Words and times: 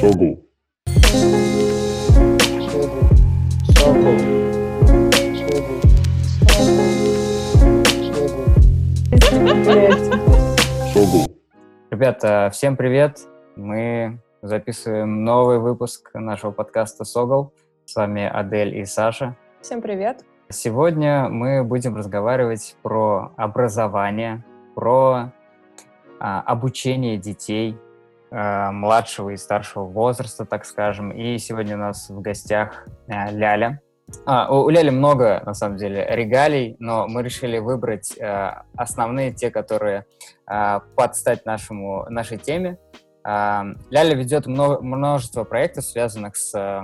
Согл. 0.00 0.42
Согл. 3.76 4.16
Ребята, 11.90 12.48
всем 12.50 12.78
привет! 12.78 13.18
Мы 13.56 14.20
записываем 14.40 15.22
новый 15.22 15.58
выпуск 15.58 16.12
нашего 16.14 16.50
подкаста 16.50 17.04
«Согл». 17.04 17.52
С 17.84 17.94
вами 17.94 18.26
Адель 18.26 18.78
и 18.78 18.86
Саша. 18.86 19.36
Всем 19.60 19.82
привет. 19.82 20.24
Сегодня 20.48 21.28
мы 21.28 21.62
будем 21.62 21.94
разговаривать 21.94 22.74
про 22.82 23.34
образование, 23.36 24.42
про 24.74 25.30
а, 26.18 26.40
обучение 26.40 27.18
детей 27.18 27.76
младшего 28.30 29.30
и 29.30 29.36
старшего 29.36 29.84
возраста, 29.84 30.44
так 30.44 30.64
скажем. 30.64 31.10
И 31.10 31.38
сегодня 31.38 31.76
у 31.76 31.80
нас 31.80 32.08
в 32.10 32.20
гостях 32.20 32.86
а, 33.08 33.30
Ляля. 33.30 33.80
А, 34.26 34.52
у, 34.52 34.68
Ляли 34.68 34.90
много, 34.90 35.42
на 35.44 35.54
самом 35.54 35.76
деле, 35.76 36.06
регалий, 36.08 36.76
но 36.78 37.06
мы 37.08 37.22
решили 37.22 37.58
выбрать 37.58 38.16
а, 38.20 38.62
основные, 38.76 39.32
те, 39.32 39.50
которые 39.50 40.04
а, 40.46 40.80
подстать 40.96 41.44
нашему, 41.46 42.06
нашей 42.08 42.38
теме. 42.38 42.78
Ляля 43.22 44.14
ведет 44.14 44.46
много, 44.46 44.80
множество 44.80 45.44
проектов, 45.44 45.84
связанных 45.84 46.36
с 46.36 46.82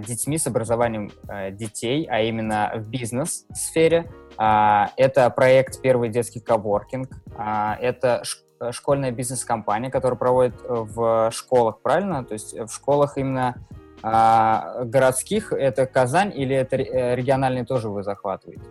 детьми, 0.00 0.38
с 0.38 0.46
образованием 0.48 1.12
детей, 1.52 2.08
а 2.10 2.20
именно 2.22 2.72
в 2.74 2.88
бизнес-сфере. 2.88 4.10
Это 4.36 5.30
проект 5.36 5.80
«Первый 5.82 6.08
детский 6.08 6.40
коворкинг». 6.40 7.10
Это 7.38 8.24
ш- 8.24 8.40
школьная 8.70 9.10
бизнес-компания, 9.10 9.90
которая 9.90 10.18
проводит 10.18 10.54
э, 10.62 10.66
в 10.68 11.30
школах, 11.32 11.80
правильно? 11.80 12.24
То 12.24 12.34
есть 12.34 12.58
в 12.58 12.68
школах 12.68 13.18
именно 13.18 13.56
а, 14.02 14.84
городских 14.84 15.52
это 15.52 15.86
Казань 15.86 16.32
или 16.34 16.54
это 16.54 16.76
ре- 16.76 16.84
э, 16.84 17.14
региональные 17.16 17.64
тоже 17.64 17.88
вы 17.88 18.02
захватываете? 18.02 18.62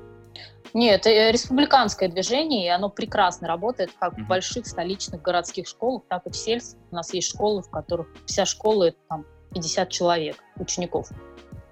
Нет, 0.74 1.08
это 1.08 1.32
республиканское 1.32 2.10
движение, 2.10 2.66
и 2.66 2.70
оно 2.70 2.90
прекрасно 2.90 3.48
работает 3.48 3.92
как 3.98 4.18
в 4.18 4.28
больших 4.28 4.68
столичных 4.68 5.22
городских 5.22 5.68
школах, 5.68 6.04
так 6.10 6.26
и 6.26 6.32
в 6.32 6.36
сельских. 6.36 6.78
У 6.92 6.96
нас 6.96 7.14
есть 7.14 7.30
школы, 7.30 7.64
в 7.64 7.70
которых 7.70 8.08
вся 8.26 8.46
школа— 8.46 8.84
это 8.90 8.98
там 9.08 9.26
50 9.54 9.90
человек, 9.90 10.36
учеников, 10.58 11.10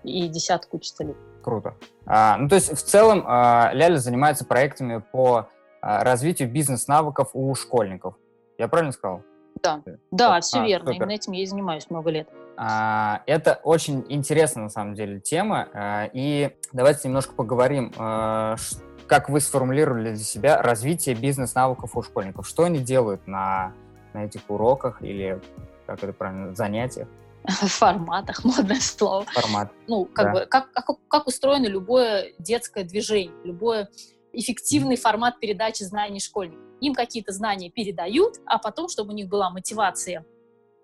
и 0.04 0.28
десяток 0.30 0.74
учителей. 0.74 1.16
Круто. 1.42 1.76
А, 2.06 2.38
ну, 2.38 2.48
то 2.48 2.56
есть, 2.56 2.72
в 2.72 2.82
целом, 2.82 3.24
а, 3.28 3.72
Ляля 3.74 3.98
занимается 3.98 4.46
проектами 4.46 5.04
по 5.12 5.50
развитию 5.84 6.50
бизнес-навыков 6.50 7.30
у 7.34 7.54
школьников. 7.56 8.16
Я 8.58 8.68
правильно 8.68 8.92
сказал? 8.94 9.22
Да, 9.62 9.82
Да. 9.86 9.92
да, 10.12 10.36
А, 10.38 10.42
все 10.42 10.64
верно. 10.66 10.88
супер. 10.88 11.04
Именно 11.04 11.12
этим 11.16 11.34
я 11.34 11.44
и 11.44 11.46
занимаюсь 11.46 11.90
много 11.90 12.10
лет. 12.10 12.30
А, 12.58 13.22
Это 13.26 13.60
очень 13.64 14.06
интересная, 14.10 14.64
на 14.64 14.70
самом 14.70 14.94
деле, 14.96 15.20
тема. 15.20 15.68
а, 15.74 16.10
И 16.14 16.56
давайте 16.72 17.08
немножко 17.08 17.34
поговорим, 17.34 17.92
а, 17.98 18.56
ш- 18.58 18.78
как 19.08 19.30
вы 19.30 19.40
сформулировали 19.42 20.10
для 20.14 20.24
себя 20.24 20.62
развитие 20.62 21.16
бизнес-навыков 21.16 21.96
у 21.96 22.02
школьников. 22.04 22.48
Что 22.48 22.64
они 22.64 22.80
делают 22.80 23.28
на, 23.28 23.74
на 24.14 24.26
этих 24.26 24.42
уроках 24.50 25.02
или, 25.02 25.42
как 25.88 26.04
это 26.04 26.14
правильно, 26.14 26.56
занятиях, 26.56 27.08
В 27.48 27.68
форматах, 27.68 28.42
модное 28.46 28.80
слово. 28.80 29.26
формат? 29.26 29.72
Ну, 29.88 30.06
как 30.06 30.26
Да. 30.26 30.32
бы, 30.42 30.46
как, 30.46 30.72
как, 30.72 30.86
как 31.10 31.28
устроено 31.28 31.66
любое 31.68 32.32
детское 32.40 32.84
движение, 32.84 33.34
любое 33.44 33.90
эффективный 34.34 34.98
формат 34.98 35.40
передачи 35.40 35.84
знаний 35.84 36.20
школьникам. 36.20 36.78
Им 36.82 36.94
какие-то 36.94 37.32
знания 37.32 37.70
передают, 37.70 38.36
а 38.46 38.58
потом, 38.58 38.90
чтобы 38.90 39.14
у 39.14 39.16
них 39.16 39.30
была 39.30 39.50
мотивация 39.50 40.26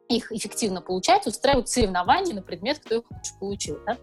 их 0.08 0.31
эффективно 0.31 0.81
получать, 0.81 1.28
устраивают 1.28 1.70
соревнования 1.70 2.33
на 2.33 2.42
предмет, 2.42 2.80
кто 2.80 2.95
их 2.95 3.03
лучше 3.11 3.31
получил. 3.39 3.80
Да? 3.86 3.97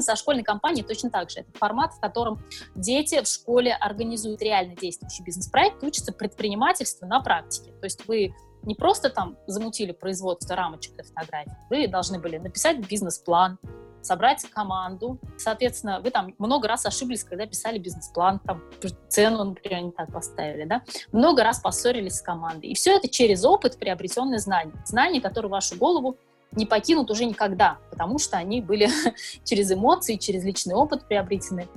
Со 0.00 0.14
школьной 0.16 0.42
компанией 0.42 0.84
точно 0.84 1.10
так 1.10 1.30
же. 1.30 1.40
Это 1.40 1.52
формат, 1.58 1.94
в 1.94 2.00
котором 2.00 2.44
дети 2.74 3.22
в 3.22 3.26
школе 3.26 3.72
организуют 3.74 4.42
реально 4.42 4.76
действующий 4.76 5.22
бизнес-проект, 5.22 5.82
учатся 5.82 6.12
предпринимательству 6.12 7.06
на 7.06 7.20
практике. 7.20 7.72
То 7.80 7.84
есть 7.84 8.06
вы 8.06 8.34
не 8.62 8.74
просто 8.74 9.08
там 9.08 9.38
замутили 9.46 9.92
производство 9.92 10.54
рамочек 10.54 10.94
для 10.94 11.04
фотографий, 11.04 11.52
вы 11.70 11.86
должны 11.86 12.18
были 12.18 12.36
написать 12.36 12.86
бизнес-план, 12.86 13.58
собрать 14.06 14.44
команду. 14.50 15.18
Соответственно, 15.36 16.00
вы 16.00 16.10
там 16.10 16.34
много 16.38 16.68
раз 16.68 16.86
ошиблись, 16.86 17.24
когда 17.24 17.46
писали 17.46 17.78
бизнес-план, 17.78 18.40
там 18.40 18.62
цену, 19.08 19.44
например, 19.44 19.82
не 19.82 19.90
так 19.90 20.12
поставили, 20.12 20.64
да? 20.64 20.82
Много 21.12 21.42
раз 21.42 21.60
поссорились 21.60 22.16
с 22.16 22.22
командой. 22.22 22.70
И 22.70 22.74
все 22.74 22.96
это 22.96 23.08
через 23.08 23.44
опыт, 23.44 23.78
приобретенные 23.78 24.38
знания. 24.38 24.72
Знания, 24.86 25.20
которые 25.20 25.50
вашу 25.50 25.76
голову 25.76 26.16
не 26.52 26.66
покинут 26.66 27.10
уже 27.10 27.24
никогда, 27.24 27.78
потому 27.90 28.18
что 28.18 28.36
они 28.36 28.60
были 28.60 28.88
через 29.44 29.70
эмоции, 29.72 30.16
через 30.16 30.44
личный 30.44 30.74
опыт 30.74 31.06
приобретены. 31.06 31.68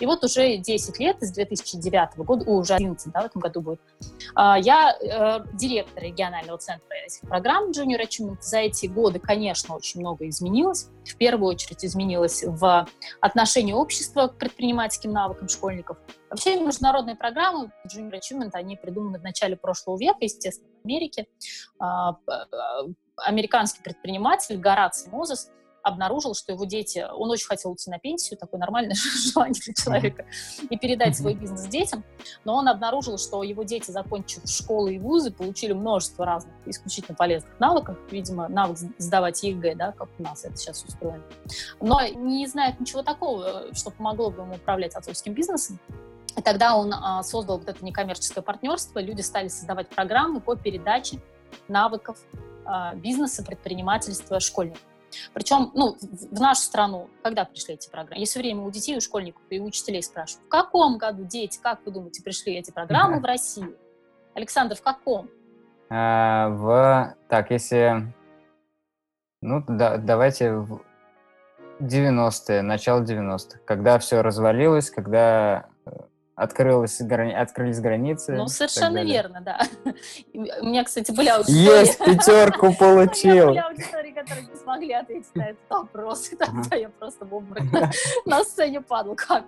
И 0.00 0.06
вот 0.06 0.24
уже 0.24 0.56
10 0.56 0.98
лет, 1.00 1.16
с 1.20 1.32
2009 1.32 2.18
года, 2.18 2.44
уже 2.50 2.74
11, 2.74 3.12
да, 3.12 3.22
в 3.22 3.26
этом 3.26 3.40
году 3.40 3.60
будет, 3.60 3.80
а, 4.34 4.58
я 4.58 4.96
э, 5.00 5.44
директор 5.54 6.02
регионального 6.02 6.58
центра 6.58 6.94
этих 7.06 7.20
программ 7.22 7.70
Junior 7.70 8.00
Achievement. 8.00 8.38
За 8.40 8.58
эти 8.58 8.86
годы, 8.86 9.18
конечно, 9.18 9.74
очень 9.74 10.00
много 10.00 10.28
изменилось. 10.28 10.88
В 11.04 11.16
первую 11.16 11.48
очередь 11.48 11.84
изменилось 11.84 12.44
в 12.44 12.86
отношении 13.20 13.72
общества 13.72 14.28
к 14.28 14.38
предпринимательским 14.38 15.12
навыкам 15.12 15.48
школьников. 15.48 15.98
Вообще 16.30 16.60
международные 16.60 17.16
программы 17.16 17.72
Junior 17.86 18.20
Achievement, 18.20 18.50
они 18.52 18.76
придуманы 18.76 19.18
в 19.18 19.22
начале 19.22 19.56
прошлого 19.56 19.98
века, 19.98 20.18
естественно, 20.20 20.70
в 20.82 20.86
Америке. 20.86 21.26
А, 21.78 22.10
а, 22.10 22.16
Американский 23.16 23.82
предприниматель 23.82 24.58
Гораций 24.58 25.10
Мозес 25.10 25.50
обнаружил, 25.88 26.34
что 26.34 26.52
его 26.52 26.64
дети, 26.64 27.04
он 27.12 27.30
очень 27.30 27.46
хотел 27.46 27.70
уйти 27.70 27.90
на 27.90 27.98
пенсию, 27.98 28.38
такое 28.38 28.60
нормальное 28.60 28.94
желание 29.34 29.60
для 29.64 29.74
человека, 29.74 30.26
и 30.68 30.76
передать 30.76 31.16
свой 31.16 31.34
бизнес 31.34 31.66
детям, 31.66 32.04
но 32.44 32.54
он 32.54 32.68
обнаружил, 32.68 33.18
что 33.18 33.42
его 33.42 33.62
дети, 33.62 33.90
закончив 33.90 34.42
школы 34.46 34.94
и 34.94 34.98
вузы, 34.98 35.30
получили 35.30 35.72
множество 35.72 36.24
разных 36.24 36.54
исключительно 36.66 37.16
полезных 37.16 37.58
навыков, 37.58 37.98
видимо, 38.10 38.48
навык 38.48 38.78
сдавать 38.98 39.42
ЕГЭ, 39.42 39.74
да, 39.74 39.92
как 39.92 40.08
у 40.18 40.22
нас 40.22 40.44
это 40.44 40.56
сейчас 40.56 40.84
устроено, 40.84 41.24
но 41.80 42.06
не 42.06 42.46
знает 42.46 42.78
ничего 42.80 43.02
такого, 43.02 43.74
что 43.74 43.90
помогло 43.90 44.30
бы 44.30 44.42
ему 44.42 44.54
управлять 44.54 44.94
отцовским 44.94 45.34
бизнесом. 45.34 45.78
И 46.36 46.42
тогда 46.42 46.76
он 46.76 46.94
а, 46.94 47.22
создал 47.24 47.58
вот 47.58 47.68
это 47.68 47.84
некоммерческое 47.84 48.44
партнерство, 48.44 49.00
люди 49.00 49.22
стали 49.22 49.48
создавать 49.48 49.88
программы 49.88 50.40
по 50.40 50.54
передаче 50.54 51.18
навыков 51.66 52.16
а, 52.64 52.94
бизнеса, 52.94 53.42
предпринимательства 53.42 54.38
школьникам. 54.38 54.87
Причем, 55.32 55.70
ну, 55.74 55.96
в 56.00 56.40
нашу 56.40 56.62
страну, 56.62 57.08
когда 57.22 57.44
пришли 57.44 57.74
эти 57.74 57.88
программы? 57.88 58.20
Я 58.20 58.26
все 58.26 58.38
время 58.40 58.62
у 58.62 58.70
детей, 58.70 58.96
у 58.96 59.00
школьников 59.00 59.42
и 59.50 59.58
у 59.60 59.64
учителей 59.64 60.02
спрашиваю, 60.02 60.44
в 60.46 60.48
каком 60.48 60.98
году, 60.98 61.24
дети, 61.24 61.58
как 61.62 61.80
вы 61.84 61.92
думаете, 61.92 62.22
пришли 62.22 62.54
эти 62.54 62.70
программы 62.70 63.20
в 63.20 63.24
Россию? 63.24 63.76
Александр, 64.34 64.76
в 64.76 64.82
каком? 64.82 65.28
А, 65.90 66.48
В... 66.50 67.14
Так, 67.28 67.50
если... 67.50 68.12
Ну, 69.40 69.64
да, 69.68 69.96
давайте 69.98 70.52
в 70.52 70.82
90-е, 71.80 72.62
начало 72.62 73.02
90-х, 73.02 73.60
когда 73.64 73.98
все 73.98 74.20
развалилось, 74.20 74.90
когда 74.90 75.66
э, 75.86 75.90
открылась, 76.34 77.00
грани- 77.00 77.34
открылись 77.34 77.80
границы. 77.80 78.32
Ну, 78.34 78.48
совершенно 78.48 79.04
верно, 79.04 79.40
да. 79.40 79.60
У 80.34 80.66
меня, 80.66 80.82
кстати, 80.84 81.12
были 81.12 81.28
аудитории. 81.28 81.78
Есть, 81.78 81.98
пятерку 81.98 82.66
У 82.66 82.68
меня 82.70 82.78
получил. 82.78 83.46
были 83.46 83.58
аудитории, 83.58 84.10
которые 84.28 84.46
не 84.48 84.56
смогли 84.56 84.92
ответить 84.92 85.34
на 85.34 85.50
этот 85.50 85.62
вопрос. 85.70 86.32
И 86.32 86.36
тогда 86.36 86.76
я 86.76 86.88
просто 86.88 87.24
в 87.24 87.34
обморок 87.34 87.64
на 88.26 88.44
сцене 88.44 88.80
падал. 88.80 89.14
Как? 89.16 89.44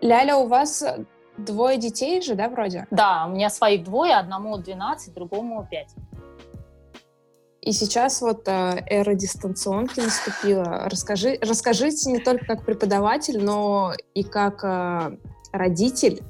Ляля, 0.00 0.36
у 0.36 0.46
вас 0.46 0.84
двое 1.36 1.78
детей 1.78 2.20
же, 2.20 2.34
да, 2.34 2.48
вроде? 2.48 2.86
Да, 2.90 3.26
у 3.26 3.30
меня 3.30 3.50
своих 3.50 3.84
двое, 3.84 4.14
одному 4.14 4.58
12, 4.58 5.14
другому 5.14 5.66
5. 5.70 5.88
И 7.60 7.72
сейчас 7.72 8.22
вот 8.22 8.46
э, 8.46 8.82
эра 8.86 9.14
дистанционки 9.14 10.00
наступила. 10.00 10.88
Расскажи, 10.88 11.38
расскажите 11.42 12.10
не 12.10 12.18
только 12.18 12.46
как 12.46 12.64
преподаватель, 12.64 13.44
но 13.44 13.92
и 14.14 14.22
как 14.22 14.64
э, 14.64 15.18
родитель, 15.52 16.22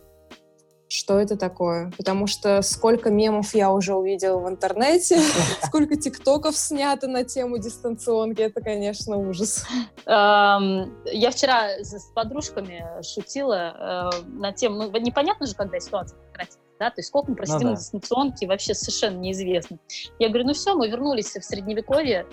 что 0.88 1.18
это 1.18 1.36
такое. 1.36 1.92
Потому 1.96 2.26
что 2.26 2.62
сколько 2.62 3.10
мемов 3.10 3.54
я 3.54 3.70
уже 3.72 3.94
увидела 3.94 4.38
в 4.38 4.48
интернете, 4.48 5.20
сколько 5.62 5.96
тиктоков 5.96 6.56
снято 6.56 7.06
на 7.06 7.24
тему 7.24 7.58
дистанционки, 7.58 8.40
это, 8.40 8.60
конечно, 8.60 9.16
ужас. 9.16 9.66
Я 10.06 11.30
вчера 11.30 11.78
с 11.80 12.10
подружками 12.14 12.84
шутила 13.02 14.10
э, 14.14 14.22
на 14.28 14.52
тему, 14.52 14.90
ну, 14.90 15.00
непонятно 15.00 15.46
же, 15.46 15.54
когда 15.54 15.78
ситуация 15.78 16.18
прекратится, 16.18 16.58
да, 16.78 16.90
то 16.90 16.94
есть 16.98 17.08
сколько 17.08 17.30
мы 17.30 17.36
просидим 17.36 17.60
да. 17.60 17.70
на 17.70 17.76
дистанционке, 17.76 18.46
вообще 18.46 18.74
совершенно 18.74 19.18
неизвестно. 19.18 19.78
Я 20.18 20.28
говорю, 20.28 20.46
ну 20.46 20.54
все, 20.54 20.74
мы 20.74 20.88
вернулись 20.88 21.34
в 21.34 21.42
средневековье, 21.42 22.26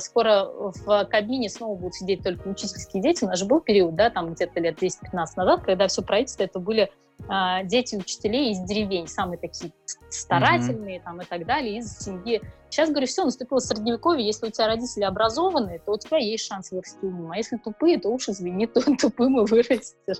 скоро 0.00 0.44
в 0.46 1.04
кабине 1.06 1.48
снова 1.48 1.76
будут 1.76 1.94
сидеть 1.94 2.22
только 2.22 2.48
учительские 2.48 3.02
дети. 3.02 3.24
У 3.24 3.28
нас 3.28 3.38
же 3.38 3.44
был 3.44 3.60
период, 3.60 3.94
да, 3.94 4.10
там 4.10 4.32
где-то 4.32 4.60
лет 4.60 4.82
10-15 4.82 5.26
назад, 5.34 5.62
когда 5.64 5.86
все 5.88 6.02
правительство 6.02 6.44
это 6.44 6.58
были 6.58 6.90
а, 7.28 7.64
дети 7.64 7.96
учителей 7.96 8.52
из 8.52 8.60
деревень, 8.60 9.08
самые 9.08 9.38
такие 9.38 9.72
старательные 10.10 10.98
mm-hmm. 10.98 11.04
там 11.04 11.20
и 11.20 11.24
так 11.24 11.46
далее, 11.46 11.78
из 11.78 11.98
семьи. 11.98 12.42
Сейчас, 12.68 12.90
говорю, 12.90 13.06
все, 13.06 13.24
наступило 13.24 13.58
средневековье, 13.58 14.24
если 14.24 14.46
у 14.46 14.50
тебя 14.50 14.66
родители 14.66 15.02
образованные, 15.02 15.78
то 15.78 15.92
у 15.92 15.98
тебя 15.98 16.18
есть 16.18 16.46
шанс 16.46 16.70
вырасти 16.70 16.98
умным, 17.02 17.32
а 17.32 17.36
если 17.36 17.56
тупые, 17.56 17.98
то 17.98 18.10
уж 18.10 18.28
извини, 18.28 18.66
то 18.66 18.80
тупым 18.96 19.40
и 19.40 19.46
вырастешь. 19.46 20.18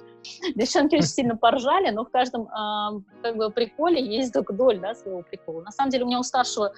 Девчонки 0.54 0.96
очень 0.96 1.06
сильно 1.06 1.36
поржали, 1.36 1.90
но 1.90 2.04
в 2.04 2.10
каждом 2.10 2.48
э, 2.48 3.00
как 3.22 3.36
бы 3.36 3.50
приколе 3.50 4.02
есть 4.02 4.32
только 4.32 4.52
доль, 4.52 4.80
да, 4.80 4.94
своего 4.94 5.22
прикола. 5.22 5.62
На 5.62 5.70
самом 5.70 5.90
деле 5.90 6.04
у 6.04 6.06
меня 6.08 6.18
у 6.18 6.24
старшего, 6.24 6.72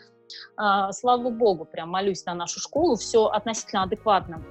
слава 0.92 1.30
богу, 1.30 1.64
прям 1.64 1.90
молюсь 1.90 2.24
на 2.24 2.34
нашу 2.34 2.60
школу, 2.60 2.96
все 2.96 3.26
относительно 3.26 3.82
адекватно 3.82 4.42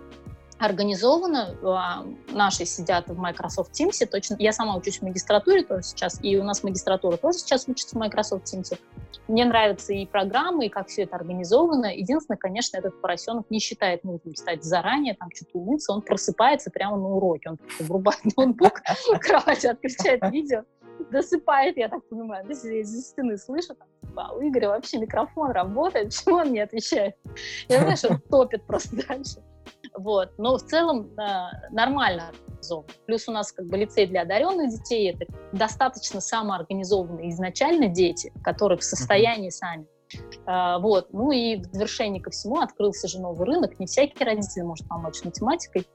организовано. 0.59 1.55
А, 1.63 2.05
наши 2.31 2.65
сидят 2.65 3.07
в 3.07 3.17
Microsoft 3.17 3.71
Teams. 3.79 4.05
Точно. 4.05 4.35
Я 4.39 4.51
сама 4.51 4.75
учусь 4.75 4.99
в 4.99 5.01
магистратуре 5.03 5.63
тоже 5.63 5.83
сейчас, 5.83 6.19
и 6.23 6.37
у 6.37 6.43
нас 6.43 6.63
магистратура 6.63 7.17
тоже 7.17 7.39
сейчас 7.39 7.67
учится 7.67 7.95
в 7.95 7.99
Microsoft 7.99 8.51
Teams. 8.53 8.77
Мне 9.27 9.45
нравятся 9.45 9.93
и 9.93 10.05
программы, 10.05 10.67
и 10.67 10.69
как 10.69 10.87
все 10.87 11.03
это 11.03 11.15
организовано. 11.15 11.87
Единственное, 11.87 12.37
конечно, 12.37 12.77
этот 12.77 12.99
поросенок 13.01 13.49
не 13.49 13.59
считает 13.59 14.03
нужным 14.03 14.33
встать 14.33 14.63
заранее, 14.63 15.15
там 15.15 15.29
что-то 15.35 15.57
умыться. 15.59 15.93
Он 15.93 16.01
просыпается 16.01 16.71
прямо 16.71 16.97
на 16.97 17.07
уроке. 17.07 17.49
Он 17.49 17.59
врубает 17.79 18.19
ноутбук, 18.35 18.81
кровать 19.21 19.65
отключает 19.65 20.21
видео, 20.31 20.63
досыпает, 21.11 21.77
я 21.77 21.89
так 21.89 22.07
понимаю, 22.09 22.45
да, 22.45 22.53
из 22.53 23.07
стены 23.07 23.37
слышу, 23.37 23.75
там, 23.75 23.87
типа, 24.01 24.27
«А 24.29 24.33
у 24.33 24.41
Игоря 24.41 24.69
вообще 24.69 24.97
микрофон 24.97 25.51
работает, 25.51 26.07
почему 26.25 26.37
он 26.37 26.51
не 26.51 26.59
отвечает? 26.59 27.15
Я, 27.69 27.81
знаешь, 27.81 28.03
он 28.03 28.19
топит 28.21 28.65
просто 28.65 28.95
дальше. 29.07 29.43
Вот. 29.93 30.31
Но 30.37 30.57
в 30.57 30.63
целом 30.63 31.11
э, 31.17 31.71
нормально 31.71 32.29
организован. 32.29 32.85
Плюс 33.05 33.27
у 33.27 33.31
нас 33.31 33.51
как 33.51 33.67
бы 33.67 33.77
лицей 33.77 34.07
для 34.07 34.21
одаренных 34.21 34.69
детей, 34.69 35.11
это 35.11 35.25
достаточно 35.53 36.21
самоорганизованные 36.21 37.29
изначально 37.31 37.87
дети, 37.87 38.31
которые 38.43 38.77
в 38.77 38.83
состоянии 38.83 39.49
сами. 39.49 39.85
Uh, 40.45 40.79
вот. 40.79 41.11
Ну 41.11 41.31
и 41.31 41.57
в 41.57 41.65
завершение 41.73 42.21
ко 42.21 42.29
всему 42.29 42.61
открылся 42.61 43.09
же 43.09 43.19
новый 43.19 43.45
рынок. 43.45 43.77
Не 43.77 43.87
всякий 43.87 44.23
родитель 44.23 44.63
может 44.63 44.87
помочь 44.87 45.21
математикой. 45.25 45.85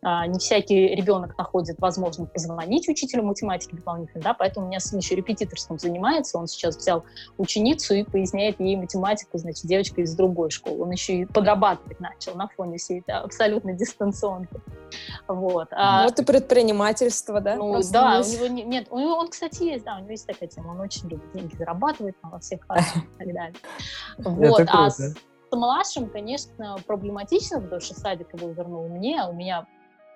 А, 0.00 0.26
не 0.26 0.38
всякий 0.38 0.94
ребенок 0.94 1.36
находит 1.36 1.78
возможность 1.80 2.32
позвонить 2.32 2.88
учителю 2.88 3.24
математики 3.24 3.74
дополнительно, 3.74 4.22
да, 4.22 4.34
поэтому 4.34 4.66
у 4.66 4.68
меня 4.68 4.78
сын 4.78 4.98
еще 4.98 5.16
репетиторством 5.16 5.78
занимается, 5.78 6.38
он 6.38 6.46
сейчас 6.46 6.76
взял 6.76 7.04
ученицу 7.36 7.94
и 7.94 8.04
поясняет 8.04 8.60
ей 8.60 8.76
математику, 8.76 9.38
значит, 9.38 9.66
девочка 9.66 10.00
из 10.00 10.14
другой 10.14 10.50
школы, 10.50 10.84
он 10.84 10.90
еще 10.92 11.14
и 11.14 11.24
подрабатывать 11.24 11.98
начал 11.98 12.34
на 12.36 12.48
фоне 12.48 12.78
всей 12.78 13.00
этой 13.00 13.16
абсолютно 13.16 13.72
дистанционки. 13.72 14.54
Вот. 15.26 15.68
А, 15.72 16.04
вот 16.04 16.18
и 16.20 16.24
предпринимательство, 16.24 17.40
да? 17.40 17.56
Ну, 17.56 17.80
да, 17.92 18.20
у 18.20 18.30
него 18.30 18.46
не, 18.46 18.62
нет, 18.62 18.86
у 18.90 18.98
него, 19.00 19.16
он, 19.16 19.28
кстати, 19.28 19.64
есть, 19.64 19.84
да, 19.84 19.96
у 19.96 20.00
него 20.00 20.12
есть 20.12 20.26
такая 20.26 20.48
тема, 20.48 20.70
он 20.70 20.80
очень 20.80 21.08
любит 21.08 21.32
деньги 21.32 21.56
зарабатывать 21.56 22.14
там, 22.20 22.30
во 22.30 22.38
всех 22.38 22.64
классах 22.66 23.02
и 23.02 23.18
так 23.18 23.34
далее. 23.34 23.54
Вот, 24.18 24.68
а 24.68 24.90
с 24.90 25.14
младшим, 25.56 26.08
конечно, 26.08 26.76
проблематично, 26.86 27.60
потому 27.60 27.80
что 27.80 27.98
садик 27.98 28.32
его 28.34 28.50
вернул 28.50 28.88
мне, 28.88 29.20
а 29.20 29.28
у 29.28 29.32
меня 29.32 29.66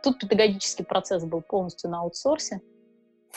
Тут 0.03 0.19
педагогический 0.19 0.83
процесс 0.83 1.25
был 1.25 1.43
полностью 1.43 1.91
на 1.91 2.01
аутсорсе. 2.01 2.61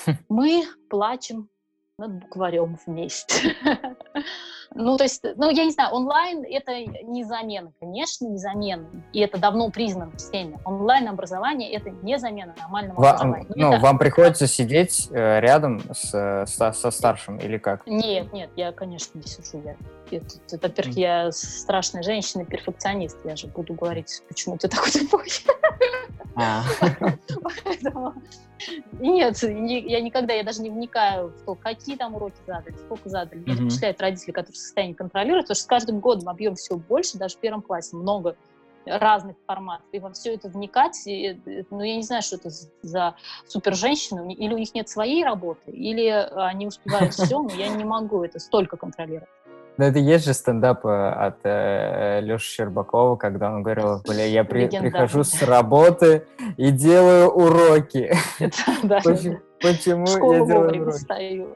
Хм. 0.06 0.18
Мы 0.30 0.64
плачем 0.90 1.50
над 1.98 2.12
букварем 2.12 2.78
вместе. 2.86 3.56
ну, 4.76 4.98
то 4.98 5.04
есть, 5.04 5.24
ну, 5.38 5.50
я 5.50 5.64
не 5.64 5.72
знаю, 5.72 5.94
онлайн— 5.94 6.44
это 6.50 6.78
не 7.04 7.24
замена, 7.24 7.72
конечно, 7.80 8.28
не 8.28 8.38
замена. 8.38 8.86
И 9.14 9.22
это 9.22 9.38
давно 9.38 9.70
признано 9.70 10.12
всеми. 10.18 10.60
Онлайн-образование— 10.66 11.72
это 11.74 11.92
не 11.92 12.20
замена 12.20 12.54
нормального 12.60 13.00
Ва- 13.00 13.10
образования. 13.12 13.48
Ну, 13.56 13.74
это... 13.74 13.82
вам 13.82 13.98
приходится 13.98 14.46
сидеть 14.46 15.08
э, 15.12 15.40
рядом 15.40 15.82
с, 15.94 16.46
со, 16.48 16.74
со 16.74 16.92
старшим 16.92 17.38
или 17.38 17.58
как? 17.58 17.88
Нет, 17.88 18.34
нет, 18.34 18.50
я, 18.58 18.74
конечно, 18.74 19.18
не 19.18 19.26
сижу. 19.26 19.64
Я, 20.12 20.20
во-первых, 20.62 20.98
я 20.98 21.32
страшная 21.32 22.04
женщина, 22.04 22.44
перфекционист. 22.44 23.18
Я 23.24 23.38
же 23.38 23.48
буду 23.48 23.74
говорить, 23.74 24.22
почему 24.28 24.58
ты 24.58 24.68
такой 24.68 24.92
тупой. 24.92 25.28
А. 26.38 26.66
Нет, 29.00 29.38
я 29.44 30.02
никогда, 30.02 30.34
я 30.34 30.44
даже 30.44 30.62
не 30.62 30.70
вникаю 30.70 31.30
в 31.30 31.46
то, 31.46 31.56
какие 31.56 31.98
там 31.98 32.16
уроки 32.16 32.38
задали, 32.48 32.76
сколько 32.78 33.10
задали. 33.10 33.40
Меня 33.40 33.56
впечатляют 33.56 34.02
родители, 34.02 34.32
которые 34.32 34.54
в 34.54 34.58
состоянии 34.58 34.94
контролировать, 34.94 35.46
потому 35.46 35.56
что 35.56 35.64
с 35.64 35.68
каждым 35.68 36.00
годом 36.00 36.30
объем 36.30 36.56
все 36.56 36.76
больше, 36.76 37.18
даже 37.18 37.36
в 37.36 37.40
первом 37.40 37.62
классе 37.62 37.96
много 37.96 38.36
разных 38.86 39.36
форматов, 39.48 39.88
и 39.92 40.00
во 40.00 40.12
все 40.12 40.36
это 40.36 40.48
вникать, 40.48 41.08
и, 41.08 41.40
ну, 41.72 41.82
я 41.82 41.96
не 41.96 42.04
знаю, 42.04 42.22
что 42.22 42.36
это 42.36 42.50
за 42.84 43.16
супер 43.48 43.74
женщины, 43.74 44.32
или 44.34 44.54
у 44.54 44.58
них 44.58 44.76
нет 44.76 44.88
своей 44.88 45.24
работы, 45.24 45.72
или 45.72 46.08
они 46.08 46.68
успевают 46.68 47.14
все, 47.14 47.42
но 47.42 47.52
я 47.56 47.68
не 47.70 47.84
могу 47.84 48.24
это 48.24 48.38
столько 48.38 48.78
контролировать. 48.78 49.30
Ну, 49.78 49.86
это 49.86 50.00
есть 50.00 50.26
же 50.26 50.34
стендап 50.34 50.86
э, 50.86 50.90
от 50.90 51.40
э, 51.44 52.22
Леши 52.22 52.50
Щербакова, 52.50 53.18
когда 53.18 53.52
он 53.52 53.62
говорил, 53.62 54.02
бля, 54.08 54.26
я 54.26 54.44
при, 54.46 54.68
прихожу 54.68 55.24
с 55.24 55.42
работы 55.42 56.26
и 56.56 56.72
делаю 56.72 57.30
уроки. 57.30 58.14
Почему, 59.62 60.06
я 60.34 60.46
делаю 60.46 60.82
уроки? 60.82 61.00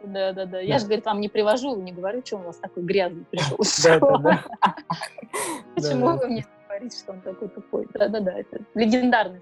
Да, 0.03 0.33
да, 0.33 0.45
да. 0.45 0.59
Я 0.59 0.79
же, 0.79 0.85
говорит, 0.85 1.05
вам 1.05 1.21
не 1.21 1.29
привожу, 1.29 1.75
не 1.81 1.91
говорю, 1.91 2.21
что 2.25 2.37
у 2.37 2.41
вас 2.41 2.57
такой 2.57 2.83
грязный 2.83 3.25
пришел. 3.29 3.57
Почему 5.75 6.17
вы 6.17 6.27
мне 6.27 6.45
говорите, 6.67 6.97
что 6.97 7.13
он 7.13 7.21
такой 7.21 7.47
тупой? 7.49 7.87
Да, 7.93 8.07
да, 8.09 8.19
да, 8.19 8.33
легендарный. 8.73 9.41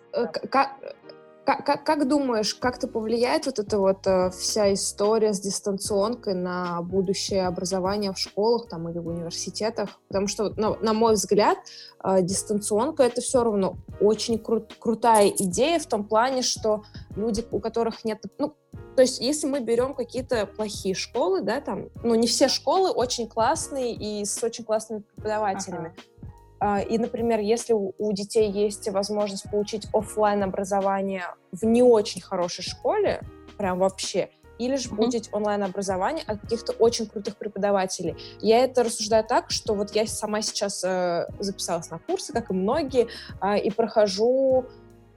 Как, 1.48 1.86
как, 1.86 2.08
думаешь, 2.10 2.54
как-то 2.56 2.90
повлияет 2.90 3.46
вот 3.46 3.58
эта 3.58 3.80
вот 3.80 4.06
э, 4.06 4.32
вся 4.32 4.74
история 4.74 5.32
с 5.32 5.40
дистанционкой 5.40 6.34
на 6.34 6.82
будущее 6.82 7.48
образование 7.48 8.12
в 8.12 8.18
школах 8.18 8.68
там 8.68 8.90
или 8.90 9.00
в 9.00 9.08
университетах? 9.08 9.98
Потому 10.10 10.28
что, 10.28 10.50
на, 10.60 10.76
на 10.82 10.92
мой 10.92 11.14
взгляд, 11.14 11.58
э, 12.04 12.22
дистанционка 12.22 13.04
это 13.04 13.22
все 13.22 13.46
равно 13.46 13.78
очень 14.02 14.36
кру- 14.36 14.70
крутая 14.78 15.30
идея 15.30 15.80
в 15.80 15.86
том 15.86 16.04
плане, 16.04 16.42
что 16.42 16.84
люди, 17.16 17.46
у 17.50 17.62
которых 17.62 18.04
нет, 18.04 18.22
ну, 18.40 18.54
то 18.98 19.02
есть, 19.02 19.22
если 19.22 19.48
мы 19.48 19.62
берем 19.62 19.94
какие-то 19.94 20.48
плохие 20.48 20.96
школы, 20.96 21.40
да, 21.40 21.62
там, 21.62 21.88
ну, 22.04 22.16
не 22.16 22.28
все 22.28 22.50
школы 22.50 22.90
очень 22.90 23.26
классные 23.30 23.94
и 23.94 24.26
с 24.26 24.44
очень 24.44 24.66
классными 24.66 25.00
преподавателями. 25.16 25.94
Ага. 25.96 26.32
А, 26.60 26.82
и, 26.82 26.98
например, 26.98 27.40
если 27.40 27.74
у 27.74 28.14
детей 28.14 28.50
есть 28.50 28.90
возможность 28.90 29.50
получить 29.50 29.88
офлайн 29.94 30.44
образование 30.44 31.26
в 31.52 31.66
не 31.66 31.84
очень 31.84 32.22
хорошей 32.22 32.64
школе, 32.64 33.22
прям 33.58 33.80
вообще, 33.80 34.30
или 34.58 34.76
же 34.76 34.90
получить 34.90 35.30
онлайн-образование 35.32 36.24
от 36.28 36.42
каких-то 36.42 36.74
очень 36.74 37.06
крутых 37.06 37.38
преподавателей. 37.38 38.16
Я 38.40 38.64
это 38.64 38.84
рассуждаю 38.84 39.24
так, 39.24 39.52
что 39.52 39.74
вот 39.74 39.92
я 39.92 40.06
сама 40.08 40.42
сейчас 40.42 40.84
э, 40.84 41.28
записалась 41.40 41.90
на 41.90 42.00
курсы, 42.00 42.34
как 42.34 42.50
и 42.50 42.54
многие, 42.54 43.08
э, 43.42 43.60
и 43.60 43.70
прохожу 43.70 44.66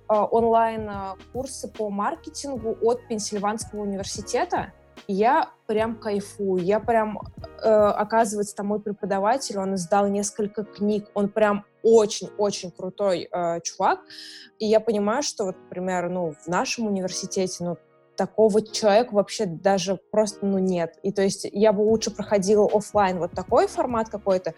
э, 0.09 0.15
онлайн-курсы 0.15 1.69
по 1.69 1.91
маркетингу 1.91 2.77
от 2.83 3.07
Пенсильванского 3.09 3.81
университета 3.81 4.73
я 5.09 5.51
прям 5.67 5.97
кайфую, 5.97 6.63
я 6.63 6.81
прям, 6.81 7.21
э, 7.63 7.69
оказывается, 7.69 8.57
там 8.57 8.67
мой 8.67 8.81
преподаватель, 8.81 9.59
он 9.59 9.75
издал 9.75 10.09
несколько 10.09 10.65
книг, 10.65 11.09
он 11.15 11.29
прям 11.29 11.65
очень-очень 11.83 12.71
крутой 12.71 13.29
э, 13.31 13.61
чувак, 13.63 14.01
и 14.59 14.67
я 14.67 14.81
понимаю, 14.81 15.23
что 15.23 15.45
вот, 15.45 15.57
например, 15.57 16.09
ну, 16.09 16.33
в 16.33 16.47
нашем 16.49 16.87
университете, 16.87 17.65
ну, 17.65 17.79
такого 18.17 18.61
человека 18.61 19.15
вообще 19.15 19.47
даже 19.47 19.99
просто, 20.11 20.45
ну, 20.45 20.59
нет. 20.59 20.99
И 21.03 21.11
то 21.11 21.23
есть 21.23 21.49
я 21.51 21.73
бы 21.73 21.81
лучше 21.81 22.11
проходила 22.11 22.69
офлайн 22.71 23.19
вот 23.19 23.33
такой 23.33 23.67
формат 23.67 24.11
какой-то, 24.11 24.55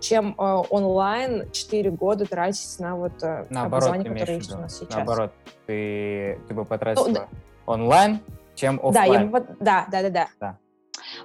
чем 0.00 0.34
э, 0.38 0.42
онлайн 0.70 1.50
4 1.50 1.90
года 1.92 2.26
тратить 2.26 2.78
на 2.78 2.96
вот 2.96 3.22
э, 3.22 3.46
Наоборот, 3.48 3.88
образование, 3.88 4.12
которое 4.12 4.36
есть 4.36 4.54
у 4.54 4.58
нас 4.58 4.78
сейчас. 4.78 4.94
Наоборот, 4.94 5.32
ты, 5.66 6.38
ты 6.46 6.54
бы 6.54 6.64
потратила 6.64 7.08
ну, 7.08 7.18
онлайн, 7.66 8.20
чем 8.54 8.80
офлайн. 8.82 9.30
Да, 9.60 9.86
да, 9.90 10.02
да, 10.02 10.10
да, 10.10 10.28
да. 10.40 10.58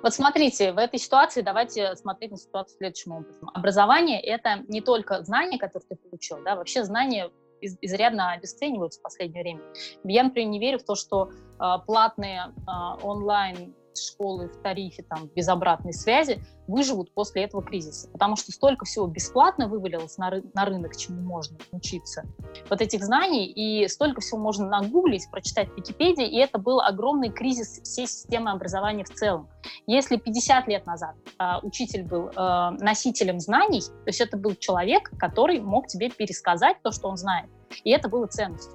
Вот 0.01 0.13
смотрите, 0.13 0.73
в 0.73 0.77
этой 0.77 0.99
ситуации 0.99 1.41
давайте 1.41 1.95
смотреть 1.95 2.31
на 2.31 2.37
ситуацию 2.37 2.77
следующим 2.77 3.11
образом. 3.13 3.49
Образование— 3.53 4.21
это 4.21 4.63
не 4.67 4.81
только 4.81 5.23
знания, 5.23 5.57
которые 5.57 5.87
ты 5.87 5.95
получил, 5.95 6.43
да, 6.43 6.55
вообще 6.55 6.83
знания 6.83 7.29
из, 7.61 7.77
изрядно 7.81 8.31
обесцениваются 8.31 8.99
в 8.99 9.03
последнее 9.03 9.43
время. 9.43 9.61
Я, 10.03 10.23
например, 10.23 10.49
не 10.49 10.59
верю 10.59 10.79
в 10.79 10.83
то, 10.83 10.95
что 10.95 11.29
э, 11.31 11.63
платные 11.85 12.53
э, 12.55 13.03
онлайн 13.03 13.75
школы 13.99 14.49
в 14.49 14.61
тарифе, 14.61 15.03
там, 15.03 15.29
без 15.35 15.47
обратной 15.47 15.93
связи, 15.93 16.43
выживут 16.67 17.13
после 17.13 17.43
этого 17.43 17.63
кризиса. 17.63 18.09
Потому 18.09 18.35
что 18.35 18.51
столько 18.51 18.85
всего 18.85 19.07
бесплатно 19.07 19.67
вывалилось 19.67 20.17
на, 20.17 20.29
ры- 20.29 20.49
на 20.53 20.65
рынок, 20.65 20.95
чему 20.95 21.21
можно 21.21 21.57
учиться. 21.71 22.25
Вот 22.69 22.81
этих 22.81 23.03
знаний, 23.03 23.45
и 23.45 23.87
столько 23.87 24.21
всего 24.21 24.39
можно 24.39 24.67
нагуглить, 24.67 25.29
прочитать 25.31 25.69
в 25.69 25.77
Википедии, 25.77 26.27
и 26.27 26.37
это 26.37 26.57
был 26.57 26.81
огромный 26.81 27.29
кризис 27.29 27.81
всей 27.81 28.07
системы 28.07 28.51
образования 28.51 29.03
в 29.03 29.13
целом. 29.13 29.47
Если 29.85 30.17
50 30.17 30.67
лет 30.67 30.85
назад 30.85 31.15
э, 31.39 31.43
учитель 31.63 32.03
был 32.03 32.29
э, 32.29 32.69
носителем 32.79 33.39
знаний, 33.39 33.81
то 33.81 34.07
есть 34.07 34.21
это 34.21 34.37
был 34.37 34.55
человек, 34.55 35.11
который 35.17 35.59
мог 35.59 35.87
тебе 35.87 36.09
пересказать 36.09 36.81
то, 36.81 36.91
что 36.91 37.07
он 37.07 37.17
знает. 37.17 37.49
И 37.83 37.91
это 37.91 38.09
было 38.09 38.27
ценностью. 38.27 38.73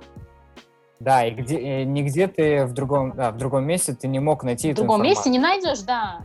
Да, 1.02 1.26
и 1.26 1.32
где, 1.32 1.59
э, 1.59 1.82
нигде 1.82 2.28
ты 2.28 2.64
в 2.64 2.75
другом, 2.75 3.12
да, 3.16 3.32
в 3.32 3.37
другом 3.37 3.64
месте 3.64 3.92
ты 3.92 4.06
не 4.06 4.21
мог 4.21 4.44
найти 4.44 4.73
В 4.73 4.76
другом 4.76 5.02
месте 5.02 5.30
не 5.30 5.40
найдешь, 5.40 5.80
да. 5.80 6.23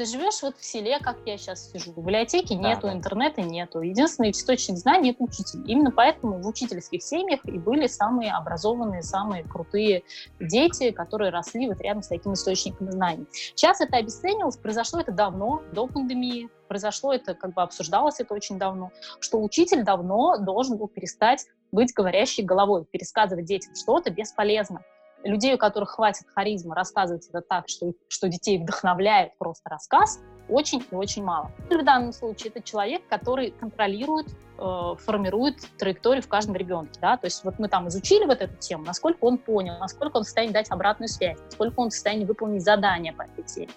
Ты 0.00 0.06
живешь 0.06 0.40
вот 0.40 0.56
в 0.56 0.64
селе, 0.64 0.98
как 0.98 1.18
я 1.26 1.36
сейчас 1.36 1.70
сижу. 1.70 1.92
Библиотеки 1.92 2.54
Да, 2.54 2.70
нету, 2.70 2.86
да. 2.86 2.94
интернета 2.94 3.42
нету. 3.42 3.82
Единственный 3.82 4.30
источник 4.30 4.78
знаний— 4.78 5.10
это 5.12 5.22
учитель. 5.22 5.62
Именно 5.70 5.90
поэтому 5.90 6.40
в 6.40 6.46
учительских 6.46 7.02
семьях 7.02 7.44
и 7.44 7.58
были 7.58 7.86
самые 7.86 8.32
образованные, 8.32 9.02
самые 9.02 9.44
крутые 9.44 10.04
дети, 10.40 10.90
которые 10.90 11.30
росли 11.30 11.68
вот 11.68 11.82
рядом 11.82 12.02
с 12.02 12.08
таким 12.08 12.32
источником 12.32 12.90
знаний. 12.90 13.26
Сейчас 13.30 13.82
это 13.82 13.98
обесценилось, 13.98 14.56
произошло 14.56 15.00
это 15.00 15.12
давно, 15.12 15.60
до 15.74 15.86
пандемии. 15.86 16.48
Произошло 16.66 17.12
это, 17.12 17.34
как 17.34 17.52
бы 17.52 17.60
обсуждалось 17.60 18.20
это 18.20 18.32
очень 18.32 18.58
давно, 18.58 18.92
что 19.20 19.42
учитель 19.42 19.84
давно 19.84 20.38
должен 20.38 20.78
был 20.78 20.88
перестать 20.88 21.44
быть 21.72 21.92
говорящей 21.92 22.42
головой, 22.42 22.86
пересказывать 22.90 23.44
детям 23.44 23.74
что-то 23.74 24.10
бесполезно. 24.10 24.82
Людей, 25.24 25.54
у 25.54 25.58
которых 25.58 25.90
хватит 25.90 26.26
харизма 26.34 26.74
рассказывать 26.74 27.28
это 27.28 27.42
так, 27.42 27.68
что, 27.68 27.92
что 28.08 28.28
детей 28.28 28.58
вдохновляет 28.58 29.36
просто 29.38 29.68
рассказ, 29.68 30.20
очень 30.48 30.84
и 30.90 30.94
очень 30.94 31.22
мало. 31.22 31.50
В 31.68 31.84
данном 31.84 32.12
случае 32.12 32.50
это 32.50 32.62
человек, 32.62 33.02
который 33.08 33.52
контролирует, 33.52 34.26
э, 34.58 34.94
формирует 34.98 35.56
траекторию 35.78 36.22
в 36.22 36.28
каждом 36.28 36.56
ребенке. 36.56 36.98
Да? 37.00 37.16
То 37.16 37.26
есть 37.26 37.44
вот 37.44 37.58
мы 37.58 37.68
там 37.68 37.88
изучили 37.88 38.24
вот 38.24 38.40
эту 38.40 38.56
тему, 38.56 38.84
насколько 38.84 39.24
он 39.24 39.38
понял, 39.38 39.78
насколько 39.78 40.16
он 40.16 40.22
в 40.24 40.26
состоянии 40.26 40.52
дать 40.52 40.70
обратную 40.70 41.08
связь, 41.08 41.38
насколько 41.44 41.78
он 41.80 41.90
в 41.90 41.92
состоянии 41.92 42.24
выполнить 42.24 42.64
задание 42.64 43.12
по 43.12 43.22
этой 43.22 43.44
теме. 43.44 43.70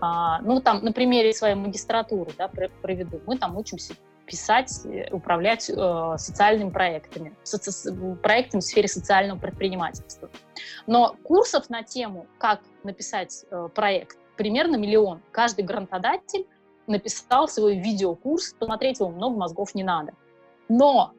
А, 0.00 0.40
ну, 0.42 0.60
там, 0.60 0.84
на 0.84 0.92
примере 0.92 1.32
своей 1.32 1.54
магистратуры 1.54 2.30
да, 2.36 2.48
пр- 2.48 2.70
проведу. 2.82 3.20
Мы 3.26 3.36
там 3.36 3.56
учимся 3.56 3.94
писать, 4.28 4.84
э, 4.84 5.08
управлять 5.10 5.70
э, 5.70 6.14
социальными 6.18 6.70
проектами, 6.70 7.34
соци- 7.44 8.16
проектами 8.16 8.60
в 8.60 8.64
сфере 8.64 8.86
социального 8.86 9.38
предпринимательства. 9.38 10.30
Но 10.86 11.16
курсов 11.24 11.70
на 11.70 11.82
тему, 11.82 12.26
как 12.38 12.60
написать 12.84 13.44
э, 13.50 13.68
проект, 13.74 14.18
примерно 14.36 14.76
миллион. 14.76 15.22
Каждый 15.32 15.64
грантодатель 15.64 16.46
написал 16.86 17.48
свой 17.48 17.78
видеокурс, 17.78 18.54
посмотреть 18.54 19.00
его 19.00 19.08
много 19.10 19.36
мозгов 19.36 19.74
не 19.74 19.82
надо. 19.82 20.12
Но 20.68 21.14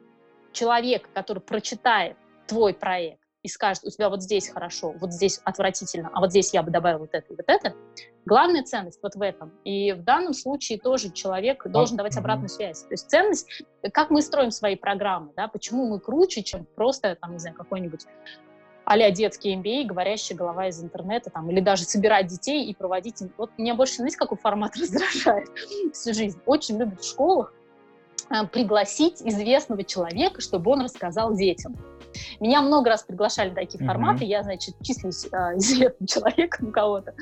человек, 0.52 1.08
который 1.12 1.40
прочитает 1.40 2.16
твой 2.46 2.74
проект 2.74 3.19
и 3.42 3.48
скажет, 3.48 3.84
у 3.84 3.90
тебя 3.90 4.10
вот 4.10 4.22
здесь 4.22 4.48
хорошо, 4.48 4.94
вот 5.00 5.12
здесь 5.12 5.40
отвратительно, 5.44 6.10
а 6.12 6.20
вот 6.20 6.30
здесь 6.30 6.52
я 6.52 6.62
бы 6.62 6.70
добавил 6.70 7.00
вот 7.00 7.10
это 7.12 7.32
и 7.32 7.36
вот 7.36 7.46
это, 7.46 7.74
главная 8.26 8.62
ценность 8.62 9.00
вот 9.02 9.14
в 9.14 9.22
этом. 9.22 9.52
И 9.64 9.92
в 9.92 10.02
данном 10.02 10.34
случае 10.34 10.78
тоже 10.78 11.10
человек 11.10 11.66
должен 11.66 11.96
давать 11.96 12.16
обратную 12.16 12.48
связь. 12.48 12.82
То 12.82 12.92
есть 12.92 13.08
ценность, 13.08 13.64
как 13.92 14.10
мы 14.10 14.20
строим 14.22 14.50
свои 14.50 14.76
программы, 14.76 15.32
да, 15.36 15.48
почему 15.48 15.86
мы 15.86 16.00
круче, 16.00 16.42
чем 16.42 16.66
просто, 16.74 17.16
там, 17.20 17.32
не 17.32 17.38
знаю, 17.38 17.56
какой-нибудь 17.56 18.06
а 18.84 19.10
детский 19.12 19.54
MBA, 19.54 19.84
говорящая 19.84 20.36
голова 20.36 20.66
из 20.66 20.82
интернета, 20.82 21.30
там, 21.30 21.48
или 21.48 21.60
даже 21.60 21.84
собирать 21.84 22.26
детей 22.26 22.64
и 22.64 22.74
проводить 22.74 23.20
им. 23.22 23.32
Вот 23.38 23.50
меня 23.56 23.76
больше, 23.76 23.96
знаете, 23.96 24.16
какой 24.16 24.36
формат 24.36 24.76
раздражает 24.80 25.48
всю 25.92 26.12
жизнь? 26.12 26.40
Очень 26.44 26.78
любят 26.78 27.00
в 27.00 27.08
школах 27.08 27.54
пригласить 28.52 29.20
известного 29.22 29.84
человека, 29.84 30.40
чтобы 30.40 30.70
он 30.70 30.82
рассказал 30.82 31.34
детям. 31.34 31.76
Меня 32.40 32.62
много 32.62 32.90
раз 32.90 33.02
приглашали 33.02 33.50
на 33.50 33.54
такие 33.56 33.78
Мгм. 33.78 33.86
форматы, 33.86 34.24
я, 34.24 34.42
значит, 34.42 34.74
числюсь 34.82 35.26
э, 35.26 35.36
известным 35.56 36.06
человеком 36.06 36.68
у 36.68 36.72
кого-то. 36.72 37.14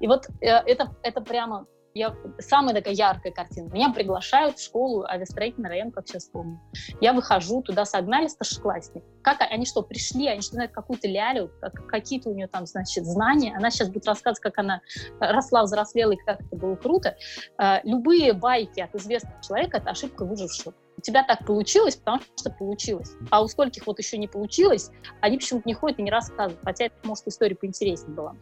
И 0.00 0.06
вот 0.06 0.28
э, 0.40 0.46
это, 0.46 0.94
это 1.02 1.20
прямо 1.20 1.66
я, 1.96 2.14
самая 2.38 2.74
такая 2.74 2.92
яркая 2.92 3.32
картина. 3.32 3.72
Меня 3.72 3.90
приглашают 3.90 4.58
в 4.58 4.62
школу 4.62 5.04
авиастроительный 5.04 5.70
район, 5.70 5.90
как 5.90 6.06
сейчас 6.06 6.26
помню. 6.26 6.60
Я 7.00 7.14
выхожу, 7.14 7.62
туда 7.62 7.86
согнали 7.86 8.28
старшеклассник. 8.28 9.02
Как 9.22 9.40
они 9.40 9.64
что, 9.64 9.82
пришли, 9.82 10.28
они 10.28 10.42
что, 10.42 10.54
знают 10.54 10.72
какую-то 10.72 11.08
лялю, 11.08 11.50
как, 11.60 11.86
какие-то 11.86 12.28
у 12.28 12.34
нее 12.34 12.48
там, 12.48 12.66
значит, 12.66 13.06
знания. 13.06 13.54
Она 13.56 13.70
сейчас 13.70 13.88
будет 13.88 14.06
рассказывать, 14.06 14.40
как 14.40 14.58
она 14.58 14.82
росла, 15.20 15.62
взрослела 15.62 16.12
и 16.12 16.16
как 16.16 16.42
это 16.42 16.54
было 16.54 16.76
круто. 16.76 17.16
Э, 17.58 17.78
любые 17.82 18.34
байки 18.34 18.80
от 18.80 18.94
известного 18.94 19.42
человека— 19.42 19.76
это 19.78 19.90
ошибка 19.90 20.26
выжившего. 20.26 20.74
У 20.98 21.00
тебя 21.00 21.24
так 21.24 21.46
получилось, 21.46 21.96
потому 21.96 22.20
что 22.38 22.50
получилось. 22.50 23.12
А 23.30 23.42
у 23.42 23.48
скольких 23.48 23.86
вот 23.86 23.98
еще 23.98 24.18
не 24.18 24.28
получилось, 24.28 24.90
они 25.22 25.38
почему-то 25.38 25.66
не 25.66 25.74
ходят 25.74 25.98
и 25.98 26.02
не 26.02 26.10
рассказывают, 26.10 26.60
хотя 26.62 26.86
это, 26.86 26.96
может, 27.04 27.26
история 27.26 27.54
поинтереснее 27.54 28.14
была. 28.14 28.34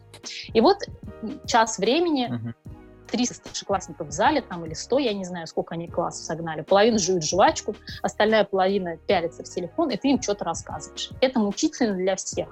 И 0.53 0.59
вот 0.59 0.77
час 1.45 1.77
времени, 1.79 2.27
Мгм. 2.27 2.55
300 3.07 3.35
старшеклассников 3.35 4.07
в 4.07 4.11
зале, 4.11 4.41
там, 4.41 4.65
или 4.65 4.73
100, 4.73 4.99
я 4.99 5.13
не 5.13 5.25
знаю, 5.25 5.47
сколько 5.47 5.75
они 5.75 5.87
классов 5.87 6.25
согнали. 6.25 6.61
Половина 6.61 6.99
жует 6.99 7.23
жвачку, 7.23 7.75
остальная 8.01 8.43
половина 8.43 8.97
пялится 8.97 9.43
в 9.43 9.47
телефон, 9.47 9.89
и 9.89 9.97
ты 9.97 10.09
им 10.09 10.21
что-то 10.21 10.45
рассказываешь. 10.45 11.11
Это 11.21 11.39
мучительно 11.39 11.95
для 11.95 12.15
всех. 12.15 12.47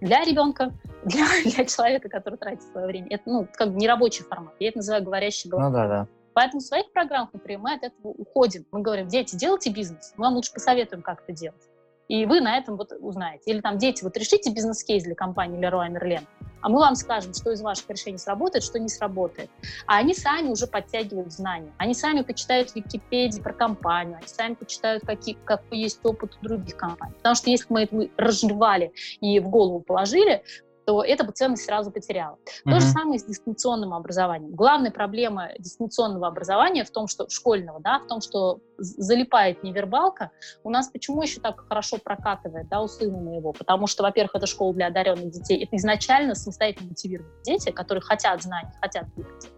Для 0.00 0.24
ребенка, 0.24 0.72
для, 1.04 1.26
для 1.44 1.64
человека, 1.64 2.08
который 2.08 2.38
тратит 2.38 2.62
свое 2.62 2.86
время. 2.86 3.08
Это, 3.10 3.22
ну, 3.26 3.48
как 3.52 3.72
бы 3.72 3.76
нерабочий 3.76 4.24
формат. 4.24 4.54
Я 4.60 4.68
это 4.68 4.78
называю 4.78 5.04
говорящий 5.04 5.50
голова. 5.50 5.68
Ну 5.68 5.74
да, 5.74 5.88
да. 5.88 6.06
Поэтому 6.34 6.60
в 6.60 6.64
своих 6.64 6.92
программах, 6.92 7.30
например, 7.32 7.60
мы 7.60 7.74
от 7.74 7.82
этого 7.82 8.12
уходим. 8.12 8.64
Мы 8.70 8.80
говорим, 8.80 9.08
дети, 9.08 9.34
делайте 9.34 9.70
бизнес, 9.70 10.14
мы 10.16 10.26
вам 10.26 10.34
лучше 10.34 10.52
посоветуем, 10.52 11.02
как 11.02 11.22
это 11.24 11.32
делать. 11.32 11.62
И 12.06 12.24
вы 12.26 12.40
на 12.40 12.56
этом 12.56 12.76
вот 12.76 12.92
узнаете. 13.00 13.50
Или 13.50 13.60
там, 13.60 13.76
дети, 13.76 14.02
вот 14.02 14.16
решите 14.16 14.50
бизнес-кейс 14.50 15.04
для 15.04 15.14
компании 15.14 15.60
Leroy 15.60 15.90
Merlin, 15.90 16.22
а 16.60 16.68
мы 16.68 16.78
вам 16.78 16.94
скажем, 16.94 17.34
что 17.34 17.50
из 17.52 17.60
ваших 17.60 17.88
решений 17.90 18.18
сработает, 18.18 18.64
что 18.64 18.78
не 18.78 18.88
сработает. 18.88 19.50
А 19.86 19.98
они 19.98 20.14
сами 20.14 20.48
уже 20.48 20.66
подтягивают 20.66 21.32
знания. 21.32 21.72
Они 21.78 21.94
сами 21.94 22.22
почитают 22.22 22.70
в 22.70 22.76
Википедии 22.76 23.40
про 23.40 23.52
компанию, 23.52 24.16
они 24.18 24.28
сами 24.28 24.54
почитают, 24.54 25.04
какие, 25.06 25.36
какой 25.44 25.78
есть 25.78 26.00
опыт 26.04 26.36
у 26.40 26.44
других 26.44 26.76
компаний. 26.76 27.14
Потому 27.16 27.34
что 27.34 27.50
если 27.50 27.66
мы 27.68 27.82
это 27.82 28.08
разжевали 28.16 28.92
и 29.20 29.40
в 29.40 29.48
голову 29.48 29.80
положили, 29.80 30.42
то 30.88 31.04
эта 31.04 31.22
бы 31.22 31.32
ценность 31.32 31.66
сразу 31.66 31.90
потеряла. 31.90 32.38
То 32.64 32.80
же 32.80 32.86
самое 32.86 33.18
с 33.18 33.24
дистанционным 33.24 33.92
образованием. 33.92 34.54
Главная 34.54 34.90
проблема 34.90 35.50
дистанционного 35.58 36.26
образования 36.26 36.82
в 36.82 36.90
том, 36.90 37.08
что 37.08 37.28
школьного, 37.28 37.78
да, 37.78 37.98
в 37.98 38.06
том, 38.06 38.22
что 38.22 38.60
залипает 38.78 39.62
невербалка. 39.62 40.30
У 40.64 40.70
нас 40.70 40.88
почему 40.88 41.20
еще 41.20 41.40
так 41.42 41.60
хорошо 41.68 41.98
прокатывает, 41.98 42.70
да, 42.70 42.80
у 42.80 42.88
сына 42.88 43.18
моего? 43.18 43.52
Потому 43.52 43.86
что, 43.86 44.02
во-первых, 44.02 44.34
это 44.34 44.46
школа 44.46 44.72
для 44.72 44.86
одаренных 44.86 45.30
детей. 45.30 45.62
Это 45.62 45.76
изначально 45.76 46.34
самостоятельно 46.34 46.88
мотивированные 46.88 47.42
дети, 47.44 47.70
которые 47.70 48.00
хотят 48.00 48.42
знаний, 48.42 48.70
хотят 48.80 49.12
двигаться. 49.14 49.48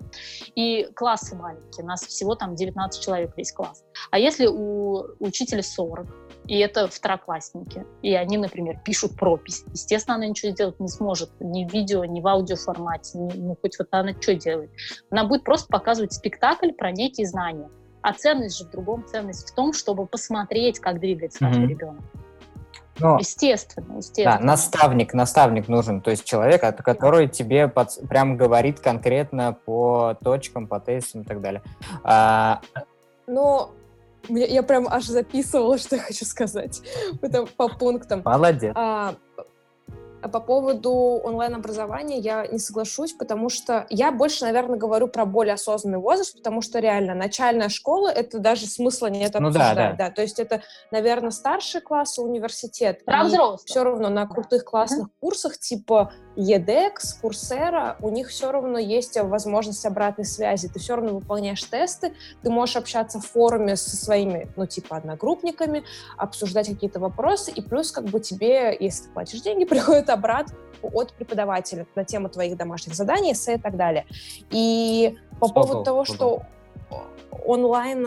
И 0.57 0.89
классы 0.97 1.37
маленькие. 1.37 1.85
У 1.85 1.87
нас 1.87 2.01
всего 2.01 2.35
там 2.35 2.57
19 2.57 3.01
человек 3.01 3.37
весь 3.37 3.53
класс. 3.53 3.85
А 4.11 4.19
если 4.19 4.49
у 4.49 5.05
учителя 5.21 5.63
40, 5.63 6.09
и 6.47 6.59
это 6.59 6.89
второклассники, 6.89 7.87
и 8.03 8.15
они, 8.15 8.37
например, 8.37 8.81
пишут 8.85 9.17
пропись. 9.17 9.63
Естественно, 9.73 10.17
она 10.17 10.27
ничего 10.27 10.51
сделать 10.51 10.81
не 10.81 10.89
сможет 10.89 11.20
ни 11.41 11.67
в 11.67 11.73
видео, 11.73 12.05
ни 12.05 12.21
в 12.21 12.27
аудиоформате, 12.27 13.19
ни, 13.19 13.33
ну, 13.37 13.57
хоть 13.61 13.79
вот 13.79 13.89
она 13.91 14.13
что 14.21 14.35
делает. 14.35 14.71
Она 15.11 15.25
будет 15.25 15.45
просто 15.45 15.69
показывать 15.69 16.13
спектакль 16.13 16.73
про 16.73 16.91
некие 16.93 17.27
знания. 17.27 17.69
А 18.03 18.13
ценность 18.15 18.57
же 18.59 18.65
в 18.65 18.71
другом. 18.71 19.05
Ценность 19.07 19.51
в 19.51 19.55
том, 19.55 19.73
чтобы 19.73 20.07
посмотреть, 20.07 20.79
как 20.79 21.01
двигается 21.01 21.39
каждый 21.41 21.61
Мгм. 21.61 21.69
ребенок. 21.69 22.03
Ну, 22.99 23.19
Естественно, 23.19 23.97
естественно. 23.97 24.39
да, 24.39 24.45
наставник, 24.45 25.15
наставник 25.15 25.69
нужен, 25.69 26.03
то 26.03 26.11
есть 26.11 26.25
человек, 26.25 26.63
от- 26.65 26.83
который 26.83 27.29
тебе 27.29 27.67
под- 27.67 27.99
прям 28.09 28.37
говорит 28.37 28.81
конкретно 28.81 29.57
по 29.65 30.17
точкам, 30.23 30.67
по 30.67 30.81
тестам 30.81 31.23
и 31.23 31.25
так 31.25 31.41
далее. 31.41 31.63
А, 32.05 32.61
Но 33.27 33.71
мне- 34.29 34.47
я 34.49 34.63
прям 34.63 34.87
аж 34.87 35.05
записывала, 35.07 35.79
что 35.79 35.97
я 35.97 36.03
хочу 36.03 36.25
сказать. 36.27 36.83
Это 37.23 37.47
по 37.47 37.69
пунктам. 37.69 38.21
молодец. 38.25 38.73
А 38.77 39.15
по 40.29 40.41
поводу 40.41 40.93
онлайн-образования 40.93 42.19
я 42.19 42.47
не 42.47 42.59
соглашусь, 42.59 43.13
потому 43.13 43.49
что 43.49 43.87
я 43.91 44.13
больше, 44.13 44.45
наверное, 44.45 44.79
говорю 44.79 45.09
про 45.09 45.25
более 45.25 45.55
осознанный 45.55 45.99
возраст, 45.99 46.37
потому 46.37 46.61
что 46.63 46.79
реально 46.79 47.15
начальная 47.15 47.69
школа— 47.69 48.09
это 48.15 48.39
даже 48.39 48.67
смысла 48.67 49.07
нет 49.07 49.35
Ну 49.39 49.51
да, 49.51 49.61
обсуждать. 49.71 49.97
да. 49.97 50.11
То 50.11 50.23
есть 50.23 50.39
это, 50.39 50.63
наверное, 50.91 51.31
старший 51.31 51.81
класс, 51.81 52.19
университет. 52.19 53.05
Про 53.05 53.25
взрослых. 53.25 53.61
Все 53.65 53.83
равно 53.85 54.09
на 54.09 54.27
крутых 54.27 54.65
классных 54.65 55.09
курсах 55.21 55.59
типа 55.59 56.13
EDEX, 56.37 57.21
Coursera, 57.23 57.97
у 58.01 58.11
них 58.11 58.29
все 58.29 58.53
равно 58.53 58.79
есть 58.79 59.21
возможность 59.21 59.85
обратной 59.85 60.25
связи. 60.25 60.69
Ты 60.69 60.79
все 60.79 60.97
равно 60.97 61.15
выполняешь 61.15 61.63
тесты, 61.63 62.15
ты 62.43 62.51
можешь 62.51 62.77
общаться 62.77 63.19
в 63.19 63.27
форуме 63.27 63.77
со 63.77 63.97
своими, 63.97 64.49
ну, 64.57 64.67
типа, 64.67 64.97
одногруппниками, 64.97 65.85
обсуждать 66.17 66.69
какие-то 66.69 67.01
вопросы, 67.01 67.51
и 67.51 67.61
плюс 67.61 67.93
как 67.93 68.05
бы 68.05 68.21
тебе, 68.21 68.77
если 68.79 69.05
ты 69.05 69.11
платишь 69.11 69.41
деньги, 69.41 69.65
приходит 69.67 70.09
обратно 70.11 70.55
от 70.83 71.13
преподавателя 71.13 71.87
на 71.95 72.05
тему 72.05 72.29
твоих 72.29 72.57
домашних 72.57 72.95
заданий, 72.95 73.33
эссе 73.33 73.57
и 73.57 73.59
так 73.59 73.77
далее. 73.77 74.07
И 74.51 75.19
по 75.41 75.47
Стопал, 75.49 75.67
поводу 75.67 75.85
того, 75.85 76.05
что 76.05 76.43
онлайн 77.45 78.05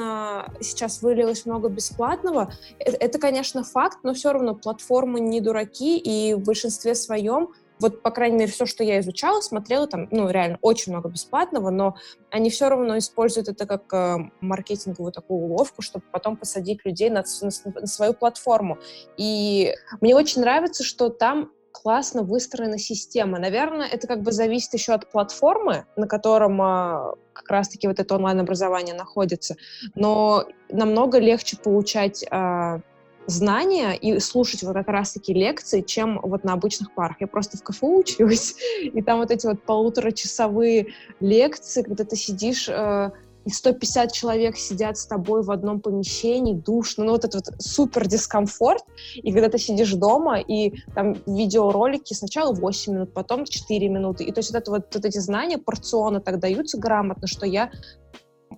сейчас 0.62 1.01
вылилось 1.01 1.46
много 1.46 1.70
бесплатного, 1.70 2.53
это, 2.80 2.98
это, 2.98 3.20
конечно, 3.20 3.63
факт, 3.63 4.00
но 4.03 4.13
все 4.13 4.32
равно 4.34 4.56
платформы 4.56 5.20
не 5.20 5.42
дураки, 5.42 5.98
и 5.98 6.34
в 6.34 6.39
большинстве 6.39 6.96
своем 6.96 7.50
вот, 7.80 8.01
по 8.01 8.12
крайней 8.12 8.38
мере, 8.38 8.51
все, 8.51 8.65
что 8.65 8.84
я 8.84 9.00
изучала, 9.00 9.42
смотрела, 9.42 9.88
там, 9.88 10.08
ну, 10.12 10.30
реально 10.30 10.58
очень 10.62 10.92
много 10.92 11.10
бесплатного, 11.10 11.70
но 11.70 11.96
они 12.32 12.50
все 12.50 12.70
равно 12.70 12.98
используют 12.98 13.50
это 13.50 13.65
как 13.65 13.92
э, 13.94 14.18
маркетинговую 14.42 15.12
такую 15.12 15.39
уловку, 15.39 15.82
чтобы 15.82 16.06
потом 16.12 16.38
посадить 16.38 16.86
людей 16.86 17.10
на, 17.10 17.24
на, 17.42 17.50
на 17.82 17.88
свою 17.88 18.13
платформу. 18.13 18.77
И 19.18 19.74
мне 20.01 20.15
очень 20.15 20.42
нравится, 20.42 20.84
что 20.84 21.10
там 21.10 21.51
классно 21.74 22.22
выстроена 22.22 22.77
система. 22.77 23.39
Наверное, 23.39 23.88
это 23.88 24.08
как 24.08 24.22
бы 24.22 24.32
зависит 24.32 24.74
еще 24.74 24.94
от 24.94 25.12
платформы, 25.12 25.86
на 25.98 26.08
котором 26.08 26.62
а, 26.62 27.15
как 27.34 27.50
раз-таки 27.50 27.88
вот 27.88 28.00
это 28.00 28.15
онлайн-образование 28.15 28.96
находится. 28.96 29.56
Но 29.96 30.46
намного 30.70 31.18
легче 31.20 31.58
получать 31.58 32.24
а, 32.30 32.80
знания 33.27 33.94
и 33.94 34.20
слушать 34.20 34.63
вот 34.63 34.74
как 34.74 34.88
раз-таки 34.88 35.34
лекции, 35.34 35.82
чем 35.82 36.20
вот 36.22 36.44
на 36.44 36.53
обычных 36.53 36.94
парах. 36.94 37.18
Я 37.20 37.27
просто 37.27 37.58
в 37.58 37.63
КФУ 37.63 38.00
училась, 38.00 38.56
и 38.82 39.01
там 39.01 39.20
вот 39.20 39.32
эти 39.32 39.46
вот 39.46 39.63
полуторачасовые 39.63 40.88
лекции, 41.20 41.84
когда 41.84 42.03
ты 42.03 42.15
сидишь 42.15 42.68
э, 42.70 43.12
и 43.46 43.50
150 43.50 44.12
человек 44.12 44.58
сидят 44.58 44.98
с 44.98 45.06
тобой 45.06 45.44
в 45.44 45.51
одном 45.51 45.80
помещении, 45.80 46.53
душно, 46.53 47.06
ну 47.06 47.12
вот 47.12 47.25
этот 47.25 47.50
вот 47.50 47.62
супер 47.62 48.08
дискомфорт, 48.08 48.84
и 49.15 49.32
когда 49.32 49.50
ты 49.50 49.58
сидишь 49.58 49.94
дома, 49.94 50.39
и 50.39 50.74
там 50.96 51.18
видеоролики 51.25 52.13
сначала 52.13 52.53
8 52.53 52.94
минут, 52.94 53.13
потом 53.13 53.46
4 53.46 53.89
минуты, 53.89 54.24
и 54.24 54.32
то 54.32 54.39
есть 54.39 54.51
вот, 54.51 54.62
это 54.62 54.72
вот, 54.72 54.96
вот 54.96 55.06
эти 55.06 55.18
знания 55.18 55.58
порционно 55.58 56.22
так 56.22 56.39
даются 56.39 56.77
грамотно, 56.77 57.27
что 57.27 57.46
я 57.46 57.72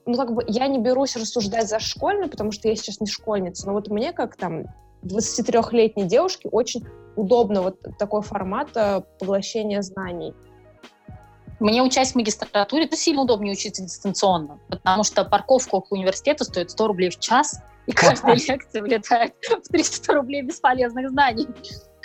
ну, 0.06 0.16
как 0.16 0.34
бы 0.34 0.44
я 0.48 0.68
не 0.68 0.80
берусь 0.80 1.16
рассуждать 1.16 1.68
за 1.68 1.80
школьную, 1.80 2.30
потому 2.30 2.52
что 2.52 2.68
я 2.68 2.75
сейчас 2.75 3.00
не 3.00 3.08
школьница, 3.08 3.68
но 3.68 3.74
вот 3.74 3.90
мне, 3.90 4.14
как 4.14 4.36
там 4.36 4.66
23-летней 5.04 6.06
девушке, 6.06 6.50
очень 6.50 6.86
удобно 7.16 7.62
вот 7.62 7.80
такой 7.98 8.22
формат 8.22 8.70
э, 8.75 9.02
поглощения 9.20 9.82
знаний. 9.82 10.34
Мне 11.60 11.82
учась 11.82 12.12
в 12.12 12.16
магистратуре, 12.16 12.86
это 12.86 12.98
сильно 12.98 13.22
удобнее 13.22 13.54
учиться 13.54 13.82
дистанционно, 13.82 14.60
потому 14.68 15.04
что 15.04 15.24
парковка 15.24 15.75
около 15.75 15.98
университета 15.98 16.44
стоит 16.44 16.72
100 16.72 16.88
рублей 16.88 17.10
в 17.10 17.20
час, 17.20 17.62
и 17.88 17.92
каждая 17.92 18.36
лекция 18.48 18.82
влетает 18.82 19.34
в 19.64 19.68
300 19.70 20.14
рублей 20.14 20.42
бесполезных 20.42 21.10
знаний. 21.10 21.48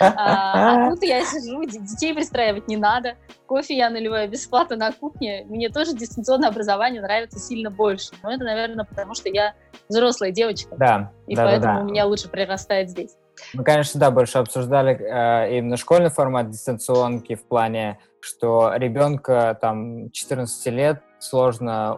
А, 0.01 0.87
а 0.87 0.89
тут 0.91 1.03
я 1.03 1.23
сижу, 1.23 1.63
детей 1.63 2.13
пристраивать 2.13 2.67
не 2.67 2.77
надо, 2.77 3.15
кофе 3.45 3.75
я 3.75 3.89
наливаю 3.89 4.29
бесплатно 4.29 4.75
на 4.75 4.91
кухне. 4.91 5.45
Мне 5.47 5.69
тоже 5.69 5.93
дистанционное 5.93 6.49
образование 6.49 7.01
нравится 7.01 7.39
сильно 7.39 7.69
больше. 7.69 8.09
Но 8.23 8.31
это, 8.31 8.43
наверное, 8.43 8.85
потому 8.85 9.13
что 9.13 9.29
я 9.29 9.53
взрослая 9.89 10.31
девочка. 10.31 10.75
Да. 10.77 11.11
И 11.27 11.35
да, 11.35 11.45
поэтому 11.45 11.73
да, 11.73 11.79
да. 11.79 11.85
у 11.85 11.85
меня 11.85 12.05
лучше 12.05 12.29
прирастает 12.29 12.89
здесь. 12.89 13.15
Мы, 13.53 13.63
конечно, 13.63 13.99
да, 13.99 14.11
больше 14.11 14.37
обсуждали 14.37 14.95
э, 14.95 15.57
именно 15.57 15.77
школьный 15.77 16.09
формат 16.09 16.49
дистанционки 16.49 17.35
в 17.35 17.47
плане, 17.47 17.99
что 18.19 18.71
ребенка 18.75 19.57
там 19.59 20.11
14 20.11 20.65
лет 20.67 21.01
сложно, 21.21 21.97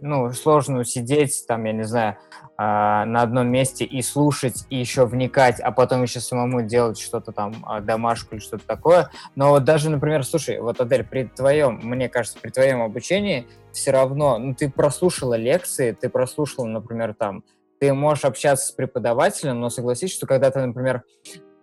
ну, 0.00 0.32
сложно 0.32 0.80
усидеть, 0.80 1.44
там, 1.46 1.64
я 1.64 1.72
не 1.72 1.82
знаю, 1.82 2.16
э, 2.32 2.44
на 2.56 3.22
одном 3.22 3.48
месте 3.48 3.84
и 3.84 4.00
слушать, 4.00 4.64
и 4.70 4.76
еще 4.76 5.06
вникать, 5.06 5.60
а 5.60 5.72
потом 5.72 6.02
еще 6.02 6.20
самому 6.20 6.62
делать 6.62 6.98
что-то 6.98 7.32
там, 7.32 7.54
а, 7.66 7.80
домашку 7.80 8.36
или 8.36 8.42
что-то 8.42 8.66
такое. 8.66 9.10
Но 9.34 9.50
вот 9.50 9.64
даже, 9.64 9.90
например, 9.90 10.24
слушай, 10.24 10.60
вот, 10.60 10.80
Адель, 10.80 11.04
при 11.04 11.24
твоем, 11.24 11.80
мне 11.82 12.08
кажется, 12.08 12.38
при 12.40 12.50
твоем 12.50 12.80
обучении 12.82 13.46
все 13.72 13.90
равно, 13.90 14.38
ну, 14.38 14.54
ты 14.54 14.70
прослушала 14.70 15.34
лекции, 15.34 15.92
ты 15.92 16.08
прослушала, 16.08 16.66
например, 16.66 17.14
там, 17.14 17.42
ты 17.80 17.92
можешь 17.92 18.24
общаться 18.24 18.68
с 18.68 18.70
преподавателем, 18.70 19.60
но 19.60 19.68
согласись, 19.68 20.14
что 20.14 20.26
когда 20.26 20.50
ты, 20.50 20.64
например, 20.64 21.02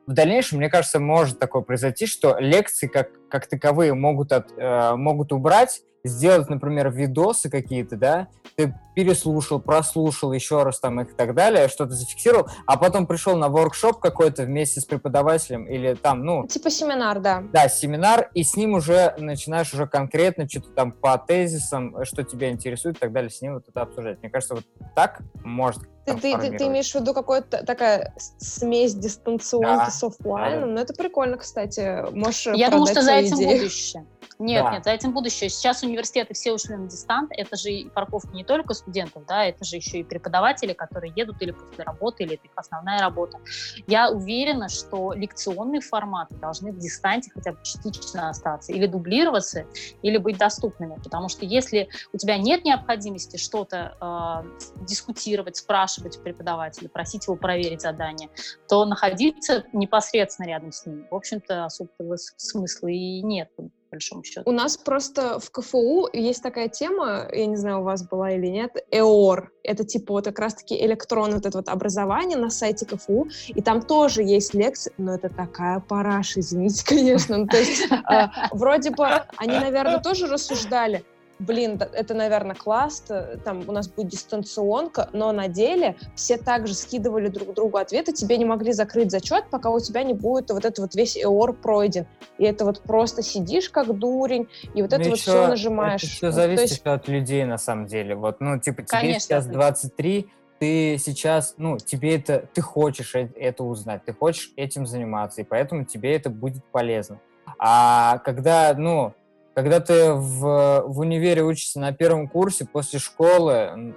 в 0.06 0.14
дальнейшем, 0.14 0.58
мне 0.58 0.70
кажется, 0.70 1.00
может 1.00 1.40
такое 1.40 1.62
произойти, 1.62 2.06
что 2.06 2.38
лекции 2.38 2.88
как, 2.88 3.10
как 3.30 3.48
таковые 3.48 3.94
могут, 3.94 4.34
от, 4.34 4.52
э, 4.58 4.96
могут 4.96 5.32
убрать, 5.32 5.82
сделать, 6.04 6.50
например, 6.50 6.92
видосы 6.92 7.50
какие-то, 7.50 7.96
да, 7.96 8.28
ты 8.56 8.76
переслушал, 8.96 9.60
прослушал 9.60 10.34
еще 10.34 10.64
раз 10.64 10.80
там 10.80 11.02
их 11.02 11.12
и 11.12 11.14
так 11.14 11.34
далее, 11.34 11.68
что-то 11.68 11.94
зафиксировал, 11.94 12.48
а 12.68 12.78
потом 12.78 13.08
пришел 13.08 13.36
на 13.36 13.50
воркшоп 13.50 14.00
какой-то 14.00 14.44
вместе 14.44 14.82
с 14.82 14.86
преподавателем 14.86 15.66
или 15.66 15.96
там, 15.96 16.24
ну... 16.24 16.48
Типа 16.48 16.70
семинар, 16.70 17.20
да. 17.20 17.44
Да, 17.52 17.70
семинар, 17.70 18.30
и 18.34 18.44
с 18.44 18.56
ним 18.56 18.74
уже 18.74 19.16
начинаешь 19.18 19.74
уже 19.74 19.88
конкретно 19.88 20.48
что-то 20.48 20.70
там 20.70 20.92
по 20.92 21.18
тезисам, 21.18 22.06
что 22.06 22.24
тебя 22.24 22.50
интересует 22.50 22.98
и 22.98 23.00
так 23.00 23.12
далее, 23.12 23.30
с 23.30 23.42
ним 23.42 23.56
вот 23.56 23.68
это 23.68 23.82
обсуждать. 23.82 24.20
Мне 24.22 24.30
кажется, 24.30 24.56
вот 24.56 24.66
так 24.96 25.22
может 25.44 25.84
ты, 26.06 26.16
ты, 26.16 26.38
ты, 26.38 26.58
ты 26.58 26.68
имеешь 26.68 26.92
в 26.92 26.96
виду 26.96 27.14
какую-то 27.14 27.66
такая 27.66 28.14
смесь 28.38 28.94
дистанционки 28.94 29.86
да. 29.86 29.90
с 29.90 30.04
офлайном? 30.04 30.62
Да, 30.62 30.66
да. 30.66 30.72
Ну, 30.74 30.82
это 30.82 30.94
прикольно, 30.94 31.38
кстати. 31.38 32.12
Можешь 32.12 32.48
Я 32.48 32.70
думаю, 32.70 32.88
что 32.88 33.02
за 33.02 33.14
этим 33.14 33.38
идею. 33.38 33.60
будущее. 33.60 34.06
Нет, 34.40 34.64
да. 34.64 34.72
нет, 34.74 34.84
за 34.84 34.92
этим 34.92 35.14
будущее. 35.14 35.50
Сейчас 35.50 35.84
университеты 35.84 36.34
все 36.34 36.54
ушли 36.54 36.76
на 36.76 36.88
дистант. 36.88 37.32
Это 37.36 37.56
же 37.56 37.72
и 37.72 37.90
парковка 37.90 38.30
не 38.34 38.44
только 38.44 38.74
студентов, 38.74 39.26
да, 39.26 39.46
это 39.46 39.64
же 39.64 39.76
еще 39.76 40.00
и 40.00 40.04
преподаватели, 40.04 40.74
которые 40.74 41.14
едут 41.16 41.42
или 41.42 41.52
после 41.52 41.84
работы, 41.84 42.24
или 42.24 42.36
это 42.36 42.46
их 42.46 42.52
основная 42.56 43.00
работа. 43.00 43.40
Я 43.88 44.10
уверена, 44.10 44.70
что 44.70 45.14
лекционные 45.14 45.82
форматы 45.82 46.36
должны 46.36 46.72
в 46.72 46.80
дистанте 46.80 47.32
хотя 47.34 47.52
бы 47.52 47.60
частично 47.64 48.30
остаться, 48.30 48.72
или 48.74 48.88
дублироваться, 48.88 49.66
или 50.02 50.18
быть 50.18 50.38
доступными. 50.38 50.96
Потому 51.04 51.30
что 51.30 51.46
если 51.46 51.90
у 52.12 52.18
тебя 52.18 52.38
нет 52.38 52.66
необходимости 52.66 53.38
что-то 53.38 54.44
э, 54.78 54.84
дискутировать, 54.84 55.58
спрашивать 55.58 56.18
у 56.18 56.22
преподавателя, 56.22 56.90
просить 56.90 57.28
его 57.28 57.36
проверить 57.36 57.82
задание, 57.82 58.30
то 58.68 58.86
находиться 58.86 59.66
непосредственно 59.74 60.48
рядом 60.48 60.72
с 60.72 60.86
ним, 60.86 61.08
в 61.10 61.16
общем-то, 61.16 61.66
особого 61.66 62.18
смысла 62.18 62.88
и 62.88 63.22
нет 63.22 63.50
большому 63.94 64.24
счету. 64.24 64.50
У 64.50 64.52
нас 64.52 64.78
просто 64.78 65.40
в 65.40 65.52
КФУ 65.52 66.10
есть 66.14 66.42
такая 66.42 66.68
тема, 66.68 67.28
я 67.32 67.46
не 67.46 67.56
знаю, 67.56 67.82
у 67.82 67.84
вас 67.84 68.08
была 68.08 68.32
или 68.32 68.48
нет, 68.48 68.72
ЭОР. 68.92 69.52
Это 69.64 69.84
типа 69.86 70.14
вот 70.14 70.26
как 70.26 70.40
раз-таки 70.40 70.76
электронное 70.84 71.36
вот 71.36 71.46
это 71.46 71.58
вот 71.58 71.70
образование 71.70 72.38
на 72.38 72.50
сайте 72.50 72.86
КФУ, 72.86 73.28
и 73.48 73.62
там 73.62 73.82
тоже 73.82 74.24
есть 74.24 74.54
лекции, 74.54 74.92
но 74.98 75.16
это 75.16 75.30
такая 75.30 75.80
параша, 75.80 76.40
извините, 76.40 76.84
конечно. 76.88 77.38
Ну, 77.38 77.48
то 77.48 77.58
есть 77.58 77.88
а, 77.92 78.50
вроде 78.52 78.90
бы 78.92 79.06
они, 79.38 79.60
наверное, 79.60 80.00
тоже 80.00 80.28
рассуждали, 80.28 81.04
блин, 81.44 81.80
это, 81.94 82.14
наверное, 82.14 82.56
класс, 82.56 83.04
там 83.44 83.64
у 83.68 83.72
нас 83.72 83.88
будет 83.88 84.10
дистанционка, 84.10 85.10
но 85.14 85.32
на 85.32 85.48
деле 85.48 85.96
все 86.16 86.38
также 86.38 86.74
скидывали 86.74 87.28
друг 87.28 87.54
другу 87.54 87.78
ответы, 87.78 88.14
тебе 88.14 88.38
не 88.38 88.46
могли 88.46 88.72
закрыть 88.72 89.12
зачет, 89.12 89.46
пока 89.50 89.70
у 89.70 89.80
тебя 89.80 90.04
не 90.04 90.14
будет 90.14 90.50
вот 90.52 90.66
этот 90.66 90.80
вот 90.80 90.96
весь 90.96 91.18
ЭОР 91.18 91.54
пройден. 91.54 92.06
И 92.38 92.46
это 92.46 92.66
вот 92.66 92.82
просто 92.82 93.22
сидишь 93.22 93.70
как 93.70 93.94
дурень, 93.98 94.48
и 94.74 94.82
вот 94.82 94.92
ну 94.92 94.98
это 94.98 95.10
вот 95.10 95.20
все 95.20 95.48
нажимаешь. 95.48 96.04
Это 96.04 96.12
все 96.12 96.32
зависит 96.32 96.62
есть... 96.62 96.80
еще 96.80 96.90
от 96.92 97.08
людей, 97.08 97.46
на 97.46 97.58
самом 97.58 97.88
деле. 97.88 98.16
Вот, 98.16 98.40
ну, 98.40 98.60
типа, 98.60 98.84
тебе 98.84 99.00
Конечно, 99.00 99.20
сейчас 99.20 99.46
23, 99.48 100.30
ты 100.60 100.98
сейчас, 100.98 101.56
ну, 101.58 101.78
тебе 101.78 102.16
это, 102.16 102.46
ты 102.54 102.62
хочешь 102.62 103.16
это 103.16 103.64
узнать, 103.64 104.06
ты 104.06 104.14
хочешь 104.14 104.52
этим 104.56 104.86
заниматься, 104.86 105.42
и 105.42 105.44
поэтому 105.44 105.86
тебе 105.86 106.16
это 106.16 106.30
будет 106.30 106.64
полезно. 106.66 107.20
А 107.58 108.20
когда, 108.20 108.74
ну, 108.74 109.14
когда 109.54 109.80
ты 109.80 110.14
в, 110.14 110.84
в 110.86 111.00
универе 111.00 111.44
учишься 111.44 111.80
на 111.80 111.94
первом 111.94 112.28
курсе 112.28 112.66
после 112.66 113.00
школы, 113.00 113.96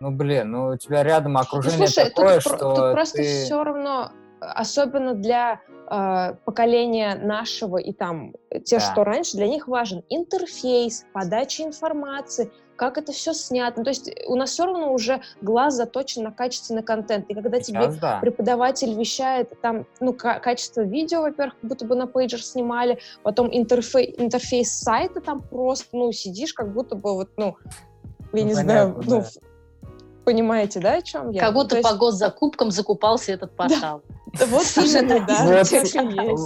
ну, 0.00 0.10
блин, 0.10 0.50
ну, 0.50 0.66
у 0.68 0.76
тебя 0.76 1.02
рядом 1.02 1.34
ну, 1.34 1.40
окружение 1.40 1.80
ну, 1.80 1.86
слушай, 1.86 2.08
такое, 2.08 2.34
тут, 2.34 2.42
что 2.42 2.56
тут 2.56 2.92
просто 2.92 3.18
ты... 3.18 3.44
все 3.44 3.62
равно, 3.62 4.12
особенно 4.40 5.14
для 5.14 5.60
э, 5.90 6.34
поколения 6.44 7.14
нашего 7.14 7.78
и 7.78 7.92
там 7.92 8.34
те, 8.64 8.78
да. 8.78 8.80
что 8.80 9.04
раньше, 9.04 9.36
для 9.36 9.48
них 9.48 9.68
важен 9.68 10.04
интерфейс, 10.08 11.04
подача 11.12 11.62
информации, 11.62 12.50
как 12.78 12.96
это 12.96 13.12
все 13.12 13.34
снято. 13.34 13.78
Ну, 13.78 13.84
то 13.84 13.90
есть 13.90 14.10
у 14.26 14.36
нас 14.36 14.50
все 14.50 14.64
равно 14.64 14.92
уже 14.92 15.20
глаз 15.42 15.74
заточен 15.74 16.22
на 16.22 16.32
качественный 16.32 16.82
контент. 16.82 17.28
И 17.28 17.34
когда 17.34 17.60
Сейчас, 17.60 17.94
тебе 17.94 18.00
да. 18.00 18.20
преподаватель 18.20 18.94
вещает, 18.94 19.60
там, 19.60 19.84
ну, 20.00 20.14
качество 20.14 20.82
видео, 20.82 21.22
во-первых, 21.22 21.56
будто 21.62 21.84
бы 21.84 21.96
на 21.96 22.06
пейджер 22.06 22.42
снимали, 22.42 23.00
потом 23.22 23.48
интерфей, 23.52 24.14
интерфейс 24.16 24.70
сайта 24.70 25.20
там 25.20 25.42
просто, 25.42 25.88
ну, 25.96 26.12
сидишь, 26.12 26.54
как 26.54 26.72
будто 26.72 26.94
бы 26.94 27.14
вот, 27.14 27.30
ну, 27.36 27.56
я 28.32 28.42
ну, 28.44 28.48
не 28.48 28.54
понятно, 28.54 28.62
знаю, 28.62 28.94
ну, 28.96 29.02
да. 29.02 29.16
ну, 29.16 29.47
Понимаете, 30.28 30.78
да, 30.80 30.96
о 30.96 31.00
чем 31.00 31.30
я? 31.30 31.40
Как 31.40 31.54
будто 31.54 31.76
ну, 31.76 31.78
есть... 31.78 31.88
по 31.88 31.96
госзакупкам 31.96 32.70
закупался 32.70 33.32
этот 33.32 33.56
портал. 33.56 34.02
Вот 34.34 34.66
именно, 34.76 35.26
да, 35.26 35.64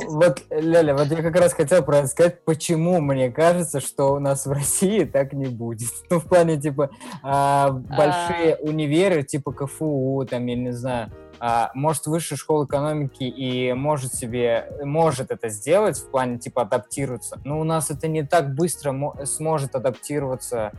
Вот, 0.09 0.41
Ляля, 0.51 0.95
вот 0.95 1.09
я 1.09 1.21
как 1.21 1.35
раз 1.35 1.53
хотел 1.53 1.83
про 1.83 2.07
сказать, 2.07 2.45
почему 2.45 3.01
мне 3.01 3.29
кажется, 3.29 3.81
что 3.81 4.15
у 4.15 4.21
нас 4.21 4.47
в 4.47 4.53
России 4.53 5.03
так 5.03 5.33
не 5.33 5.47
будет. 5.47 5.91
Ну, 6.09 6.21
в 6.21 6.27
плане, 6.27 6.61
типа, 6.61 6.91
а, 7.25 7.71
большие 7.71 8.55
а. 8.55 8.63
универы, 8.63 9.25
типа 9.25 9.51
КФУ, 9.53 10.29
там, 10.31 10.47
я 10.47 10.55
не 10.55 10.71
знаю, 10.71 11.11
а, 11.41 11.73
может 11.75 12.07
высшая 12.07 12.37
школа 12.37 12.67
экономики 12.67 13.25
и 13.25 13.73
может 13.73 14.15
себе, 14.15 14.73
может 14.85 15.33
это 15.33 15.49
сделать 15.49 15.99
в 15.99 16.09
плане 16.09 16.39
типа 16.39 16.63
адаптироваться, 16.63 17.41
но 17.45 17.59
у 17.59 17.65
нас 17.65 17.91
это 17.91 18.07
не 18.07 18.23
так 18.23 18.55
быстро 18.55 18.95
сможет 19.25 19.75
адаптироваться 19.75 20.71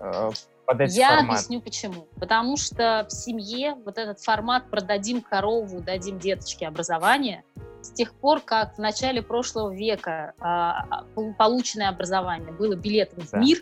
э, 0.00 0.30
под 0.68 0.82
эти 0.82 0.98
Я 0.98 1.08
формат. 1.08 1.30
объясню 1.30 1.62
почему. 1.62 2.08
Потому 2.20 2.58
что 2.58 3.06
в 3.08 3.12
семье 3.12 3.74
вот 3.86 3.96
этот 3.96 4.20
формат 4.20 4.68
«продадим 4.70 5.22
корову, 5.22 5.80
дадим 5.80 6.18
деточке 6.18 6.68
образование» 6.68 7.42
с 7.80 7.90
тех 7.90 8.12
пор, 8.12 8.40
как 8.40 8.74
в 8.74 8.78
начале 8.78 9.22
прошлого 9.22 9.72
века 9.72 10.34
э, 10.38 11.22
полученное 11.38 11.88
образование 11.88 12.52
было 12.52 12.74
билетом 12.74 13.20
да. 13.20 13.38
в 13.38 13.40
мир, 13.40 13.58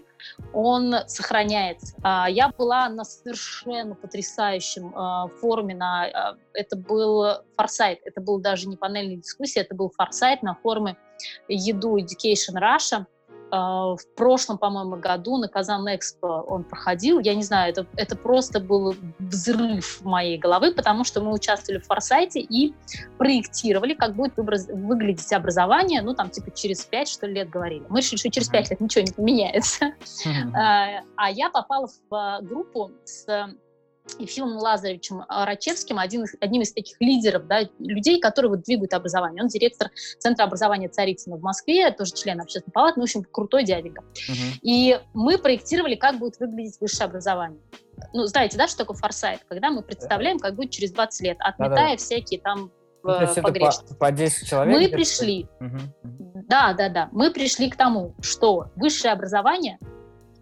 он 0.53 0.95
сохраняется. 1.07 1.95
Э, 2.03 2.25
я 2.29 2.49
была 2.49 2.89
на 2.89 3.05
совершенно 3.05 3.95
потрясающем 3.95 4.89
э, 4.89 5.39
форуме, 5.39 5.77
на, 5.77 6.35
это 6.55 6.77
был 6.77 7.25
форсайт, 7.57 8.01
это 8.05 8.21
был 8.21 8.41
даже 8.41 8.69
не 8.69 8.77
панельная 8.77 9.17
дискуссия, 9.17 9.61
это 9.61 9.77
был 9.77 9.93
форсайт 9.97 10.43
на 10.43 10.55
форуме 10.57 10.97
Еду 11.47 11.97
Education 11.97 12.55
Russia, 12.55 13.07
в 13.51 13.99
прошлом, 14.17 14.59
по-моему, 14.59 14.97
году 14.97 15.37
на 15.37 15.49
Казан 15.49 15.87
Экспо 15.95 16.45
он 16.47 16.65
проходил. 16.65 17.21
Я 17.21 17.35
не 17.35 17.43
знаю, 17.43 17.71
это, 17.73 17.87
это 17.97 18.17
просто 18.17 18.61
был 18.61 18.95
взрыв 19.19 20.01
моей 20.03 20.39
головы, 20.39 20.73
потому 20.73 21.05
что 21.05 21.21
мы 21.21 21.33
участвовали 21.33 21.81
в 21.81 21.87
Форсайте 21.87 22.41
и 22.41 22.75
проектировали, 23.19 23.95
как 23.95 24.17
будет 24.17 24.37
выбраз, 24.37 24.67
выглядеть 24.69 25.33
образование, 25.33 26.03
ну, 26.03 26.15
там, 26.15 26.31
типа, 26.31 26.51
через 26.51 26.85
пять, 26.85 27.09
что 27.09 27.27
ли, 27.27 27.35
лет 27.35 27.51
говорили. 27.51 27.85
Мы 27.89 28.01
решили, 28.01 28.19
что 28.19 28.31
через 28.31 28.49
пять 28.49 28.71
лет 28.71 28.81
ничего 28.81 29.05
не 29.05 29.13
поменяется. 29.13 29.93
А, 30.55 31.03
а 31.17 31.31
я 31.31 31.51
попала 31.51 31.87
в 31.87 32.15
а, 32.15 32.41
группу 32.41 32.91
с 33.05 33.27
Ефимом 34.19 34.57
Лазаревичем 34.57 35.25
Рачевским, 35.29 35.99
один 35.99 36.25
из, 36.25 36.35
одним 36.41 36.63
из 36.63 36.73
таких 36.73 36.97
лидеров, 37.01 37.47
да, 37.47 37.63
людей, 37.79 38.21
которые 38.21 38.51
вот 38.51 38.63
двигают 38.63 38.95
образование. 38.95 39.43
Он 39.43 39.49
директор 39.49 39.91
Центра 40.19 40.45
образования 40.45 40.89
Царицына 40.89 41.37
в 41.37 41.43
Москве, 41.43 41.91
тоже 41.91 42.13
член 42.13 42.41
общественной 42.41 42.73
палаты, 42.73 42.95
ну, 42.97 43.03
в 43.03 43.05
общем, 43.05 43.25
крутой 43.25 43.65
дяденька. 43.65 44.03
Uh-huh. 44.03 44.59
И 44.63 45.01
мы 45.15 45.39
проектировали, 45.39 45.95
как 45.97 46.19
будет 46.19 46.39
выглядеть 46.39 46.81
высшее 46.81 47.07
образование. 47.07 47.61
Ну, 48.13 48.27
знаете, 48.27 48.57
да, 48.57 48.69
что 48.69 48.79
такое 48.79 48.97
форсайт? 48.97 49.41
Когда 49.49 49.71
мы 49.71 49.83
представляем, 49.83 50.39
как 50.39 50.55
будет 50.55 50.71
через 50.71 50.93
20 50.93 51.21
лет, 51.23 51.37
отметая 51.41 51.91
Да-да. 51.91 51.97
всякие 51.97 52.41
там 52.41 52.71
ну, 53.03 53.13
то 53.15 53.23
есть 53.23 53.89
по, 53.89 53.95
по 53.95 54.13
10 54.13 54.49
человек? 54.49 54.77
Мы 54.77 54.89
пришли, 54.89 55.47
угу. 55.61 55.79
да, 56.49 56.73
да, 56.73 56.89
да, 56.89 57.09
мы 57.13 57.31
пришли 57.31 57.71
к 57.71 57.77
тому, 57.77 58.15
что 58.21 58.71
высшее 58.75 59.13
образование 59.13 59.79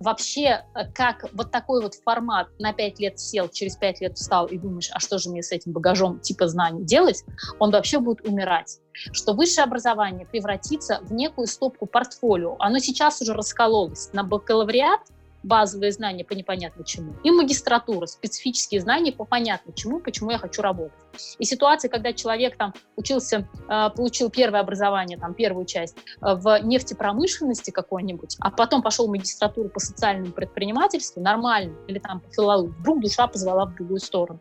вообще 0.00 0.64
э, 0.74 0.90
как 0.94 1.26
вот 1.32 1.50
такой 1.50 1.82
вот 1.82 1.94
формат 1.94 2.48
на 2.58 2.72
5 2.72 3.00
лет 3.00 3.18
сел, 3.18 3.48
через 3.48 3.76
5 3.76 4.00
лет 4.00 4.16
встал 4.16 4.46
и 4.46 4.58
думаешь, 4.58 4.90
а 4.92 5.00
что 5.00 5.18
же 5.18 5.30
мне 5.30 5.42
с 5.42 5.52
этим 5.52 5.72
багажом 5.72 6.20
типа 6.20 6.48
знаний 6.48 6.84
делать, 6.84 7.24
он 7.58 7.70
вообще 7.70 7.98
будет 7.98 8.26
умирать. 8.26 8.78
Что 8.92 9.32
высшее 9.32 9.64
образование 9.64 10.26
превратится 10.26 11.00
в 11.02 11.12
некую 11.12 11.46
стопку 11.46 11.86
портфолио. 11.86 12.56
Оно 12.58 12.78
сейчас 12.78 13.20
уже 13.20 13.34
раскололось 13.34 14.10
на 14.12 14.22
бакалавриат, 14.22 15.00
базовые 15.42 15.92
знания 15.92 16.24
по 16.24 16.32
непонятно 16.32 16.84
чему, 16.84 17.14
и 17.22 17.30
магистратура, 17.30 18.06
специфические 18.06 18.80
знания 18.80 19.12
по 19.12 19.24
понятно 19.24 19.72
чему, 19.72 20.00
почему 20.00 20.30
я 20.30 20.38
хочу 20.38 20.62
работать. 20.62 21.03
И 21.38 21.44
ситуация, 21.44 21.88
когда 21.88 22.12
человек 22.12 22.56
там 22.56 22.74
учился, 22.96 23.48
э, 23.68 23.90
получил 23.96 24.30
первое 24.30 24.60
образование, 24.60 25.18
там 25.18 25.34
первую 25.34 25.66
часть 25.66 25.96
э, 25.96 26.34
в 26.34 26.58
нефтепромышленности 26.62 27.70
какой-нибудь, 27.70 28.36
а 28.40 28.50
потом 28.50 28.82
пошел 28.82 29.06
в 29.06 29.10
магистратуру 29.10 29.68
по 29.68 29.80
социальному 29.80 30.32
предпринимательству, 30.32 31.20
нормально, 31.20 31.76
или 31.88 31.98
там 31.98 32.20
по 32.20 32.30
филологии, 32.30 32.74
вдруг 32.78 33.00
душа 33.00 33.26
позвала 33.26 33.66
в 33.66 33.74
другую 33.74 34.00
сторону. 34.00 34.40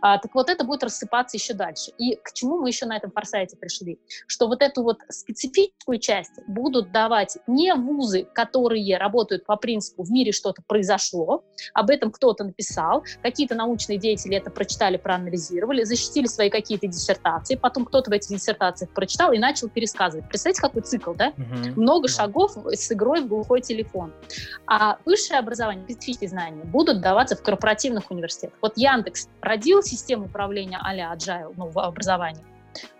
А, 0.00 0.18
так 0.18 0.34
вот 0.34 0.48
это 0.48 0.64
будет 0.64 0.82
рассыпаться 0.82 1.36
еще 1.36 1.54
дальше. 1.54 1.92
И 1.98 2.16
к 2.16 2.32
чему 2.32 2.58
мы 2.58 2.68
еще 2.68 2.86
на 2.86 2.96
этом 2.96 3.10
форсайте 3.10 3.56
пришли? 3.56 3.98
Что 4.26 4.48
вот 4.48 4.62
эту 4.62 4.82
вот 4.82 4.98
специфическую 5.08 5.98
часть 5.98 6.32
будут 6.46 6.92
давать 6.92 7.38
не 7.46 7.74
вузы, 7.74 8.24
которые 8.24 8.98
работают 8.98 9.44
по 9.46 9.56
принципу 9.56 10.02
«в 10.02 10.10
мире 10.10 10.32
что-то 10.32 10.62
произошло», 10.66 11.44
об 11.74 11.90
этом 11.90 12.10
кто-то 12.10 12.44
написал, 12.44 13.04
какие-то 13.22 13.54
научные 13.54 13.98
деятели 13.98 14.36
это 14.36 14.50
прочитали, 14.50 14.96
проанализировали, 14.96 15.84
защитили 15.84 16.01
свои 16.02 16.50
какие-то 16.50 16.86
диссертации, 16.86 17.56
потом 17.56 17.84
кто-то 17.84 18.10
в 18.10 18.12
этих 18.12 18.28
диссертациях 18.28 18.90
прочитал 18.90 19.32
и 19.32 19.38
начал 19.38 19.68
пересказывать. 19.68 20.28
Представляете, 20.28 20.62
какой 20.62 20.82
цикл, 20.82 21.12
да? 21.14 21.32
Угу. 21.36 21.80
Много 21.80 22.08
да. 22.08 22.14
шагов 22.14 22.56
с 22.66 22.92
игрой 22.92 23.20
в 23.20 23.28
глухой 23.28 23.60
телефон. 23.60 24.12
А 24.66 24.98
высшее 25.04 25.38
образование, 25.38 25.84
специфические 25.84 26.30
знания 26.30 26.64
будут 26.64 27.00
даваться 27.00 27.36
в 27.36 27.42
корпоративных 27.42 28.10
университетах. 28.10 28.58
Вот 28.60 28.72
Яндекс 28.76 29.28
родил 29.40 29.82
систему 29.82 30.26
управления 30.26 30.78
а-ля 30.82 31.14
Agile, 31.14 31.54
ну, 31.56 31.68
в 31.68 31.78
образовании, 31.78 32.44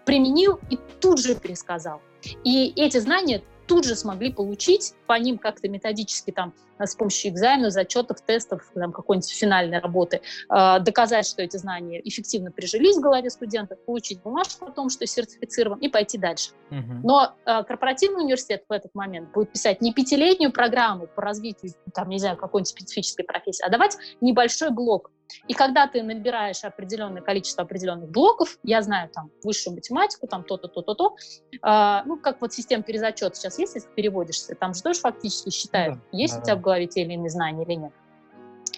применил 0.04 0.60
и 0.70 0.78
тут 1.00 1.20
же 1.20 1.34
пересказал. 1.34 2.00
И 2.44 2.72
эти 2.76 2.98
знания 2.98 3.42
тут 3.72 3.86
же 3.86 3.96
смогли 3.96 4.30
получить 4.30 4.92
по 5.06 5.14
ним 5.14 5.38
как-то 5.38 5.66
методически 5.66 6.30
там 6.30 6.52
э, 6.78 6.84
с 6.84 6.94
помощью 6.94 7.30
экзаменов, 7.30 7.72
зачетов, 7.72 8.20
тестов, 8.20 8.70
там, 8.74 8.92
какой-нибудь 8.92 9.30
финальной 9.30 9.78
работы, 9.78 10.20
э, 10.50 10.80
доказать, 10.80 11.26
что 11.26 11.40
эти 11.40 11.56
знания 11.56 11.98
эффективно 12.06 12.50
прижились 12.50 12.98
в 12.98 13.00
голове 13.00 13.30
студента, 13.30 13.76
получить 13.76 14.20
бумажку 14.20 14.66
о 14.66 14.70
том, 14.70 14.90
что 14.90 15.06
сертифицирован, 15.06 15.78
и 15.78 15.88
пойти 15.88 16.18
дальше. 16.18 16.50
Угу. 16.70 17.00
Но 17.02 17.34
э, 17.46 17.64
корпоративный 17.64 18.24
университет 18.24 18.62
в 18.68 18.72
этот 18.72 18.94
момент 18.94 19.32
будет 19.32 19.52
писать 19.52 19.80
не 19.80 19.94
пятилетнюю 19.94 20.52
программу 20.52 21.06
по 21.06 21.22
развитию, 21.22 21.72
там, 21.94 22.10
не 22.10 22.18
знаю, 22.18 22.36
какой-нибудь 22.36 22.68
специфической 22.68 23.22
профессии, 23.22 23.64
а 23.64 23.70
давать 23.70 23.96
небольшой 24.20 24.68
блок 24.68 25.10
и 25.48 25.54
когда 25.54 25.86
ты 25.86 26.02
набираешь 26.02 26.64
определенное 26.64 27.22
количество 27.22 27.64
определенных 27.64 28.10
блоков, 28.10 28.58
я 28.62 28.82
знаю 28.82 29.10
там 29.10 29.30
высшую 29.42 29.74
математику, 29.74 30.26
там 30.26 30.44
то-то, 30.44 30.68
то-то, 30.68 30.94
то, 30.94 31.16
э, 31.52 32.02
ну, 32.04 32.18
как 32.18 32.40
вот 32.40 32.52
система 32.52 32.82
перезачета 32.82 33.34
сейчас 33.34 33.58
есть, 33.58 33.74
если 33.74 33.88
переводишься, 33.90 34.54
там 34.54 34.74
же 34.74 34.82
тоже 34.82 35.00
фактически 35.00 35.50
считают, 35.50 35.96
да, 35.96 36.00
есть 36.12 36.34
да, 36.34 36.40
у 36.40 36.44
тебя 36.44 36.56
в 36.56 36.60
голове 36.60 36.86
те 36.86 37.02
или 37.02 37.14
иные 37.14 37.30
знания 37.30 37.64
или 37.64 37.74
нет. 37.74 37.92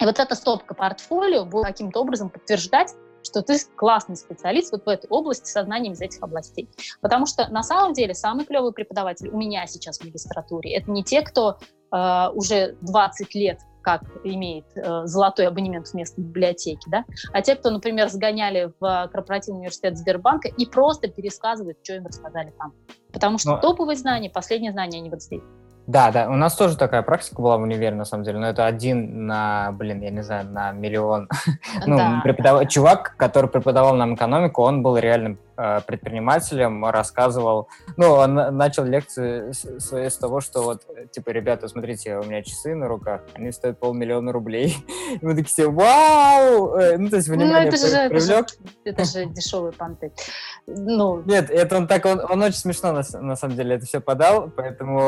И 0.01 0.05
вот 0.05 0.19
эта 0.19 0.35
стопка 0.35 0.75
портфолио 0.75 1.45
будет 1.45 1.67
каким-то 1.67 2.01
образом 2.01 2.29
подтверждать, 2.31 2.95
что 3.23 3.43
ты 3.43 3.57
классный 3.77 4.17
специалист 4.17 4.73
вот 4.73 4.85
в 4.85 4.89
этой 4.89 5.09
области 5.09 5.49
со 5.49 5.65
знанием 5.65 5.95
из 5.95 6.01
этих 6.01 6.23
областей. 6.23 6.69
Потому 7.01 7.27
что 7.27 7.49
на 7.49 7.63
самом 7.63 7.95
деле 7.95 8.15
самый 8.15 8.45
клевый 8.45 8.73
преподаватель 8.73 9.29
у 9.29 9.37
меня 9.37 9.67
сейчас 9.67 9.99
в 9.99 10.05
магистратуре 10.05 10.75
это 10.77 10.91
не 10.91 11.03
те, 11.03 11.23
кто 11.23 11.59
э, 11.91 12.29
уже 12.35 12.77
20 12.83 13.35
лет 13.35 13.61
как 13.85 14.03
имеет 14.25 14.65
э, 14.75 15.03
золотой 15.05 15.47
абонемент 15.47 15.87
вместо 15.93 16.21
библиотеки, 16.21 16.89
да, 16.89 17.05
а 17.33 17.43
те, 17.43 17.55
кто, 17.55 17.71
например, 17.71 18.09
сгоняли 18.09 18.73
в 18.81 19.09
корпоративный 19.13 19.61
университет 19.61 19.99
Сбербанка 19.99 20.49
и 20.49 20.67
просто 20.67 21.09
пересказывают, 21.09 21.79
что 21.83 21.95
им 21.95 22.07
рассказали 22.07 22.53
там. 22.59 22.73
Потому 23.13 23.39
что 23.39 23.53
Но... 23.53 23.59
топовые 23.59 23.97
знания, 23.97 24.31
последние 24.31 24.73
знания, 24.73 24.99
они 24.99 25.11
вот 25.11 25.23
здесь. 25.23 25.43
Да, 25.87 26.11
да, 26.11 26.31
у 26.31 26.35
нас 26.35 26.55
тоже 26.55 26.79
такая 26.79 27.03
практика 27.03 27.43
была 27.43 27.59
в 27.59 27.63
универе, 27.63 27.95
на 27.95 28.07
самом 28.07 28.25
деле, 28.25 28.39
но 28.39 28.49
это 28.49 28.65
один 28.65 29.27
на, 29.27 29.71
блин, 29.73 30.01
я 30.01 30.11
не 30.11 30.23
знаю, 30.23 30.47
на 30.47 30.73
миллион. 30.73 31.29
ну, 31.87 31.97
да, 31.99 32.21
преподав... 32.25 32.61
да. 32.61 32.67
Чувак, 32.67 33.15
который 33.19 33.51
преподавал 33.51 33.95
нам 33.95 34.15
экономику, 34.15 34.63
он 34.63 34.83
был 34.83 34.97
реальным 34.97 35.39
Э, 35.57 35.81
предпринимателем, 35.87 36.85
рассказывал, 36.85 37.69
ну, 37.97 38.11
он 38.11 38.35
начал 38.35 38.85
лекцию 38.85 39.53
свою 39.55 40.11
с 40.11 40.17
того, 40.17 40.41
что 40.41 40.63
вот, 40.63 40.83
типа, 41.13 41.31
ребята, 41.31 41.69
смотрите, 41.69 42.17
у 42.17 42.25
меня 42.25 42.43
часы 42.43 42.75
на 42.75 42.89
руках, 42.89 43.21
они 43.35 43.53
стоят 43.53 43.79
полмиллиона 43.79 44.33
рублей. 44.33 44.77
И 45.21 45.25
мы 45.25 45.37
такие 45.37 45.47
все, 45.47 45.71
вау! 45.71 46.75
Э, 46.75 46.99
ну, 46.99 47.09
то 47.09 47.17
есть, 47.17 47.29
внимание 47.29 47.71
ну, 47.71 47.77
это 47.77 47.77
же, 47.77 48.09
привлек. 48.09 48.47
Это 48.85 49.05
же, 49.05 49.21
это 49.21 49.27
же 49.27 49.27
дешевые 49.33 49.73
понты. 49.73 50.13
Ну. 50.67 51.23
Нет, 51.25 51.51
это 51.51 51.77
он 51.77 51.87
так, 51.87 52.05
он, 52.05 52.21
он 52.29 52.43
очень 52.43 52.59
смешно, 52.59 52.93
на, 52.93 53.03
на 53.21 53.37
самом 53.37 53.55
деле, 53.55 53.77
это 53.77 53.87
все 53.87 54.01
подал, 54.01 54.51
поэтому 54.51 55.01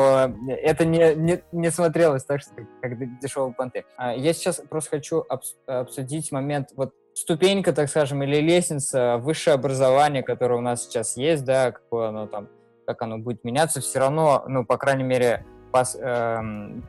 это 0.47 0.85
не, 0.85 1.13
не, 1.15 1.43
не 1.51 1.71
смотрелось 1.71 2.23
так, 2.23 2.39
что 2.39 2.53
как 2.81 3.19
дешевые 3.19 3.53
понты. 3.53 3.83
А 3.97 4.13
я 4.15 4.31
сейчас 4.31 4.61
просто 4.69 4.91
хочу 4.91 5.25
обсудить 5.67 6.31
момент, 6.31 6.69
вот 6.77 6.93
ступенька, 7.17 7.73
так 7.73 7.89
скажем, 7.89 8.21
или 8.21 8.37
лестница, 8.37 9.17
высшее 9.17 9.55
образование, 9.55 10.21
которое 10.21 10.55
у 10.55 10.61
нас 10.61 10.83
сейчас 10.83 11.17
есть, 11.17 11.43
да, 11.43 11.71
какое 11.71 12.09
оно 12.09 12.27
там, 12.27 12.47
как 12.85 13.01
оно 13.01 13.17
будет 13.17 13.43
меняться, 13.43 13.81
все 13.81 13.99
равно, 13.99 14.45
ну, 14.47 14.63
по 14.63 14.77
крайней 14.77 15.03
мере, 15.03 15.43
пос, 15.71 15.97
эм, 15.99 16.83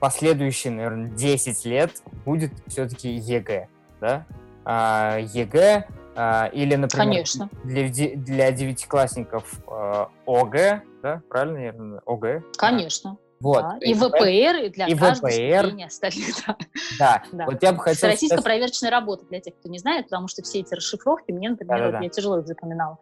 последующие, 0.00 0.72
наверное, 0.72 1.10
10 1.10 1.64
лет 1.66 1.92
будет 2.24 2.52
все-таки 2.66 3.10
ЕГЭ, 3.10 3.68
да? 4.00 4.26
А, 4.64 5.18
ЕГЭ 5.18 5.86
а, 6.16 6.46
или, 6.46 6.74
например, 6.74 7.06
Конечно. 7.06 7.50
для, 7.62 7.88
для 7.88 8.52
девятиклассников 8.52 9.60
а, 9.66 10.08
ОГЭ, 10.26 10.82
да, 11.02 11.20
правильно, 11.28 11.54
наверное, 11.54 12.00
ОГЭ? 12.06 12.42
Конечно. 12.56 13.18
Вот. 13.40 13.62
Да. 13.62 13.78
И 13.80 13.94
ВПР, 13.94 14.64
и 14.64 14.68
для 14.70 14.86
и 14.86 14.94
каждой 14.96 15.32
ВПР. 15.32 15.84
остальных. 15.86 16.26
Да. 16.46 16.56
да. 16.98 17.22
да. 17.32 17.44
Вот 17.46 17.62
я 17.62 17.72
бы 17.72 17.78
хотел... 17.78 18.10
Российская 18.10 18.38
сказать... 18.38 18.44
проверочная 18.44 18.90
работа, 18.90 19.24
для 19.26 19.40
тех, 19.40 19.54
кто 19.58 19.68
не 19.68 19.78
знает, 19.78 20.06
потому 20.06 20.28
что 20.28 20.42
все 20.42 20.60
эти 20.60 20.74
расшифровки, 20.74 21.30
мне, 21.30 21.50
например, 21.50 21.78
да, 21.78 21.98
да, 21.98 22.00
я 22.04 22.08
тяжело 22.08 22.38
их 22.38 22.46
запоминала. 22.46 22.98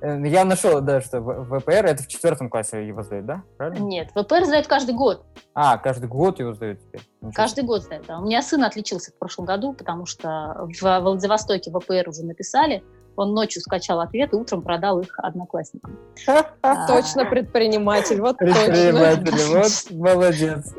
Э, 0.00 0.26
я 0.26 0.44
нашел, 0.44 0.80
да, 0.80 1.00
что 1.00 1.20
ВПР 1.20 1.86
это 1.86 2.02
в 2.02 2.08
четвертом 2.08 2.50
классе 2.50 2.86
его 2.86 3.02
сдают, 3.02 3.26
да? 3.26 3.42
Правильно? 3.56 3.84
Нет, 3.84 4.10
ВПР 4.14 4.44
сдают 4.44 4.66
каждый 4.66 4.94
год. 4.94 5.24
А, 5.54 5.78
каждый 5.78 6.08
год 6.08 6.38
его 6.40 6.52
сдают 6.52 6.80
теперь. 6.80 7.00
Каждый 7.34 7.64
год 7.64 7.82
сдают, 7.82 8.06
да. 8.06 8.18
У 8.18 8.24
меня 8.24 8.42
сын 8.42 8.62
отличился 8.64 9.12
в 9.12 9.18
прошлом 9.18 9.46
году, 9.46 9.72
потому 9.72 10.06
что 10.06 10.68
в 10.80 11.00
Владивостоке 11.00 11.70
ВПР 11.70 12.08
уже 12.08 12.24
написали, 12.24 12.82
он 13.18 13.34
ночью 13.34 13.60
скачал 13.60 14.00
ответ 14.00 14.32
и 14.32 14.36
утром 14.36 14.62
продал 14.62 15.00
их 15.00 15.18
одноклассникам. 15.18 15.98
А, 16.62 16.86
точно 16.86 17.24
предприниматель, 17.24 18.20
вот 18.20 18.38
Предприниматель, 18.38 19.32
вот 19.48 19.90
молодец. 19.90 20.74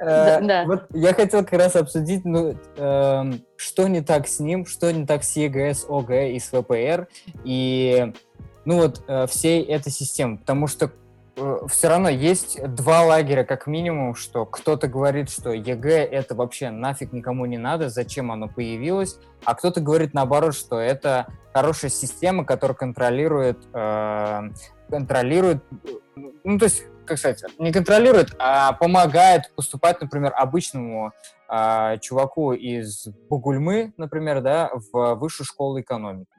Э, 0.00 0.64
вот 0.66 0.86
я 0.92 1.14
хотел 1.14 1.40
как 1.40 1.54
раз 1.54 1.76
обсудить, 1.76 2.24
ну, 2.24 2.54
эм, 2.76 3.42
что 3.56 3.88
не 3.88 4.02
так 4.02 4.28
с 4.28 4.40
ним, 4.40 4.66
что 4.66 4.92
не 4.92 5.06
так 5.06 5.24
с 5.24 5.36
ЕГС, 5.36 5.86
ОГЭ 5.88 6.32
и 6.32 6.38
с 6.38 6.48
ВПР, 6.52 7.08
и 7.44 8.12
ну 8.64 8.76
вот 8.82 9.02
э, 9.08 9.26
всей 9.26 9.62
этой 9.62 9.90
системы, 9.90 10.38
потому 10.38 10.66
что 10.66 10.92
все 11.68 11.88
равно 11.88 12.08
есть 12.08 12.62
два 12.74 13.02
лагеря 13.02 13.44
как 13.44 13.66
минимум, 13.66 14.14
что 14.14 14.44
кто-то 14.44 14.88
говорит, 14.88 15.30
что 15.30 15.52
ЕГЭ 15.52 16.04
это 16.04 16.34
вообще 16.34 16.70
нафиг 16.70 17.12
никому 17.12 17.46
не 17.46 17.58
надо, 17.58 17.88
зачем 17.88 18.32
оно 18.32 18.48
появилось, 18.48 19.18
а 19.44 19.54
кто-то 19.54 19.80
говорит 19.80 20.14
наоборот, 20.14 20.54
что 20.54 20.78
это 20.78 21.26
хорошая 21.52 21.90
система, 21.90 22.44
которая 22.44 22.76
контролирует, 22.76 23.58
э, 23.72 24.50
контролирует, 24.88 25.64
ну 26.44 26.58
то 26.58 26.64
есть, 26.66 26.84
как 27.06 27.18
сказать, 27.18 27.44
не 27.58 27.72
контролирует, 27.72 28.34
а 28.38 28.72
помогает 28.72 29.52
поступать, 29.54 30.00
например, 30.00 30.32
обычному 30.36 31.12
э, 31.48 31.98
чуваку 32.00 32.52
из 32.52 33.08
Бугульмы, 33.28 33.92
например, 33.96 34.40
да, 34.40 34.70
в 34.92 35.14
Высшую 35.14 35.46
школу 35.46 35.80
экономики. 35.80 36.30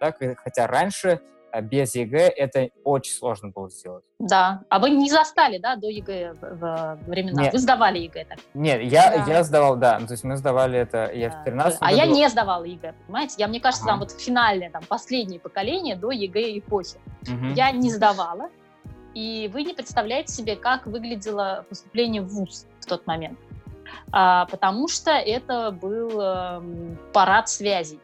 Так, 0.00 0.18
хотя 0.36 0.66
раньше 0.66 1.20
без 1.62 1.94
ЕГЭ 1.94 2.28
это 2.28 2.70
очень 2.84 3.12
сложно 3.12 3.48
было 3.48 3.70
сделать. 3.70 4.04
Да. 4.18 4.62
А 4.68 4.78
вы 4.78 4.90
не 4.90 5.10
застали, 5.10 5.58
да, 5.58 5.76
доЕГЭвые 5.76 6.98
времена? 7.06 7.42
Нет. 7.42 7.52
Вы 7.52 7.58
сдавали 7.58 7.98
ЕГЭ 8.00 8.24
так? 8.24 8.38
Нет, 8.54 8.82
я, 8.82 9.24
да. 9.24 9.32
я 9.32 9.42
сдавал, 9.42 9.76
да. 9.76 9.98
То 10.00 10.12
есть 10.12 10.24
мы 10.24 10.36
сдавали 10.36 10.78
это, 10.78 11.10
я 11.12 11.30
да. 11.30 11.40
в 11.40 11.44
13 11.44 11.78
А 11.80 11.84
году... 11.86 11.96
я 11.96 12.06
не 12.06 12.28
сдавала 12.28 12.64
ЕГЭ, 12.64 12.94
понимаете? 13.06 13.34
Я, 13.38 13.48
мне 13.48 13.60
кажется, 13.60 13.84
ага. 13.84 13.92
там 13.92 14.00
вот 14.00 14.12
финальное, 14.12 14.70
там, 14.70 14.82
последнее 14.88 15.40
поколение 15.40 15.96
до 15.96 16.10
ЕГЭ 16.10 16.58
эпохи. 16.58 16.98
Угу. 17.22 17.54
Я 17.54 17.70
не 17.70 17.90
сдавала, 17.90 18.50
и 19.14 19.50
вы 19.52 19.64
не 19.64 19.74
представляете 19.74 20.32
себе, 20.32 20.56
как 20.56 20.86
выглядело 20.86 21.64
поступление 21.68 22.22
в 22.22 22.28
ВУЗ 22.28 22.66
в 22.80 22.86
тот 22.86 23.06
момент. 23.06 23.38
А, 24.12 24.46
потому 24.46 24.88
что 24.88 25.10
это 25.10 25.70
был 25.70 26.20
э, 26.20 26.62
парад 27.12 27.48
связей. 27.48 28.00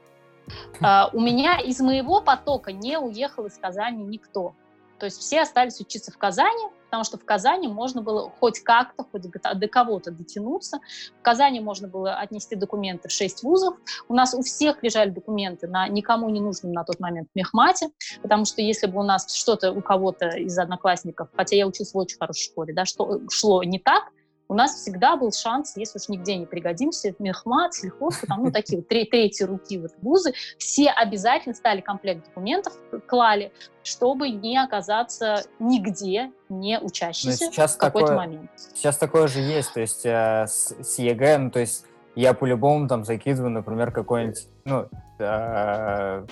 Uh, 0.80 1.08
у 1.12 1.20
меня 1.20 1.58
из 1.58 1.80
моего 1.80 2.20
потока 2.20 2.72
не 2.72 2.98
уехал 2.98 3.46
из 3.46 3.56
Казани 3.56 4.02
никто. 4.04 4.54
То 4.98 5.06
есть 5.06 5.20
все 5.20 5.42
остались 5.42 5.80
учиться 5.80 6.12
в 6.12 6.18
Казани, 6.18 6.66
потому 6.84 7.04
что 7.04 7.18
в 7.18 7.24
Казани 7.24 7.66
можно 7.66 8.02
было 8.02 8.30
хоть 8.40 8.60
как-то, 8.60 9.04
хоть 9.10 9.22
до 9.22 9.68
кого-то 9.68 10.12
дотянуться. 10.12 10.78
В 11.18 11.22
Казани 11.22 11.60
можно 11.60 11.88
было 11.88 12.14
отнести 12.14 12.54
документы 12.54 13.08
в 13.08 13.12
шесть 13.12 13.42
вузов. 13.42 13.76
У 14.08 14.14
нас 14.14 14.32
у 14.32 14.42
всех 14.42 14.82
лежали 14.82 15.10
документы 15.10 15.66
на 15.66 15.88
никому 15.88 16.28
не 16.28 16.40
нужном 16.40 16.72
на 16.72 16.84
тот 16.84 17.00
момент 17.00 17.28
мехмате, 17.34 17.88
потому 18.22 18.44
что 18.44 18.62
если 18.62 18.86
бы 18.86 19.00
у 19.00 19.02
нас 19.02 19.34
что-то 19.34 19.72
у 19.72 19.82
кого-то 19.82 20.28
из 20.28 20.56
одноклассников, 20.56 21.28
хотя 21.34 21.56
я 21.56 21.66
училась 21.66 21.92
в 21.92 21.98
очень 21.98 22.16
хорошей 22.16 22.44
школе, 22.44 22.72
да, 22.72 22.84
что 22.84 23.20
шло 23.28 23.62
не 23.64 23.78
так, 23.78 24.04
у 24.48 24.54
нас 24.54 24.74
всегда 24.74 25.16
был 25.16 25.32
шанс, 25.32 25.76
если 25.76 25.98
уж 25.98 26.08
нигде 26.08 26.36
не 26.36 26.46
пригодимся, 26.46 27.14
мехмат, 27.18 27.74
сельхоз, 27.74 28.18
там, 28.28 28.44
ну, 28.44 28.52
такие 28.52 28.78
вот 28.78 28.88
третьи 28.88 29.44
руки 29.44 29.78
вот 29.78 29.92
вузы, 30.02 30.32
все 30.58 30.90
обязательно 30.90 31.54
стали 31.54 31.80
комплект 31.80 32.26
документов, 32.26 32.74
клали, 33.06 33.52
чтобы 33.82 34.30
не 34.30 34.58
оказаться 34.62 35.44
нигде 35.58 36.30
не 36.48 36.78
учащимся 36.78 37.50
в 37.50 37.76
какой-то 37.78 38.08
такое, 38.08 38.16
момент. 38.16 38.50
Сейчас 38.74 38.98
такое 38.98 39.28
же 39.28 39.40
есть, 39.40 39.72
то 39.72 39.80
есть 39.80 40.04
э, 40.04 40.46
с, 40.46 40.74
с 40.80 40.98
ЕГЭ, 40.98 41.38
ну, 41.38 41.50
то 41.50 41.60
есть 41.60 41.86
я 42.14 42.34
по-любому 42.34 42.86
там 42.86 43.04
закидываю, 43.04 43.50
например, 43.50 43.90
какой-нибудь, 43.90 44.46
ну, 44.64 44.88
э, 45.18 46.26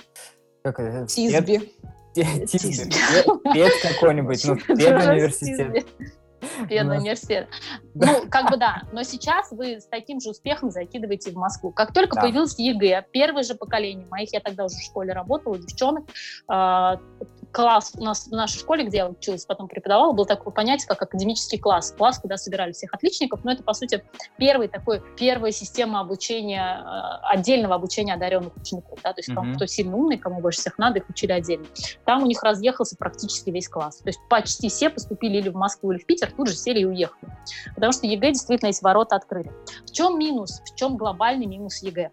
как 0.63 0.79
это? 0.79 1.07
ТИСБИ. 1.07 1.73
ТИСБИ. 2.13 2.93
Пед 3.53 3.73
какой-нибудь, 3.81 4.45
ну, 4.45 4.55
педуниверситет. 4.67 5.85
Бедный 6.69 6.97
университет. 6.97 7.47
Ну, 7.95 8.27
как 8.29 8.49
бы 8.49 8.57
да. 8.57 8.83
Но 8.91 9.03
сейчас 9.03 9.51
вы 9.51 9.79
с 9.79 9.85
таким 9.85 10.19
же 10.19 10.31
успехом 10.31 10.71
закидываете 10.71 11.31
в 11.31 11.35
Москву. 11.35 11.71
Как 11.71 11.93
только 11.93 12.19
появилось 12.19 12.57
ЕГЭ, 12.57 13.05
первое 13.11 13.43
же 13.43 13.55
поколение 13.55 14.07
моих, 14.09 14.33
я 14.33 14.39
тогда 14.39 14.65
уже 14.65 14.75
в 14.75 14.81
школе 14.81 15.13
работала, 15.13 15.57
девчонок, 15.57 16.05
а, 16.47 16.99
класс 17.53 17.93
у 17.95 18.03
нас 18.03 18.27
в 18.27 18.31
нашей 18.31 18.59
школе, 18.59 18.83
где 18.83 18.97
я 18.97 19.07
училась, 19.07 19.45
потом 19.45 19.67
преподавала, 19.67 20.11
был 20.11 20.25
такое 20.25 20.51
понятие, 20.51 20.87
как 20.87 21.01
академический 21.01 21.59
класс. 21.59 21.93
Класс, 21.95 22.19
куда 22.19 22.35
собирали 22.35 22.73
всех 22.73 22.93
отличников, 22.93 23.45
но 23.45 23.51
это, 23.51 23.63
по 23.63 23.73
сути, 23.73 24.03
первый 24.37 24.67
такой, 24.67 25.01
первая 25.17 25.51
система 25.51 26.01
обучения, 26.01 26.83
э, 26.83 27.25
отдельного 27.31 27.75
обучения 27.75 28.15
одаренных 28.15 28.57
учеников. 28.57 28.99
Да? 29.03 29.13
То 29.13 29.19
есть 29.19 29.29
mm-hmm. 29.29 29.53
кто 29.53 29.65
сильно 29.67 29.95
умный, 29.95 30.17
кому 30.17 30.41
больше 30.41 30.59
всех 30.59 30.77
надо, 30.77 30.99
их 30.99 31.09
учили 31.09 31.31
отдельно. 31.31 31.65
Там 32.05 32.23
у 32.23 32.25
них 32.25 32.41
разъехался 32.41 32.97
практически 32.97 33.51
весь 33.51 33.69
класс. 33.69 33.97
То 33.97 34.09
есть 34.09 34.19
почти 34.29 34.69
все 34.69 34.89
поступили 34.89 35.37
или 35.37 35.49
в 35.49 35.55
Москву, 35.55 35.91
или 35.91 35.99
в 35.99 36.05
Питер, 36.05 36.31
тут 36.31 36.49
же 36.49 36.55
сели 36.55 36.79
и 36.79 36.85
уехали. 36.85 37.31
Потому 37.75 37.93
что 37.93 38.07
ЕГЭ 38.07 38.31
действительно 38.31 38.69
эти 38.69 38.83
ворота 38.83 39.15
открыли. 39.15 39.51
В 39.85 39.91
чем 39.91 40.17
минус? 40.17 40.61
В 40.65 40.75
чем 40.75 40.97
глобальный 40.97 41.45
минус 41.45 41.83
ЕГЭ? 41.83 42.11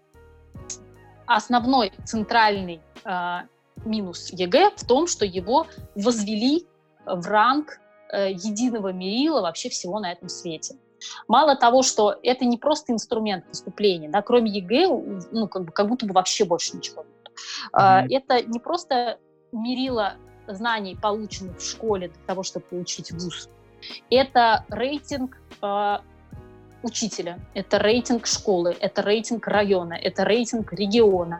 Основной 1.25 1.91
центральный 2.05 2.81
э, 3.05 3.39
минус 3.85 4.29
ЕГЭ 4.31 4.71
в 4.75 4.85
том, 4.85 5.07
что 5.07 5.25
его 5.25 5.67
возвели 5.95 6.65
в 7.05 7.27
ранг 7.27 7.79
э, 8.11 8.31
единого 8.31 8.91
мерила 8.91 9.41
вообще 9.41 9.69
всего 9.69 9.99
на 9.99 10.11
этом 10.11 10.29
свете. 10.29 10.75
Мало 11.27 11.55
того, 11.55 11.81
что 11.81 12.15
это 12.21 12.45
не 12.45 12.57
просто 12.57 12.93
инструмент 12.93 13.47
поступления, 13.47 14.09
да, 14.09 14.21
кроме 14.21 14.51
ЕГЭ, 14.51 14.87
ну, 15.31 15.47
как, 15.47 15.65
бы, 15.65 15.71
как 15.71 15.87
будто 15.87 16.05
бы 16.05 16.13
вообще 16.13 16.45
больше 16.45 16.77
ничего 16.77 17.03
нет. 17.03 17.33
Mm-hmm. 17.73 18.07
Это 18.09 18.43
не 18.43 18.59
просто 18.59 19.17
мерило 19.51 20.13
знаний, 20.47 20.97
полученных 21.01 21.57
в 21.57 21.67
школе 21.67 22.09
для 22.09 22.23
того, 22.25 22.43
чтобы 22.43 22.65
получить 22.65 23.11
вуз. 23.11 23.49
Это 24.09 24.65
рейтинг 24.69 25.37
э, 25.61 25.97
учителя, 26.83 27.39
это 27.53 27.77
рейтинг 27.77 28.25
школы, 28.27 28.75
это 28.79 29.01
рейтинг 29.01 29.47
района, 29.47 29.93
это 29.93 30.23
рейтинг 30.23 30.73
региона. 30.73 31.39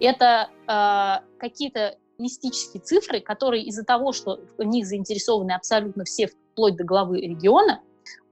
Это 0.00 0.48
э, 0.66 1.38
какие-то 1.38 1.96
мистические 2.18 2.82
цифры, 2.82 3.20
которые 3.20 3.64
из-за 3.64 3.84
того, 3.84 4.12
что 4.12 4.40
в 4.56 4.62
них 4.62 4.86
заинтересованы 4.86 5.52
абсолютно 5.52 6.04
все, 6.04 6.26
вплоть 6.26 6.76
до 6.76 6.84
главы 6.84 7.20
региона, 7.20 7.80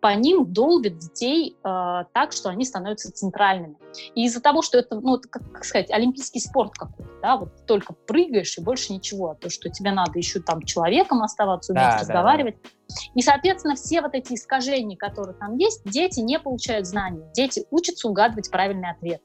по 0.07 0.15
ним 0.15 0.53
долбят 0.53 0.99
детей 0.99 1.57
э, 1.65 2.05
так, 2.13 2.31
что 2.31 2.49
они 2.49 2.65
становятся 2.65 3.11
центральными. 3.11 3.75
И 4.15 4.27
из-за 4.27 4.41
того, 4.41 4.63
что 4.63 4.79
это, 4.79 5.01
ну, 5.01 5.21
как, 5.29 5.43
как 5.51 5.65
сказать, 5.65 5.91
олимпийский 5.91 6.39
спорт 6.39 6.75
какой-то, 6.75 7.11
да, 7.21 7.37
вот 7.37 7.67
только 7.67 7.93
прыгаешь 7.93 8.57
и 8.57 8.63
больше 8.63 8.93
ничего, 8.93 9.31
а 9.31 9.35
то, 9.35 9.51
что 9.51 9.69
тебе 9.69 9.91
надо 9.91 10.17
еще 10.17 10.39
там 10.39 10.63
человеком 10.63 11.25
оставаться, 11.25 11.73
уметь 11.73 11.83
да, 11.83 11.99
разговаривать. 11.99 12.55
Да, 12.63 12.69
да. 12.89 12.95
И, 13.17 13.21
соответственно, 13.21 13.75
все 13.75 14.01
вот 14.01 14.15
эти 14.15 14.35
искажения, 14.35 14.97
которые 14.97 15.35
там 15.35 15.57
есть, 15.57 15.83
дети 15.85 16.21
не 16.21 16.39
получают 16.39 16.87
знаний, 16.87 17.25
дети 17.35 17.67
учатся 17.73 18.07
угадывать 18.07 18.49
правильный 18.49 18.91
ответ. 18.91 19.21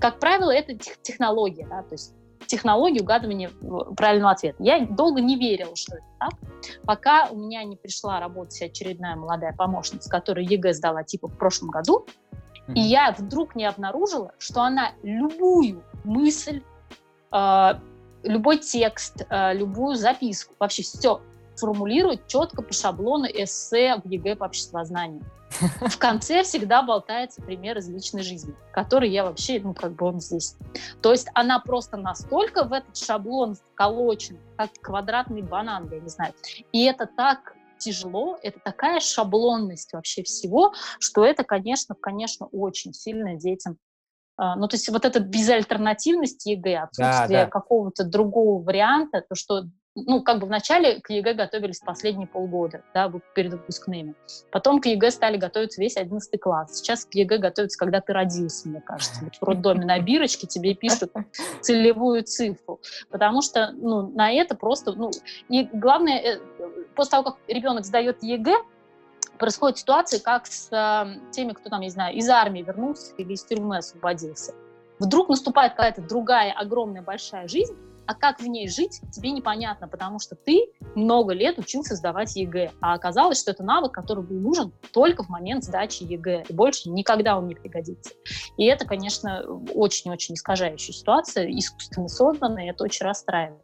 Как 0.00 0.18
правило, 0.18 0.50
это 0.50 0.78
технология, 1.02 1.66
да, 1.68 1.82
то 1.82 1.92
есть 1.92 2.14
технологии 2.46 3.00
угадывания 3.00 3.50
правильного 3.96 4.32
ответа. 4.32 4.56
Я 4.62 4.84
долго 4.86 5.20
не 5.20 5.36
верила, 5.36 5.74
что 5.74 5.96
это 5.96 6.04
так, 6.18 6.30
пока 6.84 7.28
у 7.30 7.36
меня 7.36 7.64
не 7.64 7.76
пришла 7.76 8.20
работать 8.20 8.60
очередная 8.62 9.16
молодая 9.16 9.52
помощница, 9.52 10.10
которая 10.10 10.44
ЕГЭ 10.44 10.74
сдала 10.74 11.02
типа 11.02 11.28
в 11.28 11.36
прошлом 11.36 11.70
году, 11.70 12.06
и 12.74 12.80
я 12.80 13.14
вдруг 13.16 13.54
не 13.54 13.64
обнаружила, 13.64 14.32
что 14.38 14.62
она 14.62 14.92
любую 15.02 15.82
мысль, 16.04 16.62
э, 17.32 17.70
любой 18.24 18.58
текст, 18.58 19.24
э, 19.28 19.54
любую 19.54 19.96
записку, 19.96 20.54
вообще 20.58 20.82
все 20.82 21.20
формулирует 21.56 22.26
четко 22.26 22.62
по 22.62 22.72
шаблону 22.72 23.26
эссе 23.26 24.00
в 24.02 24.08
ЕГЭ 24.08 24.36
по 24.36 24.44
обществознанию. 24.44 25.22
В 25.88 25.96
конце 25.98 26.42
всегда 26.42 26.82
болтается 26.82 27.40
пример 27.40 27.78
из 27.78 27.88
личной 27.88 28.22
жизни, 28.22 28.54
который 28.72 29.08
я 29.08 29.24
вообще, 29.24 29.60
ну, 29.60 29.74
как 29.74 29.92
бы 29.92 30.06
он 30.06 30.20
здесь. 30.20 30.56
То 31.02 31.12
есть 31.12 31.28
она 31.34 31.60
просто 31.60 31.96
настолько 31.96 32.64
в 32.64 32.72
этот 32.72 32.96
шаблон 32.96 33.54
вколочена, 33.54 34.38
как 34.56 34.70
квадратный 34.80 35.42
банан, 35.42 35.88
я 35.90 36.00
не 36.00 36.08
знаю. 36.08 36.34
И 36.72 36.84
это 36.84 37.06
так 37.06 37.54
тяжело, 37.78 38.38
это 38.42 38.58
такая 38.58 39.00
шаблонность 39.00 39.92
вообще 39.92 40.22
всего, 40.24 40.72
что 40.98 41.24
это, 41.24 41.44
конечно, 41.44 41.94
конечно, 41.94 42.46
очень 42.46 42.92
сильно 42.92 43.36
детям 43.36 43.78
а, 44.38 44.54
ну, 44.56 44.68
то 44.68 44.76
есть 44.76 44.88
вот 44.90 45.04
эта 45.04 45.20
безальтернативность 45.20 46.44
ЕГЭ, 46.44 46.82
отсутствие 46.82 47.38
да, 47.38 47.44
да. 47.44 47.50
какого-то 47.50 48.04
другого 48.04 48.62
варианта, 48.62 49.24
то, 49.26 49.34
что 49.34 49.64
ну, 49.96 50.22
как 50.22 50.38
бы 50.40 50.46
вначале 50.46 51.00
к 51.00 51.10
ЕГЭ 51.10 51.34
готовились 51.34 51.80
последние 51.80 52.28
полгода, 52.28 52.82
да, 52.92 53.10
перед 53.34 53.52
выпускными. 53.52 54.14
Потом 54.52 54.80
к 54.80 54.86
ЕГЭ 54.86 55.10
стали 55.10 55.38
готовиться 55.38 55.80
весь 55.80 55.96
11 55.96 56.38
класс. 56.40 56.78
Сейчас 56.78 57.06
к 57.06 57.14
ЕГЭ 57.14 57.38
готовятся, 57.38 57.78
когда 57.78 58.00
ты 58.00 58.12
родился, 58.12 58.68
мне 58.68 58.80
кажется. 58.80 59.24
Вот 59.24 59.34
в 59.40 59.42
роддоме 59.42 59.86
на 59.86 59.98
бирочке 59.98 60.46
тебе 60.46 60.74
пишут 60.74 61.12
целевую 61.62 62.22
цифру. 62.24 62.80
Потому 63.10 63.40
что, 63.40 63.72
ну, 63.72 64.08
на 64.08 64.30
это 64.30 64.54
просто, 64.54 64.92
ну, 64.92 65.10
и 65.48 65.64
главное, 65.72 66.18
э, 66.18 66.40
после 66.94 67.10
того, 67.10 67.24
как 67.24 67.36
ребенок 67.48 67.86
сдает 67.86 68.22
ЕГЭ, 68.22 68.54
происходят 69.38 69.78
ситуации, 69.78 70.18
как 70.18 70.46
с 70.46 70.68
э, 70.70 71.30
теми, 71.30 71.52
кто 71.52 71.70
там, 71.70 71.80
не 71.80 71.90
знаю, 71.90 72.14
из 72.14 72.28
армии 72.28 72.62
вернулся 72.62 73.14
или 73.16 73.32
из 73.32 73.44
тюрьмы 73.44 73.78
освободился. 73.78 74.54
Вдруг 74.98 75.28
наступает 75.28 75.72
какая-то 75.72 76.02
другая 76.02 76.52
огромная 76.52 77.02
большая 77.02 77.48
жизнь, 77.48 77.76
а 78.06 78.14
как 78.14 78.40
в 78.40 78.46
ней 78.46 78.68
жить, 78.68 79.00
тебе 79.12 79.32
непонятно, 79.32 79.88
потому 79.88 80.18
что 80.18 80.36
ты 80.36 80.66
много 80.94 81.34
лет 81.34 81.58
учился 81.58 81.96
сдавать 81.96 82.36
ЕГЭ, 82.36 82.72
а 82.80 82.94
оказалось, 82.94 83.40
что 83.40 83.50
это 83.50 83.62
навык, 83.62 83.92
который 83.92 84.24
был 84.24 84.36
нужен 84.36 84.72
только 84.92 85.22
в 85.22 85.28
момент 85.28 85.64
сдачи 85.64 86.04
ЕГЭ, 86.04 86.44
и 86.48 86.52
больше 86.52 86.90
никогда 86.90 87.36
он 87.36 87.48
не 87.48 87.54
пригодится. 87.54 88.12
И 88.56 88.64
это, 88.64 88.86
конечно, 88.86 89.42
очень-очень 89.74 90.34
искажающая 90.34 90.94
ситуация, 90.94 91.50
искусственно 91.50 92.08
созданная, 92.08 92.66
и 92.66 92.70
это 92.70 92.84
очень 92.84 93.04
расстраивает. 93.04 93.62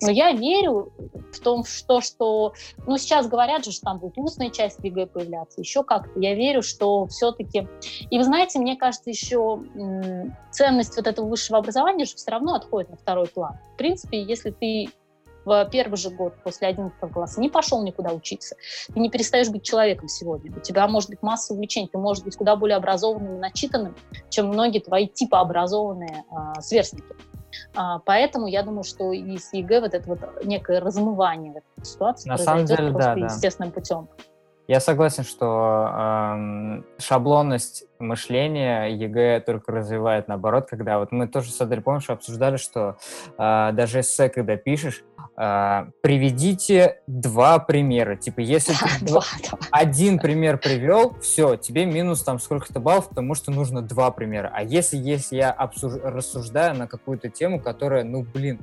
Но 0.00 0.10
я 0.10 0.32
верю 0.32 0.92
в 1.32 1.40
том, 1.40 1.64
что, 1.64 2.00
что 2.00 2.54
ну, 2.86 2.96
сейчас 2.98 3.28
говорят 3.28 3.64
же, 3.64 3.72
что 3.72 3.82
там 3.82 3.98
будет 3.98 4.18
устная 4.18 4.50
часть 4.50 4.78
ЕГЭ 4.82 5.06
появляться, 5.06 5.60
еще 5.60 5.84
как-то. 5.84 6.18
Я 6.18 6.34
верю, 6.34 6.62
что 6.62 7.06
все-таки... 7.06 7.68
И 8.10 8.18
вы 8.18 8.24
знаете, 8.24 8.58
мне 8.58 8.76
кажется, 8.76 9.10
еще 9.10 9.62
ценность 10.50 10.96
вот 10.96 11.06
этого 11.06 11.26
высшего 11.26 11.58
образования 11.58 12.04
же 12.04 12.16
все 12.16 12.30
равно 12.30 12.54
отходит 12.54 12.90
на 12.90 12.96
второй 12.96 13.26
план 13.26 13.58
принципе, 13.82 14.22
если 14.22 14.50
ты 14.50 14.90
в 15.44 15.68
первый 15.72 15.96
же 15.96 16.10
год 16.10 16.34
после 16.44 16.68
11 16.68 16.96
класса 17.12 17.40
не 17.40 17.48
пошел 17.48 17.82
никуда 17.82 18.12
учиться, 18.12 18.54
ты 18.94 19.00
не 19.00 19.10
перестаешь 19.10 19.48
быть 19.48 19.64
человеком 19.64 20.06
сегодня. 20.08 20.56
У 20.56 20.60
тебя 20.60 20.86
может 20.86 21.10
быть 21.10 21.20
масса 21.20 21.52
увлечений, 21.52 21.88
ты 21.92 21.98
можешь 21.98 22.22
быть 22.22 22.36
куда 22.36 22.54
более 22.54 22.76
образованным 22.76 23.36
и 23.36 23.38
начитанным, 23.40 23.96
чем 24.30 24.46
многие 24.46 24.78
твои 24.78 25.08
типа 25.08 25.40
образованные 25.40 26.24
а, 26.30 26.60
сверстники. 26.60 27.12
А, 27.74 27.98
поэтому 27.98 28.46
я 28.46 28.62
думаю, 28.62 28.84
что 28.84 29.10
и 29.10 29.36
с 29.36 29.52
ЕГЭ 29.52 29.80
вот 29.80 29.94
это 29.94 30.08
вот 30.08 30.44
некое 30.44 30.78
размывание 30.78 31.52
в 31.52 31.56
этой 31.56 31.84
ситуации 31.84 32.28
На 32.28 32.38
самом 32.38 32.64
деле, 32.64 32.92
просто 32.92 33.16
да, 33.16 33.24
естественным 33.24 33.72
путем. 33.72 34.08
Я 34.72 34.80
согласен, 34.80 35.22
что 35.22 35.86
э, 35.92 36.82
шаблонность 36.96 37.84
мышления 37.98 38.86
ЕГЭ 38.86 39.42
только 39.44 39.70
развивает 39.70 40.28
наоборот, 40.28 40.66
когда 40.66 40.98
вот 40.98 41.12
мы 41.12 41.28
тоже 41.28 41.50
с 41.50 41.60
Адель, 41.60 41.82
помнишь, 41.82 42.08
обсуждали, 42.08 42.56
что 42.56 42.96
э, 43.36 43.70
даже 43.74 44.00
эссе, 44.00 44.30
когда 44.30 44.56
пишешь, 44.56 45.04
э, 45.36 45.84
приведите 46.00 47.02
два 47.06 47.58
примера. 47.58 48.16
Типа, 48.16 48.40
если 48.40 48.72
ты 48.72 48.88
два, 49.04 49.22
один 49.70 50.18
пример 50.18 50.56
привел, 50.56 51.18
все, 51.20 51.56
тебе 51.56 51.84
минус 51.84 52.22
там 52.22 52.38
сколько-то 52.38 52.80
баллов, 52.80 53.10
потому 53.10 53.34
что 53.34 53.50
нужно 53.50 53.82
два 53.82 54.10
примера. 54.10 54.50
А 54.54 54.62
если, 54.62 54.96
если 54.96 55.36
я 55.36 55.50
обсуж... 55.50 55.96
рассуждаю 56.02 56.74
на 56.76 56.86
какую-то 56.86 57.28
тему, 57.28 57.60
которая, 57.60 58.04
ну, 58.04 58.22
блин, 58.22 58.58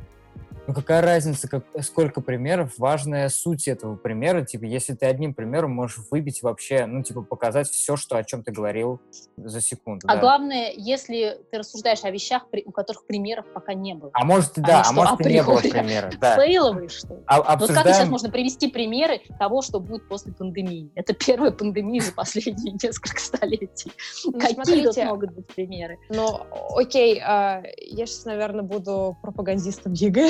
ну 0.70 0.76
какая 0.76 1.02
разница, 1.02 1.50
как, 1.50 1.66
сколько 1.82 2.22
примеров, 2.22 2.74
важная 2.78 3.30
суть 3.30 3.68
этого 3.68 3.96
примера, 3.96 4.46
типа, 4.46 4.66
если 4.66 4.94
ты 4.94 5.08
одним 5.08 5.34
примером 5.34 5.72
можешь 5.72 5.98
выбить 6.12 6.44
вообще, 6.44 6.86
ну, 6.86 7.02
типа, 7.02 7.24
показать 7.24 7.68
все, 7.68 7.96
что, 7.96 8.18
о 8.18 8.24
чем 8.24 8.44
ты 8.44 8.52
говорил 8.52 9.02
за 9.36 9.62
секунду. 9.62 10.06
А 10.08 10.14
да. 10.14 10.22
главное, 10.22 10.72
если 10.76 11.40
ты 11.50 11.58
рассуждаешь 11.58 12.04
о 12.04 12.12
вещах, 12.12 12.46
у 12.66 12.72
которых 12.72 13.08
примеров 13.08 13.48
пока 13.52 13.74
не 13.74 13.96
было. 13.96 14.12
А 14.14 14.24
может, 14.24 14.52
да, 14.58 14.82
а, 14.82 14.90
а 14.90 14.92
может, 14.92 15.22
и 15.22 15.34
не 15.34 15.42
было 15.42 15.58
примеров. 15.58 16.20
Да. 16.20 16.36
Фейловые, 16.36 16.88
что 16.90 17.16
ли? 17.16 17.24
А, 17.26 17.38
обсуждаем... 17.38 17.60
Вот 17.60 17.84
как 17.84 17.96
сейчас 17.96 18.10
можно 18.10 18.30
привести 18.30 18.68
примеры 18.70 19.22
того, 19.40 19.64
что 19.64 19.80
будет 19.80 20.08
после 20.08 20.34
пандемии? 20.34 20.92
Это 20.94 21.14
первая 21.14 21.50
пандемия 21.50 22.02
за 22.02 22.14
последние 22.14 22.74
несколько 22.84 23.20
столетий. 23.20 23.92
Ну, 24.24 24.34
Какие 24.34 24.54
смотрите, 24.54 24.88
тут 24.88 25.04
могут 25.06 25.32
быть 25.32 25.48
примеры? 25.48 25.98
Ну, 26.10 26.42
окей, 26.76 27.20
а, 27.26 27.64
я 27.78 28.06
сейчас, 28.06 28.26
наверное, 28.26 28.62
буду 28.62 29.18
пропагандистом 29.24 29.94
ЕГЭ, 29.94 30.30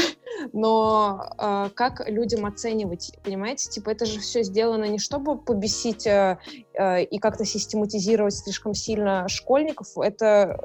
но 0.54 1.30
э, 1.38 1.70
как 1.74 2.08
людям 2.08 2.46
оценивать, 2.46 3.12
понимаете? 3.24 3.70
Типа 3.70 3.90
это 3.90 4.06
же 4.06 4.20
все 4.20 4.44
сделано 4.44 4.86
не 4.86 5.00
чтобы 5.00 5.38
побесить 5.38 6.06
э, 6.08 6.38
э, 6.74 7.04
и 7.04 7.20
как-то 7.20 7.46
систематизировать 7.46 8.36
слишком 8.36 8.74
сильно 8.74 9.28
школьников, 9.28 9.98
это 9.98 10.60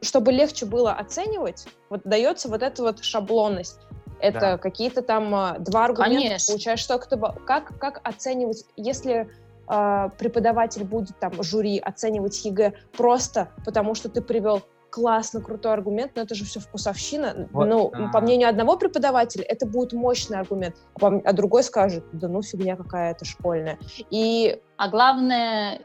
чтобы 0.00 0.32
легче 0.32 0.66
было 0.66 0.92
оценивать, 0.92 1.66
вот 1.88 2.02
дается 2.04 2.48
вот 2.48 2.62
эта 2.62 2.82
вот 2.82 3.02
шаблонность. 3.02 3.78
Это 4.20 4.40
да. 4.40 4.58
какие-то 4.58 5.02
там 5.02 5.34
э, 5.34 5.58
два 5.58 5.86
аргумента, 5.86 6.22
Конечно. 6.22 6.52
получаешь 6.52 6.80
что-то. 6.80 7.16
Как, 7.46 7.78
как 7.78 8.00
оценивать, 8.04 8.64
если 8.76 9.28
э, 9.68 10.08
преподаватель 10.18 10.84
будет 10.84 11.18
там 11.18 11.42
жюри 11.42 11.78
оценивать 11.78 12.44
ЕГЭ 12.44 12.74
просто 12.96 13.48
потому, 13.64 13.94
что 13.94 14.08
ты 14.08 14.22
привел 14.22 14.62
классно, 14.94 15.40
крутой 15.40 15.72
аргумент, 15.72 16.12
но 16.14 16.22
это 16.22 16.36
же 16.36 16.44
все 16.44 16.60
вкусовщина. 16.60 17.48
Вот. 17.50 17.64
Ну, 17.64 17.90
А-а-а. 17.92 18.12
по 18.12 18.20
мнению 18.20 18.48
одного 18.48 18.76
преподавателя, 18.76 19.42
это 19.42 19.66
будет 19.66 19.92
мощный 19.92 20.38
аргумент, 20.38 20.76
а, 21.02 21.08
а 21.24 21.32
другой 21.32 21.64
скажет, 21.64 22.04
да 22.12 22.28
ну 22.28 22.42
фигня 22.42 22.76
какая-то 22.76 23.24
школьная. 23.24 23.76
И... 24.10 24.60
А 24.76 24.88
главное, 24.88 25.84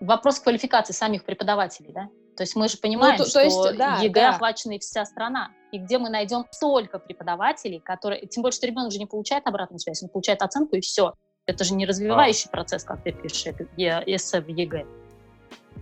вопрос 0.00 0.38
квалификации 0.38 0.92
самих 0.92 1.24
преподавателей, 1.24 1.92
да? 1.94 2.10
То 2.36 2.42
есть 2.42 2.54
мы 2.54 2.68
же 2.68 2.76
понимаем, 2.76 3.16
ну, 3.16 3.24
то, 3.24 3.30
что 3.30 3.38
то 3.38 3.44
есть, 3.44 3.78
да, 3.78 3.96
ЕГЭ 4.02 4.20
да. 4.20 4.30
охвачена 4.34 4.72
и 4.72 4.78
вся 4.78 5.06
страна. 5.06 5.50
И 5.70 5.78
где 5.78 5.96
мы 5.96 6.10
найдем 6.10 6.44
столько 6.50 6.98
преподавателей, 6.98 7.80
которые... 7.80 8.26
Тем 8.26 8.42
более, 8.42 8.54
что 8.54 8.66
ребенок 8.66 8.92
же 8.92 8.98
не 8.98 9.06
получает 9.06 9.46
обратную 9.46 9.78
связь, 9.78 10.02
он 10.02 10.10
получает 10.10 10.42
оценку 10.42 10.76
и 10.76 10.80
все. 10.82 11.14
Это 11.46 11.64
же 11.64 11.72
не 11.72 11.86
развивающий 11.86 12.48
а. 12.48 12.50
процесс, 12.50 12.84
как 12.84 13.02
ты 13.02 13.12
пишешь, 13.12 13.46
это 13.46 13.64
эссе 14.06 14.42
в 14.42 14.48
ЕГЭ. 14.48 14.84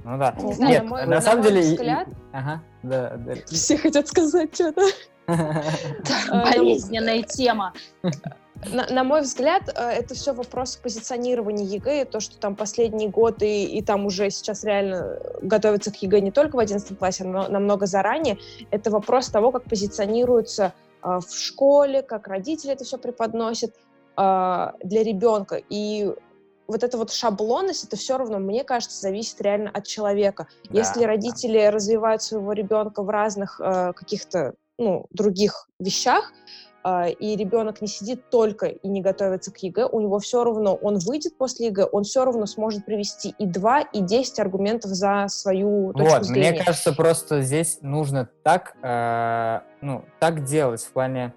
Ну 0.05 0.19
да. 0.19 0.35
Не 0.39 0.53
знаю, 0.55 0.73
Нет, 0.73 0.83
на, 0.83 0.89
мой, 0.89 1.01
на, 1.03 1.07
на 1.07 1.21
самом 1.21 1.43
деле... 1.43 1.61
Взгляд, 1.61 2.09
ага, 2.33 2.63
да, 2.83 3.17
да. 3.17 3.35
Все 3.47 3.77
хотят 3.77 4.09
сказать 4.09 4.55
что-то. 4.55 4.83
Болезненная 6.31 7.23
тема. 7.23 7.73
На, 8.73 8.87
на 8.91 9.05
мой 9.05 9.23
взгляд, 9.23 9.73
э, 9.75 9.89
это 9.91 10.15
все 10.15 10.35
вопрос 10.35 10.77
позиционирования 10.77 11.65
ЕГЭ, 11.65 12.05
то, 12.05 12.21
что 12.21 12.39
там 12.39 12.55
последний 12.55 13.09
год 13.09 13.43
и, 13.43 13.65
и 13.65 13.83
там 13.83 14.05
уже 14.05 14.29
сейчас 14.29 14.65
реально 14.65 15.19
готовятся 15.41 15.91
к 15.91 15.97
ЕГЭ 15.97 16.21
не 16.21 16.31
только 16.31 16.57
в 16.57 16.59
11 16.59 16.99
классе, 16.99 17.25
но 17.25 17.49
намного 17.49 17.87
заранее, 17.87 18.39
это 18.71 18.91
вопрос 18.91 19.29
того, 19.29 19.51
как 19.51 19.65
позиционируется 19.65 20.75
э, 21.03 21.21
в 21.27 21.35
школе, 21.35 22.03
как 22.03 22.29
родители 22.29 22.73
это 22.73 22.85
все 22.85 22.99
преподносят 22.99 23.75
э, 24.19 24.69
для 24.85 25.05
ребенка. 25.05 25.63
И 25.71 26.13
вот 26.70 26.85
эта 26.85 26.96
вот 26.96 27.12
шаблонность, 27.12 27.85
это 27.85 27.96
все 27.96 28.16
равно, 28.16 28.38
мне 28.38 28.64
кажется, 28.64 29.00
зависит 29.00 29.40
реально 29.40 29.70
от 29.70 29.87
человека. 29.87 30.46
Да, 30.68 30.78
Если 30.78 31.04
родители 31.04 31.59
да. 31.64 31.70
развивают 31.70 32.22
своего 32.22 32.52
ребенка 32.52 33.02
в 33.02 33.11
разных 33.11 33.61
э, 33.61 33.92
каких-то 33.94 34.54
ну, 34.78 35.06
других 35.11 35.68
вещах, 35.78 36.33
э, 36.85 37.11
и 37.12 37.37
ребенок 37.37 37.83
не 37.83 37.88
сидит 37.88 38.30
только 38.30 38.66
и 38.66 38.88
не 38.88 39.02
готовится 39.02 39.52
к 39.52 39.59
ЕГЭ, 39.59 39.87
у 39.87 40.00
него 40.00 40.18
все 40.20 40.44
равно, 40.44 40.74
он 40.74 40.98
выйдет 40.98 41.37
после 41.37 41.66
ЕГЭ, 41.66 41.87
он 41.90 42.04
все 42.04 42.24
равно 42.24 42.46
сможет 42.46 42.85
привести 42.85 43.35
и 43.38 43.46
два, 43.46 43.80
и 43.80 44.00
десять 44.00 44.38
аргументов 44.38 44.92
за 44.92 45.26
свою 45.28 45.92
точку 45.92 46.14
вот, 46.14 46.24
зрения. 46.24 46.52
Мне 46.52 46.64
кажется, 46.64 46.92
просто 46.92 47.42
здесь 47.42 47.78
нужно 47.83 48.28
так, 48.42 48.76
э, 48.83 49.61
ну, 49.80 50.04
так 50.20 50.44
делать 50.44 50.83
в 50.83 50.92
плане 50.92 51.35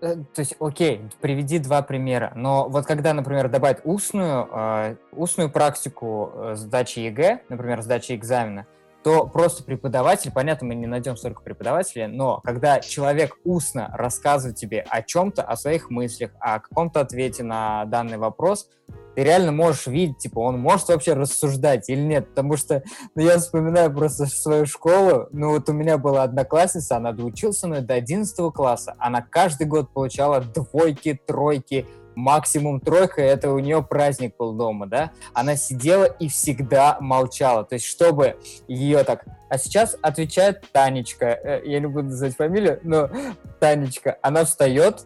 то 0.00 0.26
есть, 0.38 0.56
окей, 0.60 1.02
приведи 1.20 1.58
два 1.58 1.82
примера. 1.82 2.32
Но 2.34 2.68
вот 2.68 2.86
когда, 2.86 3.12
например, 3.12 3.48
добавить 3.48 3.78
устную, 3.84 4.48
э, 4.50 4.96
устную 5.12 5.50
практику 5.50 6.32
э, 6.34 6.54
сдачи 6.56 7.00
ЕГЭ, 7.00 7.42
например, 7.48 7.82
сдачи 7.82 8.12
экзамена, 8.12 8.66
то 9.02 9.26
просто 9.26 9.62
преподаватель, 9.64 10.30
понятно, 10.30 10.68
мы 10.68 10.74
не 10.74 10.86
найдем 10.86 11.16
столько 11.16 11.42
преподавателей, 11.42 12.06
но 12.06 12.40
когда 12.40 12.80
человек 12.80 13.36
устно 13.44 13.90
рассказывает 13.94 14.56
тебе 14.56 14.84
о 14.88 15.02
чем-то, 15.02 15.42
о 15.42 15.56
своих 15.56 15.90
мыслях, 15.90 16.32
о 16.38 16.60
каком-то 16.60 17.00
ответе 17.00 17.42
на 17.42 17.86
данный 17.86 18.18
вопрос, 18.18 18.68
ты 19.20 19.24
реально 19.24 19.52
можешь 19.52 19.86
видеть, 19.86 20.16
типа, 20.16 20.38
он 20.38 20.58
может 20.58 20.88
вообще 20.88 21.12
рассуждать 21.12 21.90
или 21.90 22.00
нет, 22.00 22.30
потому 22.30 22.56
что, 22.56 22.82
ну, 23.14 23.22
я 23.22 23.36
вспоминаю 23.36 23.94
просто 23.94 24.24
свою 24.24 24.64
школу, 24.64 25.28
ну, 25.30 25.50
вот 25.50 25.68
у 25.68 25.74
меня 25.74 25.98
была 25.98 26.22
одноклассница, 26.22 26.96
она 26.96 27.12
доучился 27.12 27.68
мной 27.68 27.82
до 27.82 27.92
11 27.92 28.50
класса, 28.54 28.94
она 28.98 29.20
каждый 29.20 29.66
год 29.66 29.92
получала 29.92 30.40
двойки, 30.40 31.20
тройки, 31.26 31.86
максимум 32.14 32.80
тройка, 32.80 33.20
это 33.20 33.52
у 33.52 33.58
нее 33.58 33.82
праздник 33.82 34.38
был 34.38 34.54
дома, 34.54 34.86
да, 34.86 35.10
она 35.34 35.54
сидела 35.54 36.04
и 36.04 36.28
всегда 36.28 36.96
молчала, 37.02 37.62
то 37.62 37.74
есть 37.74 37.84
чтобы 37.84 38.38
ее 38.68 39.04
так... 39.04 39.26
А 39.50 39.58
сейчас 39.58 39.98
отвечает 40.00 40.64
Танечка, 40.72 41.26
э, 41.26 41.60
я 41.66 41.78
не 41.80 41.88
буду 41.88 42.04
называть 42.04 42.36
фамилию, 42.36 42.80
но 42.84 43.10
Танечка, 43.58 44.16
она 44.22 44.46
встает 44.46 45.04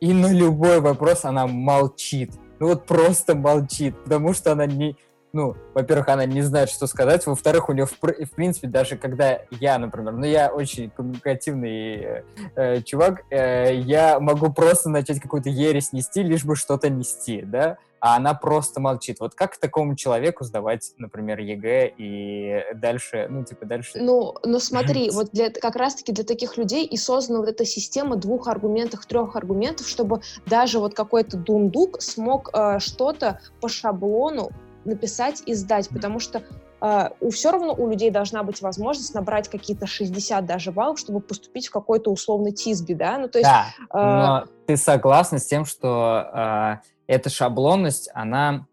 и 0.00 0.14
на 0.14 0.32
любой 0.32 0.80
вопрос 0.80 1.26
она 1.26 1.46
молчит 1.46 2.30
ну 2.60 2.68
вот 2.68 2.86
просто 2.86 3.34
молчит, 3.34 3.96
потому 4.04 4.34
что 4.34 4.52
она 4.52 4.66
не, 4.66 4.96
ну, 5.32 5.56
во-первых, 5.74 6.08
она 6.08 6.26
не 6.26 6.42
знает, 6.42 6.68
что 6.68 6.86
сказать, 6.86 7.26
во-вторых, 7.26 7.68
у 7.68 7.72
нее, 7.72 7.86
в, 7.86 7.96
в 8.00 8.30
принципе, 8.36 8.68
даже 8.68 8.96
когда 8.96 9.40
я, 9.50 9.78
например, 9.78 10.12
ну, 10.12 10.26
я 10.26 10.52
очень 10.52 10.90
коммуникативный 10.90 11.94
э, 11.94 12.22
э, 12.56 12.82
чувак, 12.82 13.22
э, 13.30 13.74
я 13.76 14.20
могу 14.20 14.52
просто 14.52 14.90
начать 14.90 15.20
какую-то 15.20 15.48
ересь 15.48 15.92
нести, 15.92 16.22
лишь 16.22 16.44
бы 16.44 16.54
что-то 16.54 16.90
нести, 16.90 17.42
да, 17.42 17.78
а 18.00 18.16
она 18.16 18.34
просто 18.34 18.80
молчит. 18.80 19.20
Вот 19.20 19.34
как 19.34 19.58
такому 19.58 19.94
человеку 19.94 20.44
сдавать, 20.44 20.92
например, 20.96 21.38
ЕГЭ 21.38 21.92
и 21.96 22.64
дальше, 22.74 23.26
ну, 23.30 23.44
типа, 23.44 23.66
дальше... 23.66 23.92
Ну, 23.94 24.34
ну 24.42 24.58
смотри, 24.58 25.10
вот 25.10 25.30
для, 25.32 25.50
как 25.50 25.76
раз-таки 25.76 26.12
для 26.12 26.24
таких 26.24 26.56
людей 26.56 26.86
и 26.86 26.96
создана 26.96 27.40
вот 27.40 27.48
эта 27.48 27.64
система 27.64 28.16
двух 28.16 28.48
аргументов, 28.48 29.04
трех 29.06 29.36
аргументов, 29.36 29.86
чтобы 29.86 30.22
даже 30.46 30.78
вот 30.78 30.94
какой-то 30.94 31.36
дундук 31.36 32.00
смог 32.00 32.50
э, 32.52 32.78
что-то 32.78 33.40
по 33.60 33.68
шаблону 33.68 34.50
написать 34.84 35.42
и 35.46 35.54
сдать, 35.54 35.88
потому 35.88 36.18
что 36.18 36.42
Uh, 36.80 37.14
у 37.20 37.28
все 37.28 37.50
равно 37.52 37.74
у 37.74 37.90
людей 37.90 38.10
должна 38.10 38.42
быть 38.42 38.62
возможность 38.62 39.14
набрать 39.14 39.50
какие-то 39.50 39.86
60 39.86 40.46
даже 40.46 40.72
баллов, 40.72 40.98
чтобы 40.98 41.20
поступить 41.20 41.68
в 41.68 41.70
какой-то 41.70 42.10
условный 42.10 42.52
ТИСБИ, 42.52 42.94
да? 42.94 43.18
Ну, 43.18 43.28
то 43.28 43.38
есть, 43.38 43.50
да, 43.50 43.66
uh, 43.92 44.22
но 44.22 44.44
ты 44.66 44.78
согласна 44.78 45.38
с 45.38 45.44
тем, 45.44 45.66
что 45.66 46.30
uh, 46.34 46.76
эта 47.10 47.28
шаблонность, 47.28 48.08
она, 48.14 48.68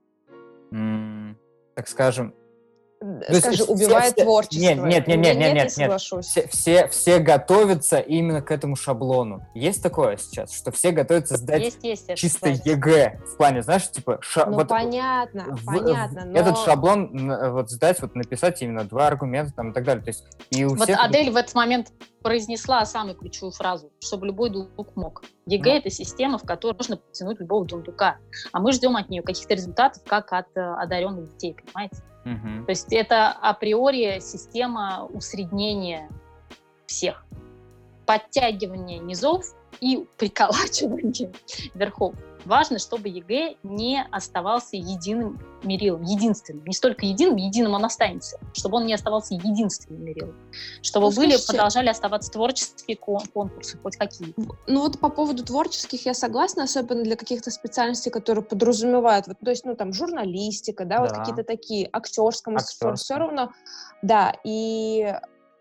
так 1.74 1.88
скажем, 1.88 2.36
Скажи, 3.00 3.58
есть, 3.58 3.70
убивает 3.70 4.14
все, 4.14 4.24
творчество. 4.24 4.60
Нет, 4.60 4.78
нет, 4.78 5.08
нет, 5.08 5.20
нет, 5.20 5.38
нет, 5.38 5.54
нет, 5.54 5.78
нет. 5.78 6.02
Все, 6.24 6.48
все, 6.48 6.88
все 6.88 7.20
готовятся 7.20 8.00
именно 8.00 8.42
к 8.42 8.52
этому 8.52 8.76
шаблону. 8.76 9.46
Есть 9.54 9.84
такое 9.84 10.18
сейчас, 10.18 10.52
что 10.54 10.72
все 10.72 10.92
готовятся 10.92 11.38
сдать 11.38 11.62
есть, 11.62 11.84
есть, 11.84 12.16
чисто 12.16 12.50
ЕГЭ 12.50 13.20
в 13.26 13.38
плане, 13.38 13.62
знаешь, 13.62 13.90
типа... 13.92 14.18
Ша, 14.22 14.48
ну, 14.48 14.56
вот, 14.56 14.68
понятно, 14.68 15.46
в, 15.56 15.66
понятно, 15.66 16.26
но... 16.26 16.40
Этот 16.40 16.58
шаблон 16.60 17.32
вот 17.52 17.70
сдать, 17.70 18.02
вот 18.02 18.16
написать 18.16 18.62
именно 18.64 18.84
два 18.84 19.08
аргумента 19.08 19.54
там 19.54 19.72
и 19.72 19.74
так 19.74 19.84
далее. 19.84 20.04
То 20.04 20.10
есть 20.10 20.26
и 20.50 20.66
у 20.66 20.70
вот 20.70 20.84
всех... 20.84 21.00
Адель 21.00 21.30
в 21.30 21.36
этот 21.36 21.54
момент 21.54 21.92
произнесла 22.24 22.84
самую 22.86 23.16
ключевую 23.16 23.52
фразу, 23.52 23.92
чтобы 24.00 24.26
любой 24.26 24.50
дундук 24.50 24.96
мог. 24.96 25.24
ЕГЭ 25.46 25.74
ну.— 25.74 25.78
это 25.80 25.90
система, 25.92 26.38
в 26.40 26.44
которой 26.44 26.74
можно 26.74 26.98
потянуть 26.98 27.40
любого 27.40 27.64
дундука. 27.66 28.18
А 28.52 28.60
мы 28.60 28.72
ждем 28.72 28.96
от 28.96 29.10
нее 29.10 29.22
каких-то 29.22 29.54
результатов, 29.54 30.02
как 30.06 30.34
от 30.34 30.48
э, 30.56 30.60
одаренных 30.60 31.32
детей, 31.34 31.56
понимаете? 31.56 31.98
Угу. 32.34 32.66
То 32.66 32.70
есть 32.70 32.92
это 32.92 33.30
априори 33.32 34.20
система 34.20 35.06
усреднения 35.06 36.10
всех. 36.86 37.26
Подтягивание 38.06 39.00
низов 39.00 39.46
и 39.80 40.06
приколачивание 40.18 41.32
верхов. 41.74 42.16
Важно, 42.48 42.80
чтобы 42.80 43.10
ЕГЭ 43.10 43.56
не 43.64 44.08
оставался 44.10 44.78
единым 44.78 45.38
мерилом, 45.64 46.04
единственным. 46.04 46.64
Не 46.66 46.74
столько 46.74 47.06
единым, 47.06 47.36
единым 47.36 47.74
он 47.74 47.84
останется, 47.84 48.40
чтобы 48.54 48.78
он 48.78 48.86
не 48.86 48.94
оставался 48.94 49.34
единственным 49.34 50.06
мерилом. 50.06 50.36
Чтобы 50.82 51.10
ну, 51.10 51.16
были, 51.16 51.32
слушайте, 51.32 51.48
продолжали 51.48 51.90
оставаться 51.90 52.32
творческие 52.32 52.96
конкурсы, 52.96 53.78
хоть 53.84 53.98
какие. 53.98 54.34
Ну 54.66 54.82
вот 54.82 54.98
по 54.98 55.10
поводу 55.10 55.44
творческих 55.44 56.06
я 56.06 56.14
согласна, 56.14 56.64
особенно 56.64 57.04
для 57.04 57.18
каких-то 57.18 57.52
специальностей, 57.52 58.12
которые 58.12 58.46
подразумевают, 58.46 59.28
вот, 59.28 59.38
то 59.44 59.50
есть, 59.50 59.66
ну 59.66 59.76
там, 59.76 59.92
журналистика, 59.92 60.86
да, 60.86 61.00
да. 61.00 61.02
вот 61.02 61.12
какие-то 61.12 61.44
такие, 61.44 61.90
актерское 61.92 62.54
мастерство, 62.54 62.96
все 62.96 63.16
равно, 63.16 63.52
да, 64.02 64.34
и 64.46 65.14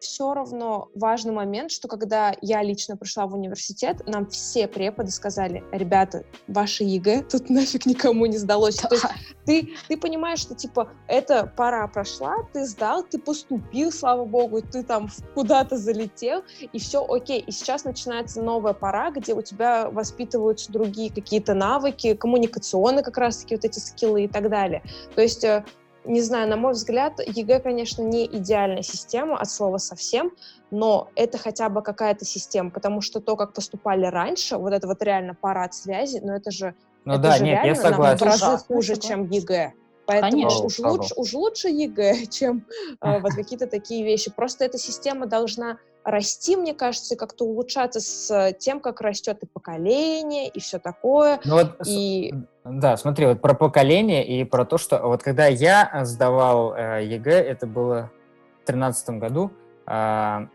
все 0.07 0.33
равно 0.33 0.89
важный 0.95 1.33
момент, 1.33 1.71
что 1.71 1.89
когда 1.89 2.35
я 2.41 2.63
лично 2.63 2.97
пришла 2.97 3.27
в 3.27 3.35
университет, 3.35 4.07
нам 4.07 4.27
все 4.29 4.69
преподы 4.69 5.11
сказали, 5.11 5.65
ребята, 5.73 6.25
ваше 6.47 6.85
ЕГЭ 6.85 7.23
тут 7.31 7.51
нафиг 7.51 7.87
никому 7.87 8.27
не 8.27 8.39
сдалось. 8.39 8.77
То 8.77 8.95
есть 8.95 9.07
ты, 9.45 9.69
ты 9.89 9.97
понимаешь, 9.97 10.39
что 10.39 10.55
типа 10.55 10.91
эта 11.09 11.53
пора 11.57 11.87
прошла, 11.89 12.37
ты 12.53 12.65
сдал, 12.65 13.03
ты 13.03 13.19
поступил, 13.19 13.91
слава 13.93 14.25
богу, 14.25 14.63
ты 14.63 14.83
там 14.83 15.11
куда-то 15.35 15.77
залетел, 15.77 16.43
и 16.73 16.79
все 16.79 17.05
окей. 17.05 17.41
И 17.41 17.51
сейчас 17.51 17.85
начинается 17.85 18.41
новая 18.41 18.73
пора, 18.73 19.11
где 19.11 19.35
у 19.35 19.43
тебя 19.43 19.91
воспитываются 19.91 20.71
другие 20.73 21.13
какие-то 21.13 21.55
навыки, 21.55 22.15
коммуникационные 22.15 23.03
как 23.03 23.19
раз-таки 23.19 23.57
вот 23.57 23.65
эти 23.65 23.79
скиллы 23.79 24.25
и 24.25 24.29
так 24.29 24.49
далее. 24.49 24.83
То 25.15 25.23
есть 25.23 25.45
э, 25.45 25.65
не 26.07 26.23
знаю, 26.23 26.49
на 26.49 26.57
мой 26.57 26.73
взгляд, 26.73 27.21
ЕГЭ, 27.25 27.61
конечно, 27.61 28.03
не 28.03 28.27
идеальная 28.27 28.83
система 28.83 29.39
от 29.39 29.51
слова 29.51 29.79
совсем, 29.79 30.33
но 30.71 31.11
это 31.15 31.39
хотя 31.39 31.69
бы 31.69 31.83
какая-то 31.83 32.25
система, 32.25 32.71
потому 32.71 33.01
что 33.01 33.21
то, 33.21 33.37
как 33.37 33.53
поступали 33.53 34.07
раньше, 34.07 34.57
вот 34.57 34.73
это 34.73 34.87
вот 34.87 35.03
реально 35.03 35.35
парад 35.35 35.75
связи, 35.75 36.21
но 36.23 36.35
это 36.35 36.51
же, 36.51 36.75
ну, 37.05 37.15
это 37.15 37.23
да, 37.23 37.37
же 37.37 37.45
нет, 37.45 37.65
реально 37.65 37.69
я 37.69 37.75
согласен. 37.75 38.19
в 38.19 38.23
разы 38.23 38.65
хуже, 38.67 38.97
чем 38.97 39.29
ЕГЭ. 39.29 39.73
Поэтому 40.07 40.31
Конечно. 40.31 40.65
уж 40.65 40.79
лучше, 40.79 41.15
уж 41.17 41.33
лучше 41.35 41.69
ЕГЭ, 41.69 42.27
чем 42.31 42.67
э, 43.01 43.21
вот 43.21 43.33
какие-то 43.37 43.67
такие 43.67 44.05
вещи. 44.05 44.31
Просто 44.31 44.65
эта 44.65 44.79
система 44.79 45.27
должна 45.27 45.79
расти, 46.07 46.57
мне 46.57 46.73
кажется, 46.73 47.15
и 47.15 47.19
как-то 47.19 47.45
улучшаться 47.45 48.01
с 48.01 48.53
тем, 48.61 48.81
как 48.81 49.01
растет 49.01 49.43
и 49.43 49.47
поколение, 49.47 50.49
и 50.49 50.61
все 50.61 50.79
такое. 50.79 51.41
Ну 51.45 51.55
вот, 51.57 51.77
и... 51.85 52.33
Да, 52.65 52.97
смотри, 52.97 53.27
вот 53.27 53.43
про 53.43 53.55
поколение 53.55 54.27
и 54.27 54.45
про 54.45 54.65
то, 54.65 54.79
что 54.79 55.01
вот 55.01 55.23
когда 55.23 55.47
я 55.47 55.91
сдавал 56.05 56.75
э, 56.75 57.05
ЕГЭ, 57.05 57.33
это 57.33 57.67
было 57.67 58.11
в 58.63 58.67
тринадцатом 58.67 59.19
году, 59.19 59.51
э, 59.87 60.47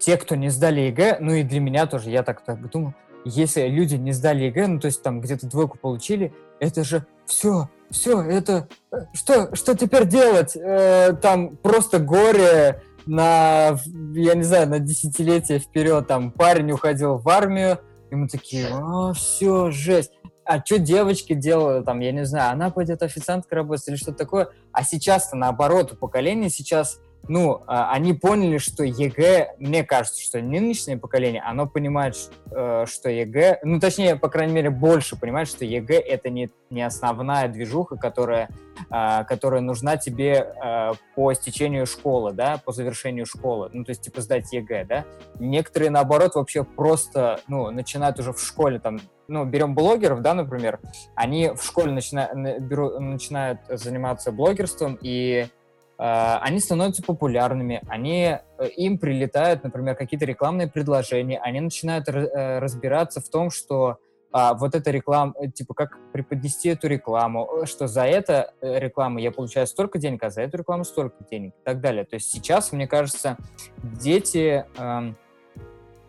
те, 0.00 0.16
кто 0.16 0.34
не 0.34 0.48
сдали 0.50 0.80
ЕГЭ, 0.80 1.18
ну 1.20 1.32
и 1.32 1.44
для 1.44 1.60
меня 1.60 1.86
тоже, 1.86 2.10
я 2.10 2.24
так, 2.24 2.44
так 2.44 2.68
думал, 2.68 2.92
если 3.24 3.68
люди 3.68 3.94
не 3.94 4.12
сдали 4.12 4.44
ЕГЭ, 4.44 4.66
ну 4.66 4.80
то 4.80 4.86
есть 4.86 5.02
там 5.02 5.20
где-то 5.20 5.46
двойку 5.46 5.78
получили, 5.78 6.32
это 6.58 6.82
же 6.82 7.06
все, 7.24 7.68
все, 7.90 8.20
это 8.20 8.68
э, 8.90 8.96
что, 9.12 9.54
что 9.54 9.76
теперь 9.76 10.06
делать? 10.06 10.56
Э, 10.56 11.12
там 11.12 11.56
просто 11.56 12.00
горе 12.00 12.82
на, 13.08 13.78
я 14.14 14.34
не 14.34 14.42
знаю, 14.42 14.68
на 14.68 14.78
десятилетия 14.78 15.58
вперед. 15.58 16.06
Там 16.06 16.30
парень 16.30 16.70
уходил 16.70 17.16
в 17.16 17.28
армию, 17.28 17.78
мы 18.10 18.28
такие, 18.28 18.68
а, 18.70 19.12
все, 19.12 19.70
жесть. 19.70 20.12
А 20.44 20.64
что 20.64 20.78
девочки 20.78 21.34
делают, 21.34 21.84
там, 21.84 22.00
я 22.00 22.12
не 22.12 22.24
знаю, 22.24 22.52
она 22.52 22.70
пойдет 22.70 23.02
официанткой 23.02 23.56
работать 23.56 23.88
или 23.88 23.96
что-то 23.96 24.18
такое. 24.18 24.48
А 24.72 24.82
сейчас-то 24.82 25.36
наоборот, 25.36 25.92
у 25.92 25.96
поколения 25.96 26.48
сейчас 26.48 27.00
ну, 27.26 27.62
а, 27.66 27.92
они 27.92 28.14
поняли, 28.14 28.58
что 28.58 28.84
ЕГЭ, 28.84 29.56
мне 29.58 29.84
кажется, 29.84 30.22
что 30.22 30.40
нынешнее 30.40 30.96
поколение, 30.96 31.42
оно 31.42 31.66
понимает, 31.66 32.16
э, 32.50 32.86
что 32.86 33.10
ЕГЭ, 33.10 33.60
ну, 33.64 33.80
точнее, 33.80 34.16
по 34.16 34.28
крайней 34.28 34.54
мере, 34.54 34.70
больше 34.70 35.16
понимает, 35.16 35.48
что 35.48 35.64
ЕГЭ— 35.64 35.98
это 36.08 36.30
не, 36.30 36.50
не 36.70 36.82
основная 36.82 37.48
движуха, 37.48 37.96
которая, 37.96 38.48
а, 38.88 39.24
которая 39.24 39.60
нужна 39.60 39.98
тебе 39.98 40.54
э, 40.62 40.92
по 41.14 41.34
стечению 41.34 41.86
школы, 41.86 42.32
да, 42.32 42.60
по 42.64 42.72
завершению 42.72 43.26
школы, 43.26 43.68
ну, 43.72 43.84
то 43.84 43.90
есть, 43.90 44.02
типа, 44.02 44.22
сдать 44.22 44.52
ЕГЭ, 44.52 44.84
да. 44.84 45.04
Некоторые, 45.38 45.90
наоборот, 45.90 46.34
вообще 46.34 46.64
просто, 46.64 47.40
ну, 47.46 47.70
начинают 47.70 48.18
уже 48.18 48.32
в 48.32 48.40
школе, 48.40 48.78
там, 48.78 49.00
ну, 49.26 49.44
берем 49.44 49.74
блогеров, 49.74 50.22
да, 50.22 50.32
например, 50.32 50.80
они 51.14 51.50
в 51.50 51.62
школе 51.62 51.92
начина, 51.92 52.30
беру, 52.58 52.98
начинают 52.98 53.60
заниматься 53.68 54.32
блогерством, 54.32 54.98
и 55.02 55.48
а, 55.48 55.57
они 55.98 56.60
становятся 56.60 57.02
популярными, 57.02 57.82
они, 57.88 58.38
э, 58.58 58.68
им 58.76 58.98
прилетают, 58.98 59.64
например, 59.64 59.96
какие-то 59.96 60.26
рекламные 60.26 60.68
предложения, 60.68 61.40
они 61.40 61.60
начинают 61.60 62.08
э, 62.08 62.58
разбираться 62.60 63.20
в 63.20 63.28
том, 63.28 63.50
что 63.50 63.98
а, 64.30 64.54
вот 64.54 64.74
эта 64.74 64.90
реклама, 64.90 65.34
э, 65.40 65.48
типа, 65.48 65.74
как 65.74 65.98
преподнести 66.12 66.68
эту 66.68 66.86
рекламу, 66.86 67.48
что 67.64 67.88
за 67.88 68.04
это 68.04 68.52
рекламу 68.60 69.18
я 69.18 69.32
получаю 69.32 69.66
столько 69.66 69.98
денег, 69.98 70.22
а 70.22 70.30
за 70.30 70.42
эту 70.42 70.58
рекламу 70.58 70.84
столько 70.84 71.24
денег 71.28 71.54
и 71.54 71.64
так 71.64 71.80
далее. 71.80 72.04
То 72.04 72.14
есть 72.14 72.30
сейчас, 72.30 72.70
мне 72.72 72.86
кажется, 72.86 73.36
дети, 73.82 74.66
э, 74.76 75.12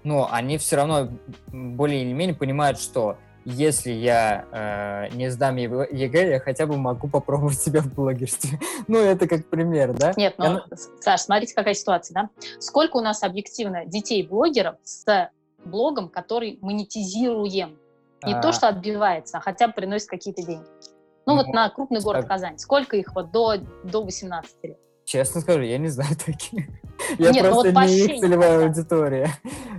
ну, 0.03 0.27
они 0.29 0.57
все 0.57 0.75
равно 0.75 1.09
более 1.47 2.03
или 2.03 2.13
менее 2.13 2.35
понимают, 2.35 2.79
что 2.79 3.17
если 3.49 3.91
я 3.91 4.45
э, 4.51 5.15
не 5.15 5.29
сдам 5.29 5.57
ЕГЭ, 5.57 6.31
я 6.31 6.39
хотя 6.39 6.65
бы 6.65 6.77
могу 6.77 7.07
попробовать 7.07 7.59
себя 7.59 7.81
в 7.81 7.93
блогерстве. 7.93 8.59
ну, 8.87 8.99
это 8.99 9.27
как 9.27 9.45
пример, 9.47 9.93
да? 9.93 10.13
Нет, 10.15 10.35
ну, 10.37 10.45
я... 10.45 10.63
Саш, 11.01 11.21
смотрите, 11.21 11.53
какая 11.55 11.73
ситуация, 11.73 12.13
да? 12.13 12.29
Сколько 12.59 12.97
у 12.97 13.01
нас 13.01 13.23
объективно 13.23 13.85
детей-блогеров 13.85 14.75
с 14.83 15.29
блогом, 15.65 16.09
который 16.09 16.59
монетизируем? 16.61 17.77
Не 18.23 18.33
а... 18.33 18.41
то, 18.41 18.51
что 18.51 18.67
отбивается, 18.67 19.37
а 19.37 19.41
хотя 19.41 19.67
бы 19.67 19.73
приносит 19.73 20.09
какие-то 20.09 20.41
деньги. 20.43 20.67
Ну, 21.25 21.35
ну 21.35 21.37
вот 21.37 21.47
на 21.47 21.69
крупный 21.69 22.01
город 22.01 22.21
так... 22.21 22.29
Казань. 22.29 22.57
Сколько 22.57 22.97
их 22.97 23.13
вот 23.13 23.31
до, 23.31 23.57
до 23.83 24.03
18 24.03 24.55
лет? 24.63 24.79
Честно 25.09 25.41
скажу, 25.41 25.61
я 25.61 25.79
не 25.79 25.87
знаю 25.87 26.15
таких. 26.25 26.67
Я 27.17 27.31
Нет, 27.31 27.43
ну 27.43 27.49
просто 27.49 27.71
ну 27.71 27.79
вот 27.79 27.89
не 27.89 27.97
их 27.97 28.21
целевая 28.21 28.65
аудитория. 28.67 29.31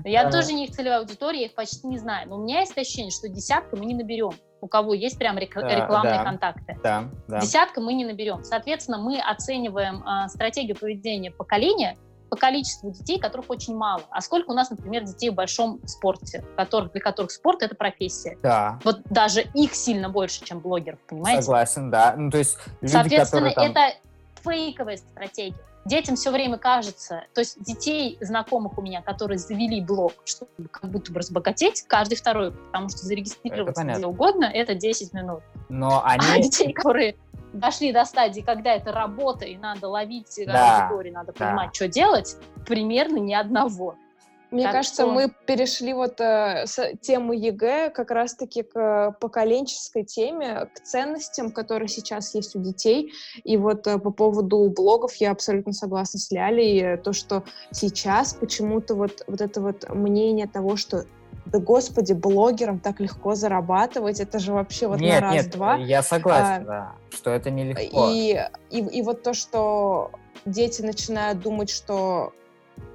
Я 0.04 0.26
а. 0.26 0.32
тоже 0.32 0.52
не 0.52 0.66
их 0.66 0.74
целевая 0.74 0.98
аудитория, 0.98 1.42
я 1.42 1.46
их 1.46 1.54
почти 1.54 1.86
не 1.86 1.98
знаю. 1.98 2.28
Но 2.28 2.36
у 2.36 2.42
меня 2.42 2.60
есть 2.60 2.76
ощущение, 2.76 3.12
что 3.12 3.28
десятка 3.28 3.76
мы 3.76 3.84
не 3.84 3.94
наберем. 3.94 4.32
У 4.60 4.66
кого 4.66 4.92
есть 4.92 5.18
прям 5.18 5.38
рек- 5.38 5.54
да, 5.54 5.68
рекламные 5.68 6.16
да, 6.16 6.24
контакты. 6.24 6.80
Да, 6.82 7.04
да. 7.28 7.38
Десятка 7.38 7.80
мы 7.80 7.92
не 7.92 8.04
наберем. 8.04 8.42
Соответственно, 8.42 8.98
мы 8.98 9.20
оцениваем 9.20 10.02
э, 10.02 10.28
стратегию 10.30 10.76
поведения 10.76 11.30
поколения 11.30 11.96
по 12.28 12.36
количеству 12.36 12.90
детей, 12.90 13.20
которых 13.20 13.50
очень 13.50 13.76
мало. 13.76 14.02
А 14.10 14.20
сколько 14.22 14.50
у 14.50 14.54
нас, 14.54 14.70
например, 14.70 15.04
детей 15.04 15.30
в 15.30 15.34
большом 15.34 15.80
спорте, 15.86 16.44
которых, 16.56 16.90
для 16.90 17.00
которых 17.00 17.30
спорт— 17.30 17.62
это 17.62 17.76
профессия. 17.76 18.36
Да. 18.42 18.80
Вот 18.82 19.02
даже 19.04 19.42
их 19.54 19.76
сильно 19.76 20.08
больше, 20.08 20.44
чем 20.44 20.58
блогеров, 20.58 20.98
понимаете? 21.08 21.42
Согласен, 21.42 21.90
да. 21.90 22.14
Ну, 22.16 22.30
то 22.30 22.38
есть 22.38 22.58
люди, 22.80 22.92
Соответственно, 22.92 23.50
которые, 23.50 23.72
там... 23.72 23.84
это 23.84 23.96
фейковая 24.42 24.96
стратегия. 24.96 25.56
Детям 25.86 26.16
все 26.16 26.30
время 26.30 26.58
кажется, 26.58 27.24
то 27.34 27.40
есть 27.40 27.62
детей, 27.62 28.18
знакомых 28.20 28.76
у 28.76 28.82
меня, 28.82 29.00
которые 29.00 29.38
завели 29.38 29.80
блог, 29.80 30.12
чтобы 30.26 30.50
как 30.70 30.90
будто 30.90 31.10
бы 31.10 31.20
разбогатеть, 31.20 31.84
каждый 31.86 32.16
второй, 32.16 32.52
потому 32.52 32.90
что 32.90 32.98
зарегистрироваться 32.98 33.82
где 33.84 34.06
угодно, 34.06 34.44
это 34.44 34.74
10 34.74 35.14
минут. 35.14 35.40
Но 35.70 36.02
они... 36.04 36.26
А 36.30 36.38
детей, 36.42 36.74
которые 36.74 37.16
дошли 37.54 37.92
до 37.92 38.04
стадии, 38.04 38.42
когда 38.42 38.74
это 38.74 38.92
работа, 38.92 39.46
и 39.46 39.56
надо 39.56 39.88
ловить 39.88 40.38
да, 40.46 40.82
аудиторию, 40.82 41.14
надо 41.14 41.32
да. 41.32 41.46
понимать, 41.46 41.74
что 41.74 41.88
делать, 41.88 42.36
примерно 42.66 43.16
ни 43.16 43.32
одного. 43.32 43.96
Мне 44.50 44.64
так 44.64 44.72
кажется, 44.72 45.02
что... 45.02 45.12
мы 45.12 45.32
перешли 45.46 45.94
вот 45.94 46.20
э, 46.20 46.66
с 46.66 46.94
темы 47.00 47.36
ЕГЭ 47.36 47.90
как 47.90 48.10
раз-таки 48.10 48.62
к 48.62 49.16
поколенческой 49.20 50.04
теме, 50.04 50.68
к 50.74 50.80
ценностям, 50.80 51.52
которые 51.52 51.88
сейчас 51.88 52.34
есть 52.34 52.56
у 52.56 52.60
детей. 52.60 53.12
И 53.44 53.56
вот 53.56 53.86
э, 53.86 53.98
по 53.98 54.10
поводу 54.10 54.68
блогов 54.70 55.14
я 55.16 55.30
абсолютно 55.30 55.72
согласна 55.72 56.18
с 56.18 56.30
Лялей. 56.30 56.96
То, 56.96 57.12
что 57.12 57.44
сейчас 57.70 58.34
почему-то 58.34 58.94
вот, 58.94 59.22
вот 59.26 59.40
это 59.40 59.60
вот 59.60 59.88
мнение 59.88 60.48
того, 60.48 60.76
что 60.76 61.04
да 61.46 61.58
господи, 61.58 62.12
блогерам 62.12 62.78
так 62.78 63.00
легко 63.00 63.34
зарабатывать, 63.34 64.20
это 64.20 64.38
же 64.38 64.52
вообще 64.52 64.86
вот 64.86 65.00
нет, 65.00 65.20
на 65.20 65.32
раз-два. 65.32 65.76
я 65.76 66.02
согласен, 66.02 66.62
а, 66.62 66.66
да, 66.66 66.92
что 67.10 67.30
это 67.30 67.50
нелегко. 67.50 68.08
И, 68.10 68.38
и, 68.70 68.78
и 68.78 69.02
вот 69.02 69.22
то, 69.22 69.34
что 69.34 70.12
дети 70.44 70.82
начинают 70.82 71.40
думать, 71.40 71.70
что 71.70 72.32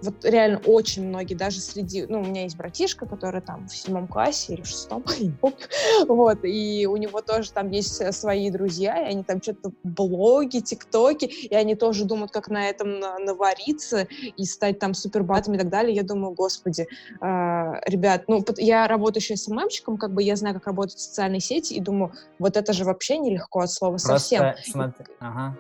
вот 0.02 0.24
реально 0.24 0.62
очень 0.66 1.08
многие, 1.08 1.36
даже 1.36 1.60
среди, 1.60 2.06
ну, 2.06 2.22
у 2.22 2.26
меня 2.26 2.44
есть 2.44 2.58
братишка, 2.58 3.06
который 3.06 3.42
там 3.42 3.68
в 3.68 3.76
седьмом 3.76 4.08
классе 4.08 4.54
или 4.54 4.62
в 4.62 4.68
шестом, 4.68 5.04
вот, 6.08 6.40
и 6.44 6.86
у 6.86 6.98
него 6.98 7.22
тоже 7.22 7.52
там 7.52 7.70
есть 7.72 8.14
свои 8.14 8.50
друзья, 8.52 9.02
и 9.02 9.12
они 9.12 9.24
там 9.24 9.42
что-то 9.42 9.72
блоги, 9.84 10.60
тиктоки, 10.60 11.26
и 11.26 11.56
они 11.56 11.76
тоже 11.76 12.06
думают, 12.06 12.32
как 12.32 12.50
на 12.50 12.70
этом 12.70 13.00
навариться 13.00 14.08
и 14.38 14.46
стать 14.46 14.80
там 14.80 14.94
супербатами 14.94 15.56
и 15.56 15.60
так 15.60 15.70
далее. 15.70 15.96
Я 15.96 16.04
думаю, 16.04 16.34
господи, 16.34 16.88
э, 17.22 17.26
ребят, 17.86 18.26
ну, 18.28 18.44
я 18.58 18.88
работаю 18.88 19.22
еще 19.22 19.36
СММщиком, 19.36 19.98
как 19.98 20.14
бы 20.14 20.24
я 20.24 20.36
знаю, 20.36 20.56
как 20.56 20.68
работают 20.68 21.00
социальные 21.00 21.40
сети, 21.42 21.74
и 21.74 21.80
думаю, 21.80 22.14
вот 22.40 22.58
это 22.58 22.74
же 22.74 22.86
вообще 22.86 23.18
нелегко 23.18 23.62
от 23.62 23.72
слова 23.72 23.94
Просто 23.94 24.20
совсем. 24.20 24.54
Смотри, 24.64 25.06
ага. 25.20 25.58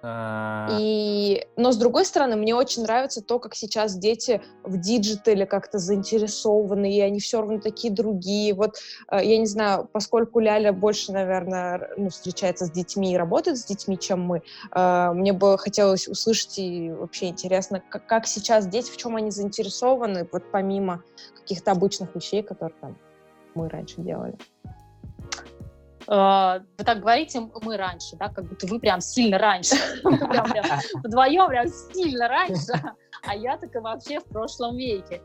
А. 0.00 0.68
И, 0.80 1.44
но 1.56 1.72
с 1.72 1.76
другой 1.76 2.04
стороны, 2.04 2.36
мне 2.36 2.54
очень 2.54 2.82
нравится 2.82 3.20
то, 3.20 3.38
как 3.38 3.54
сейчас 3.54 3.96
дети 3.96 4.40
в 4.62 4.78
digital'е 4.78 5.44
как-то 5.44 5.78
заинтересованы, 5.78 6.94
и 6.94 7.00
они 7.00 7.18
все 7.18 7.40
равно 7.40 7.58
такие 7.58 7.92
другие. 7.92 8.54
Вот, 8.54 8.76
э, 9.10 9.24
я 9.24 9.38
не 9.38 9.46
знаю, 9.46 9.88
поскольку 9.92 10.38
Ляля 10.38 10.72
больше, 10.72 11.12
наверное, 11.12 11.90
ну, 11.96 12.10
встречается 12.10 12.66
с 12.66 12.70
детьми 12.70 13.12
и 13.12 13.16
работает 13.16 13.58
с 13.58 13.64
детьми, 13.64 13.98
чем 13.98 14.22
мы, 14.22 14.42
э, 14.72 15.10
мне 15.14 15.32
бы 15.32 15.58
хотелось 15.58 16.06
услышать 16.06 16.58
и 16.58 16.92
вообще 16.92 17.26
интересно, 17.26 17.82
как, 17.88 18.06
как 18.06 18.26
сейчас 18.26 18.66
дети, 18.68 18.90
в 18.90 18.96
чем 18.96 19.16
они 19.16 19.30
заинтересованы, 19.30 20.28
вот 20.30 20.44
помимо 20.52 21.02
каких-то 21.34 21.72
обычных 21.72 22.14
вещей, 22.14 22.42
которые 22.42 22.76
там 22.80 22.96
мы 23.54 23.68
раньше 23.68 24.00
делали. 24.00 24.36
Э, 26.08 26.60
вы 26.78 26.84
так 26.84 27.00
говорите, 27.00 27.40
мы 27.62 27.76
раньше, 27.76 28.16
да, 28.16 28.28
как 28.28 28.48
будто 28.48 28.66
вы 28.66 28.80
прям 28.80 29.00
сильно 29.00 29.38
раньше, 29.38 29.76
вдвоем 30.04 31.48
прям 31.48 31.68
сильно 31.68 32.28
раньше, 32.28 32.72
а 33.26 33.34
я 33.34 33.58
так 33.58 33.74
и 33.74 33.78
вообще 33.78 34.20
в 34.20 34.24
прошлом 34.24 34.76
веке. 34.76 35.20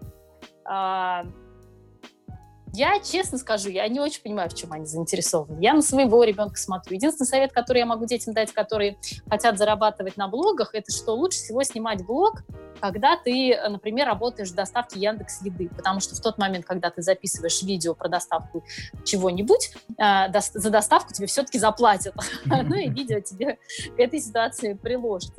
Я 2.76 3.00
честно 3.00 3.38
скажу, 3.38 3.70
я 3.70 3.88
не 3.88 4.00
очень 4.00 4.22
понимаю, 4.24 4.50
в 4.50 4.56
чем 4.56 4.74
они 4.74 4.86
заинтересованы. 4.86 5.62
Я 5.62 5.76
на 5.76 5.84
своего 5.84 6.24
ребенка 6.24 6.56
смотрю. 6.56 6.96
Единственный 6.96 7.28
совет, 7.28 7.54
который 7.54 7.80
я 7.80 7.86
могу 7.86 8.06
детям 8.06 8.34
дать, 8.34 8.52
которые 8.52 8.98
хотят 9.30 9.60
зарабатывать 9.60 10.18
на 10.18 10.28
блогах, 10.28 10.74
это 10.74 10.92
что 10.92 11.12
лучше 11.12 11.38
всего 11.38 11.62
снимать 11.62 12.04
блог, 12.04 12.42
когда 12.82 13.16
ты, 13.16 13.56
например, 13.70 14.08
работаешь 14.08 14.50
в 14.50 14.56
доставке 14.56 15.00
Яндекс 15.00 15.44
Еды, 15.44 15.70
потому 15.70 16.00
что 16.00 16.16
в 16.16 16.20
тот 16.20 16.40
момент, 16.40 16.66
когда 16.66 16.90
ты 16.90 17.04
записываешь 17.04 17.62
видео 17.62 17.94
про 17.94 18.10
доставку 18.10 18.64
чего-нибудь, 19.06 19.72
э, 20.00 20.40
за 20.54 20.70
доставку 20.72 21.14
тебе 21.14 21.28
все-таки 21.28 21.60
заплатят, 21.60 22.16
ну 22.46 22.76
и 22.76 22.90
видео 22.90 23.20
тебе 23.20 23.60
к 23.96 24.00
этой 24.00 24.20
ситуации 24.20 24.74
приложат 24.74 25.32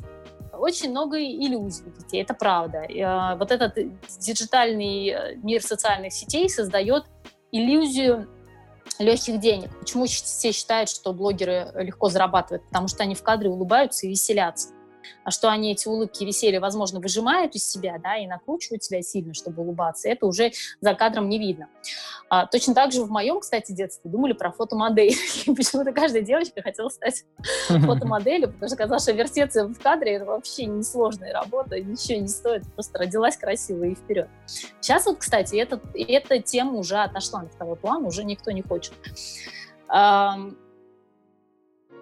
очень 0.57 0.91
много 0.91 1.19
иллюзий 1.19 1.85
у 1.85 1.91
детей, 1.91 2.23
это 2.23 2.33
правда. 2.33 2.79
Э, 2.79 3.37
вот 3.37 3.51
этот 3.51 3.75
диджитальный 4.21 5.09
э, 5.09 5.35
мир 5.37 5.63
социальных 5.63 6.13
сетей 6.13 6.49
создает 6.49 7.05
иллюзию 7.55 8.29
легких 8.99 9.39
денег. 9.41 9.71
Почему 9.79 10.07
все 10.07 10.53
считают, 10.53 10.91
что 10.91 11.13
блогеры 11.13 11.71
легко 11.77 12.09
зарабатывают? 12.09 12.67
Потому 12.67 12.89
что 12.89 13.05
они 13.05 13.15
в 13.15 13.23
кадре 13.23 13.49
улыбаются 13.49 14.07
и 14.07 14.11
веселятся 14.11 14.71
а 15.25 15.31
что 15.31 15.51
они 15.51 15.73
эти 15.73 15.89
улыбки 15.89 16.23
и 16.23 16.27
веселье, 16.27 16.61
возможно, 16.61 17.01
выжимают 17.01 17.55
из 17.55 17.69
себя, 17.69 17.99
да, 18.03 18.17
и 18.17 18.27
накручивают 18.27 18.83
себя 18.83 19.03
сильно, 19.03 19.35
чтобы 19.35 19.63
улыбаться, 19.63 20.09
это 20.09 20.27
уже 20.27 20.53
за 20.81 20.95
кадром 20.95 21.29
не 21.29 21.39
видно. 21.39 21.69
А, 22.29 22.47
точно 22.47 22.75
так 22.75 22.93
же 22.93 23.03
в 23.03 23.11
моем, 23.11 23.41
кстати, 23.41 23.73
детстве 23.73 24.11
думали 24.11 24.33
про 24.33 24.51
фотомодель. 24.51 25.15
Почему-то 25.47 25.93
каждая 25.93 26.23
девочка 26.23 26.63
хотела 26.63 26.89
стать 26.89 27.25
фотомоделью, 27.69 28.53
потому 28.53 28.69
что 28.69 28.77
казалось, 28.77 29.03
что 29.03 29.13
вертеться 29.13 29.67
в 29.67 29.79
кадре— 29.79 30.13
это 30.15 30.25
вообще 30.25 30.65
несложная 30.67 31.33
работа, 31.33 31.79
ничего 31.81 32.21
не 32.21 32.29
стоит, 32.29 32.65
просто 32.75 32.99
родилась 32.99 33.37
красивой 33.37 33.93
и 33.93 33.95
вперед. 33.95 34.29
Сейчас 34.81 35.07
вот, 35.07 35.19
кстати, 35.19 35.57
эта, 35.57 35.81
эта 35.95 36.41
тема 36.41 36.73
уже 36.73 36.97
отошла 36.97 37.43
на 37.43 37.49
второй 37.49 37.77
план, 37.77 38.05
уже 38.05 38.25
никто 38.25 38.51
не 38.51 38.63
хочет. 38.63 38.95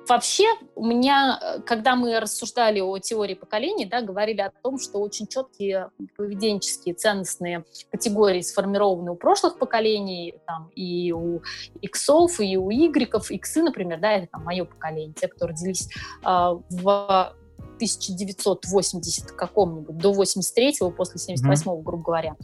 Вообще, 0.08 0.44
у 0.74 0.84
меня, 0.84 1.38
э, 1.40 1.60
когда 1.60 1.94
мы 1.94 2.18
рассуждали 2.18 2.80
о 2.80 2.98
теории 2.98 3.34
поколений, 3.34 3.84
да, 3.84 4.02
говорили 4.02 4.40
о 4.40 4.50
том, 4.62 4.78
что 4.78 4.98
очень 4.98 5.26
четкие 5.26 5.90
поведенческие 6.16 6.94
ценностные 6.94 7.64
категории 7.90 8.40
сформированы 8.40 9.12
у 9.12 9.16
прошлых 9.16 9.58
поколений, 9.58 10.34
там, 10.46 10.70
и 10.74 11.12
у 11.12 11.42
иксов, 11.80 12.40
и 12.40 12.56
у 12.56 12.70
игреков. 12.70 13.30
Иксы, 13.30 13.62
например, 13.62 14.00
да, 14.00 14.12
это 14.12 14.28
там 14.32 14.44
мое 14.44 14.64
поколение, 14.64 15.14
те, 15.14 15.28
кто 15.28 15.46
родились 15.46 15.88
э, 16.24 16.26
в 16.26 17.34
1980 17.76 19.32
каком-нибудь, 19.32 19.96
до 19.98 20.12
83-го, 20.12 20.90
после 20.90 21.34
78-го, 21.34 21.76
грубо 21.78 22.02
говоря, 22.02 22.36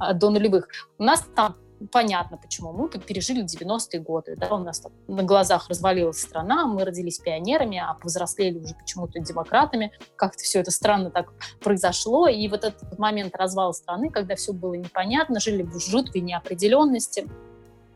э, 0.00 0.14
до 0.14 0.30
нулевых. 0.30 0.68
У 0.98 1.04
нас 1.04 1.24
там 1.34 1.56
понятно, 1.92 2.36
почему. 2.36 2.72
Мы 2.72 2.88
пережили 2.88 3.44
90-е 3.44 4.00
годы, 4.00 4.36
да, 4.36 4.54
у 4.54 4.58
нас 4.58 4.80
там 4.80 4.92
на 5.08 5.22
глазах 5.22 5.68
развалилась 5.68 6.20
страна, 6.20 6.66
мы 6.66 6.84
родились 6.84 7.18
пионерами, 7.18 7.78
а 7.78 7.94
повзрослели 7.94 8.58
уже 8.58 8.74
почему-то 8.74 9.20
демократами. 9.20 9.92
Как-то 10.16 10.42
все 10.42 10.60
это 10.60 10.70
странно 10.70 11.10
так 11.10 11.32
произошло. 11.60 12.28
И 12.28 12.46
вот 12.48 12.64
этот 12.64 12.98
момент 12.98 13.34
развала 13.36 13.72
страны, 13.72 14.10
когда 14.10 14.34
все 14.36 14.52
было 14.52 14.74
непонятно, 14.74 15.40
жили 15.40 15.62
в 15.62 15.78
жуткой 15.78 16.22
неопределенности, 16.22 17.26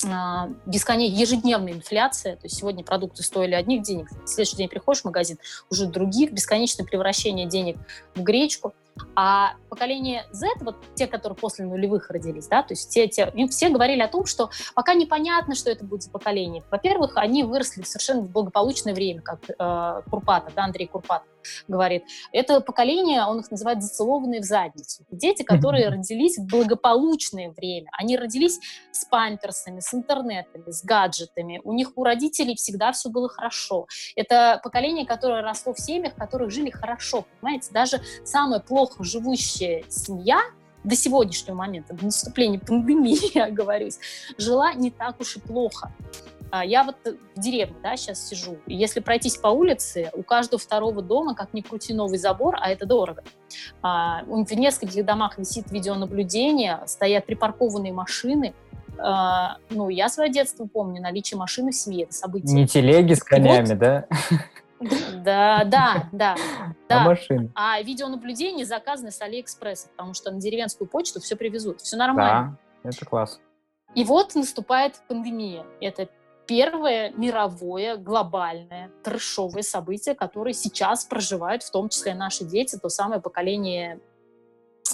а, 0.07 0.49
бесконечная 0.65 1.19
ежедневная 1.19 1.73
инфляция, 1.73 2.37
то 2.37 2.45
есть 2.45 2.57
сегодня 2.57 2.85
продукты 2.85 3.23
стоили 3.23 3.55
одних 3.55 3.83
денег, 3.83 4.09
в 4.25 4.29
следующий 4.29 4.57
день 4.57 4.69
приходишь 4.69 5.03
в 5.03 5.07
магазин, 5.07 5.39
уже 5.71 5.87
других, 5.87 6.33
бесконечное 6.33 6.87
превращение 6.87 7.47
денег 7.47 7.79
в 8.15 8.23
гречку– 8.23 8.75
а 9.15 9.55
поколение 9.69 10.27
Z, 10.33 10.47
вот 10.61 10.77
те, 10.95 11.07
которые 11.07 11.37
после 11.37 11.65
нулевых 11.65 12.11
родились, 12.11 12.49
да, 12.49 12.63
то 12.63 12.73
есть 12.73 12.91
те, 12.91 13.09
те, 13.09 13.33
все 13.49 13.69
говорили 13.69 14.01
о 14.01 14.09
том, 14.09 14.27
что 14.27 14.51
пока 14.75 14.95
непонятно, 14.95 15.55
что 15.55 15.71
это 15.71 15.85
будет 15.85 16.03
за 16.03 16.11
поколение. 16.11 16.63
Во-первых, 16.71 17.17
они 17.17 17.45
выросли 17.45 17.83
в 17.83 17.87
совершенно 17.87 18.23
благополучное 18.23 18.95
время, 18.95 19.23
как 19.23 19.41
э, 19.49 20.03
Курпатов, 20.11 20.55
да, 20.55 20.65
Андрей 20.65 20.87
Курпатов 20.87 21.29
говорит. 21.67 22.05
Это 22.33 22.61
поколение, 22.61 23.25
он 23.25 23.41
их 23.41 23.51
называет 23.51 23.83
зацелованные 23.83 24.41
в 24.41 24.45
задницу. 24.45 25.05
Дети, 25.11 25.43
которые 25.43 25.89
родились 25.89 26.39
в 26.39 26.47
благополучное 26.47 27.51
время. 27.51 27.91
Они 27.99 28.17
родились 28.17 28.59
с 28.93 29.05
памперсами, 29.05 29.81
с 29.81 29.95
интернетами, 29.95 30.71
с 30.71 30.85
гаджетами. 30.85 31.61
У 31.65 31.73
них 31.73 31.93
у 31.97 32.05
родителей 32.05 32.55
всегда 32.57 32.93
все 32.93 33.09
было 33.11 33.29
хорошо. 33.29 33.87
Это 34.17 34.61
поколение, 34.63 35.07
которое 35.07 35.43
росло 35.43 35.73
в 35.75 35.81
семьях, 35.81 36.15
в 36.15 36.17
которых 36.17 36.51
жили 36.51 36.71
хорошо. 36.71 37.27
Понимаете, 37.41 37.71
даже 37.73 38.01
самая 38.25 38.61
плохо 38.61 39.05
живущая 39.05 39.85
семья 39.89 40.41
до 40.85 40.97
сегодняшнего 40.97 41.57
момента, 41.57 41.95
до 41.95 42.07
наступления 42.07 42.59
пандемии, 42.59 43.19
я 43.35 43.51
говорюсь, 43.51 43.99
жила 44.39 44.73
не 44.75 44.91
так 44.91 45.21
уж 45.21 45.37
и 45.37 45.41
плохо. 45.41 45.93
А, 46.51 46.65
я 46.65 46.85
вот 46.85 46.97
в 47.05 47.41
деревне, 47.41 47.77
да, 47.83 47.97
сейчас 47.97 48.27
сижу. 48.27 48.59
Если 48.67 49.01
пройтись 49.01 49.37
по 49.37 49.49
улице, 49.49 50.11
у 50.15 50.23
каждого 50.23 50.59
второго 50.59 51.03
дома, 51.03 51.35
как 51.35 51.53
ни 51.53 51.61
крути, 51.61 51.93
новый 51.93 52.19
забор, 52.19 52.57
а 52.61 52.71
это 52.71 52.87
дорого. 52.87 53.23
А, 53.83 54.23
в 54.25 54.53
нескольких 54.55 55.05
домах 55.05 55.39
висит 55.39 55.71
видеонаблюдение, 55.71 56.81
стоят 56.87 57.27
припаркованные 57.27 57.93
машины. 57.93 58.55
А, 58.99 59.59
ну, 59.71 59.89
я 59.89 60.09
свое 60.09 60.31
детство 60.31 60.67
помню, 60.67 61.03
наличие 61.03 61.39
машины 61.39 61.71
в 61.71 61.75
семье, 61.75 62.05
это 62.05 62.15
событие. 62.15 62.55
Не 62.55 62.67
телеги 62.67 63.15
с 63.15 63.23
конями, 63.23 63.69
вот. 63.69 63.79
да? 63.79 64.07
Да, 64.81 65.65
да, 65.65 66.09
да. 66.13 66.37
А 66.89 67.05
машины? 67.05 67.51
А 67.55 67.83
видеонаблюдение 67.83 68.65
заказано 68.65 69.11
с 69.11 69.21
Алиэкспресса, 69.21 69.89
потому 69.89 70.15
что 70.15 70.31
на 70.31 70.41
деревенскую 70.41 70.89
почту 70.89 71.21
все 71.21 71.37
привезут. 71.37 71.81
Все 71.81 71.97
нормально. 71.97 72.59
Да, 72.85 72.91
это 72.91 73.05
класс. 73.05 73.41
И 73.95 74.05
вот 74.05 74.35
наступает 74.35 75.01
пандемия. 75.09 75.65
Это 75.81 76.09
первое 76.49 77.11
мировое, 77.11 77.97
глобальное, 77.97 78.91
трэшовое 79.05 79.63
событие, 79.63 80.15
которое 80.15 80.55
сейчас 80.55 81.05
проживают 81.05 81.63
в 81.63 81.71
том 81.71 81.91
числе 81.91 82.15
наши 82.15 82.45
дети, 82.45 82.79
то 82.83 82.89
самое 82.89 83.21
поколение 83.21 84.01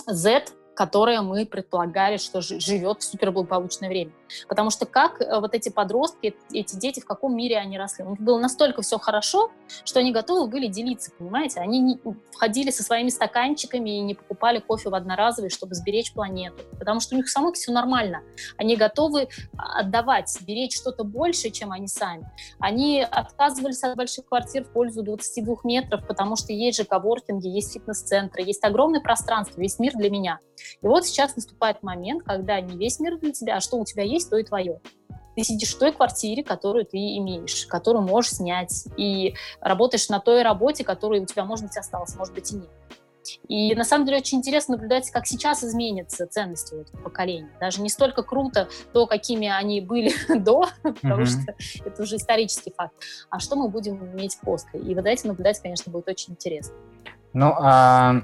Z, 0.06 0.46
которое 0.74 1.22
мы 1.22 1.46
предполагали, 1.46 2.16
что 2.16 2.40
живет 2.40 3.00
в 3.00 3.04
суперблагополучное 3.04 3.88
время. 3.88 4.12
Потому 4.48 4.70
что 4.70 4.86
как 4.86 5.20
э, 5.20 5.40
вот 5.40 5.54
эти 5.54 5.68
подростки, 5.68 6.36
эти 6.52 6.76
дети, 6.76 7.00
в 7.00 7.04
каком 7.04 7.36
мире 7.36 7.58
они 7.58 7.78
росли? 7.78 8.04
У 8.04 8.10
них 8.10 8.20
было 8.20 8.38
настолько 8.38 8.82
все 8.82 8.98
хорошо, 8.98 9.50
что 9.84 10.00
они 10.00 10.12
готовы 10.12 10.48
были 10.48 10.66
делиться, 10.66 11.10
понимаете? 11.18 11.60
Они 11.60 11.80
не 11.80 12.00
входили 12.32 12.70
со 12.70 12.82
своими 12.82 13.08
стаканчиками 13.08 13.90
и 13.90 14.00
не 14.00 14.14
покупали 14.14 14.58
кофе 14.58 14.90
в 14.90 14.94
одноразовый, 14.94 15.50
чтобы 15.50 15.74
сберечь 15.74 16.12
планету. 16.12 16.62
Потому 16.78 17.00
что 17.00 17.14
у 17.14 17.18
них 17.18 17.28
самых 17.28 17.54
все 17.54 17.72
нормально. 17.72 18.22
Они 18.56 18.76
готовы 18.76 19.28
отдавать, 19.56 20.36
беречь 20.46 20.76
что-то 20.76 21.04
большее, 21.04 21.50
чем 21.50 21.72
они 21.72 21.88
сами. 21.88 22.30
Они 22.58 23.02
отказывались 23.02 23.82
от 23.82 23.96
больших 23.96 24.26
квартир 24.26 24.64
в 24.64 24.68
пользу 24.68 25.02
22 25.02 25.56
метров, 25.64 26.06
потому 26.06 26.36
что 26.36 26.52
есть 26.52 26.78
же 26.78 26.84
коворкинги, 26.84 27.48
есть 27.48 27.72
фитнес-центры, 27.72 28.42
есть 28.42 28.64
огромное 28.64 29.00
пространство, 29.00 29.60
весь 29.60 29.78
мир 29.78 29.92
для 29.94 30.10
меня. 30.10 30.38
И 30.82 30.86
вот 30.86 31.06
сейчас 31.06 31.36
наступает 31.36 31.82
момент, 31.82 32.22
когда 32.22 32.60
не 32.60 32.76
весь 32.76 33.00
мир 33.00 33.18
для 33.18 33.32
тебя, 33.32 33.56
а 33.56 33.60
что 33.60 33.78
у 33.78 33.84
тебя 33.84 34.02
есть, 34.02 34.13
то 34.22 34.36
и 34.36 34.44
твое. 34.44 34.80
Ты 35.36 35.42
сидишь 35.42 35.74
в 35.74 35.78
той 35.78 35.92
квартире, 35.92 36.44
которую 36.44 36.84
ты 36.84 36.96
имеешь, 37.16 37.66
которую 37.66 38.04
можешь 38.04 38.32
снять, 38.32 38.86
и 38.96 39.34
работаешь 39.60 40.08
на 40.08 40.20
той 40.20 40.42
работе, 40.42 40.84
которая 40.84 41.20
у 41.20 41.26
тебя, 41.26 41.44
может 41.44 41.66
быть, 41.66 41.76
осталась, 41.76 42.14
может 42.14 42.34
быть, 42.34 42.52
и 42.52 42.56
нет. 42.56 42.70
И 43.48 43.74
на 43.74 43.84
самом 43.84 44.06
деле 44.06 44.18
очень 44.18 44.38
интересно 44.38 44.76
наблюдать, 44.76 45.10
как 45.10 45.26
сейчас 45.26 45.64
изменятся 45.64 46.26
ценности 46.26 46.74
у 46.74 46.80
этого 46.80 47.00
поколения. 47.00 47.50
Даже 47.58 47.80
не 47.80 47.88
столько 47.88 48.22
круто 48.22 48.68
то, 48.92 49.06
какими 49.06 49.48
они 49.48 49.80
были 49.80 50.12
до, 50.38 50.66
потому 50.82 51.26
что 51.26 51.54
это 51.84 52.02
уже 52.02 52.16
исторический 52.16 52.72
факт, 52.76 52.94
а 53.30 53.40
что 53.40 53.56
мы 53.56 53.68
будем 53.68 54.04
иметь 54.12 54.38
после. 54.40 54.80
И 54.80 54.94
вот 54.94 55.06
этим 55.06 55.28
наблюдать, 55.28 55.60
конечно, 55.60 55.90
будет 55.90 56.08
очень 56.08 56.34
интересно. 56.34 56.74
Ну, 57.32 57.52
а 57.58 58.22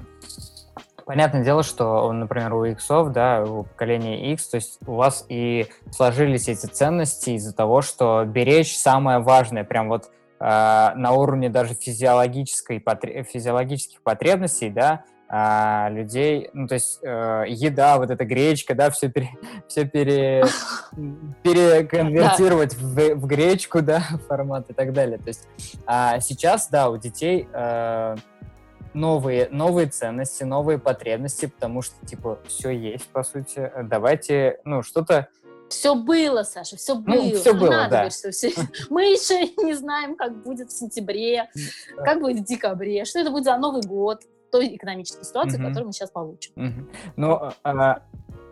Понятное 1.11 1.43
дело, 1.43 1.61
что, 1.61 2.09
например, 2.13 2.53
у 2.53 2.63
иксов, 2.63 3.11
да, 3.11 3.43
у 3.43 3.63
поколения 3.63 4.31
X, 4.31 4.47
то 4.47 4.55
есть 4.55 4.79
у 4.87 4.93
вас 4.93 5.25
и 5.27 5.67
сложились 5.91 6.47
эти 6.47 6.67
ценности 6.67 7.31
из-за 7.31 7.53
того, 7.53 7.81
что 7.81 8.23
беречь 8.23 8.77
самое 8.77 9.19
важное, 9.19 9.65
прям 9.65 9.89
вот 9.89 10.05
э, 10.05 10.45
на 10.45 11.11
уровне 11.11 11.49
даже 11.49 11.73
физиологической, 11.73 12.79
потр... 12.79 13.25
физиологических 13.25 14.01
потребностей, 14.01 14.69
да, 14.69 15.03
э, 15.27 15.93
людей, 15.93 16.49
ну, 16.53 16.69
то 16.69 16.75
есть 16.75 16.99
э, 17.03 17.43
еда, 17.45 17.97
вот 17.97 18.09
эта 18.09 18.23
гречка, 18.23 18.73
да, 18.73 18.89
все, 18.89 19.09
пере, 19.09 19.31
все 19.67 19.83
пере, 19.83 20.45
переконвертировать 21.43 22.73
в, 22.75 23.15
в 23.15 23.25
гречку, 23.25 23.81
да, 23.81 24.01
формат 24.29 24.69
и 24.69 24.73
так 24.73 24.93
далее. 24.93 25.17
То 25.17 25.27
есть 25.27 25.45
а 25.85 26.21
сейчас, 26.21 26.69
да, 26.69 26.89
у 26.89 26.95
детей 26.95 27.49
э, 27.51 28.15
новые, 28.93 29.49
новые 29.49 29.87
ценности, 29.87 30.43
новые 30.43 30.79
потребности, 30.79 31.47
потому 31.47 31.81
что, 31.81 32.05
типа, 32.05 32.39
все 32.47 32.69
есть, 32.71 33.07
по 33.07 33.23
сути. 33.23 33.71
Давайте, 33.83 34.59
ну, 34.65 34.83
что-то... 34.83 35.27
Все 35.69 35.95
было, 35.95 36.43
Саша, 36.43 36.75
все 36.75 36.95
ну, 36.95 37.01
было. 37.01 37.35
Все 37.39 37.53
было, 37.53 37.69
надо 37.71 37.89
да. 37.89 38.09
Что 38.09 38.31
все... 38.31 38.51
Мы 38.89 39.03
еще 39.03 39.47
не 39.63 39.73
знаем, 39.73 40.15
как 40.15 40.43
будет 40.43 40.69
в 40.69 40.77
сентябре, 40.77 41.49
как 41.97 42.19
будет 42.19 42.39
в 42.39 42.43
декабре, 42.45 43.05
что 43.05 43.19
это 43.19 43.31
будет 43.31 43.45
за 43.45 43.57
Новый 43.57 43.81
год, 43.81 44.21
той 44.51 44.75
экономической 44.75 45.23
ситуации, 45.23 45.57
угу. 45.57 45.67
которую 45.67 45.87
мы 45.87 45.93
сейчас 45.93 46.11
получим. 46.11 46.51
Угу. 46.55 46.89
Ну, 47.15 47.51
а, 47.63 48.01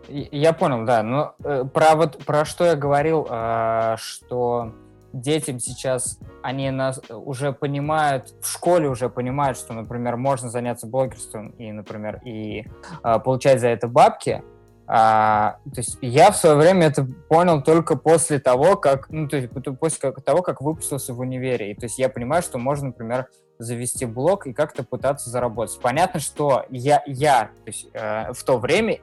я 0.08 0.54
понял, 0.54 0.86
да. 0.86 1.04
Но 1.04 1.36
э, 1.44 1.66
про 1.66 1.96
вот 1.96 2.18
про 2.26 2.46
что 2.46 2.66
я 2.66 2.76
говорил, 2.76 3.28
а, 3.30 3.98
что 3.98 4.74
детям 5.14 5.60
сейчас, 5.60 6.20
они 6.44 6.70
нас 6.72 7.02
уже 7.10 7.54
понимают, 7.54 8.34
в 8.42 8.48
школе 8.48 8.90
уже 8.90 9.10
понимают, 9.10 9.58
что, 9.58 9.74
например, 9.74 10.18
можно 10.18 10.50
заняться 10.50 10.88
блогерством 10.88 11.50
и, 11.52 11.72
например, 11.72 12.22
и 12.26 12.66
а, 13.02 13.20
получать 13.20 13.60
за 13.60 13.70
это 13.70 13.88
бабки. 13.88 14.44
А, 14.92 15.58
то 15.66 15.82
есть 15.82 15.98
я 16.02 16.32
в 16.32 16.38
свое 16.38 16.56
время 16.56 16.88
это 16.88 17.08
понял 17.28 17.62
только 17.62 17.96
после 17.96 18.40
того, 18.40 18.76
как, 18.76 19.10
ну, 19.10 19.28
то 19.28 19.38
есть 19.38 19.50
после 19.80 20.12
того, 20.12 20.42
как 20.42 20.62
выпустился 20.62 21.14
в 21.14 21.20
универе. 21.20 21.72
И, 21.72 21.76
то 21.76 21.86
есть 21.86 22.00
я 22.00 22.10
понимаю, 22.10 22.42
что 22.42 22.58
можно, 22.58 22.88
например, 22.88 23.28
завести 23.60 24.06
блог 24.06 24.48
и 24.48 24.54
как-то 24.54 24.84
пытаться 24.84 25.30
заработать. 25.30 25.80
Понятно, 25.82 26.20
что 26.20 26.66
я, 26.70 27.04
я 27.06 27.52
то 27.64 27.68
есть, 27.68 27.88
э, 27.94 28.34
в 28.34 28.44
то 28.44 28.58
время 28.58 29.00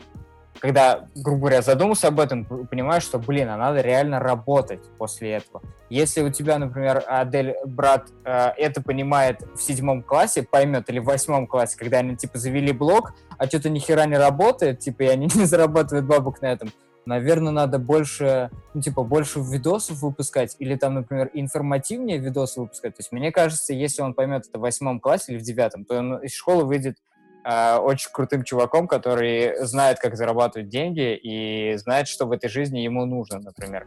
когда, 0.61 1.09
грубо 1.15 1.41
говоря, 1.41 1.63
задумался 1.63 2.09
об 2.09 2.21
этом, 2.21 2.45
понимаешь, 2.45 3.03
что, 3.03 3.19
блин, 3.19 3.49
а 3.49 3.57
надо 3.57 3.81
реально 3.81 4.21
работать 4.21 4.81
после 4.99 5.33
этого. 5.33 5.63
Если 5.91 6.23
у 6.23 6.31
тебя, 6.31 6.59
например, 6.59 7.03
Адель, 7.07 7.57
брат, 7.65 8.09
э, 8.25 8.51
это 8.57 8.83
понимает 8.83 9.43
в 9.55 9.61
седьмом 9.61 10.03
классе, 10.03 10.43
поймет, 10.43 10.89
или 10.89 10.99
в 10.99 11.05
восьмом 11.05 11.47
классе, 11.47 11.77
когда 11.79 11.99
они, 11.99 12.17
типа, 12.17 12.39
завели 12.39 12.73
блог, 12.73 13.15
а 13.39 13.47
что-то 13.47 13.69
ни 13.69 13.79
хера 13.79 14.07
не 14.07 14.17
работает, 14.17 14.81
типа, 14.81 15.03
и 15.03 15.07
они 15.07 15.29
не 15.35 15.45
зарабатывают 15.45 16.07
бабок 16.07 16.43
на 16.43 16.47
этом, 16.47 16.71
наверное, 17.07 17.53
надо 17.53 17.79
больше, 17.79 18.51
ну, 18.75 18.83
типа, 18.83 19.05
больше 19.05 19.41
видосов 19.41 20.03
выпускать, 20.03 20.57
или 20.59 20.75
там, 20.75 20.95
например, 20.95 21.31
информативнее 21.33 22.19
видосы 22.19 22.61
выпускать. 22.61 22.97
То 22.97 23.01
есть, 23.01 23.13
мне 23.13 23.33
кажется, 23.33 23.73
если 23.73 24.03
он 24.03 24.13
поймет 24.13 24.47
это 24.49 24.59
в 24.59 24.63
восьмом 24.63 25.01
классе 25.01 25.33
или 25.33 25.39
в 25.39 25.43
девятом, 25.43 25.85
то 25.85 25.99
он 25.99 26.19
из 26.19 26.35
школы 26.35 26.65
выйдет 26.65 26.99
э, 27.47 27.77
очень 27.77 28.11
крутым 28.13 28.43
чуваком, 28.43 28.89
который 28.89 29.65
знает, 29.65 29.99
как 29.99 30.17
зарабатывать 30.17 30.69
деньги 30.69 31.15
и 31.15 31.77
знает, 31.77 32.09
что 32.09 32.27
в 32.27 32.33
этой 32.33 32.51
жизни 32.51 32.81
ему 32.81 33.07
нужно, 33.07 33.39
например. 33.39 33.87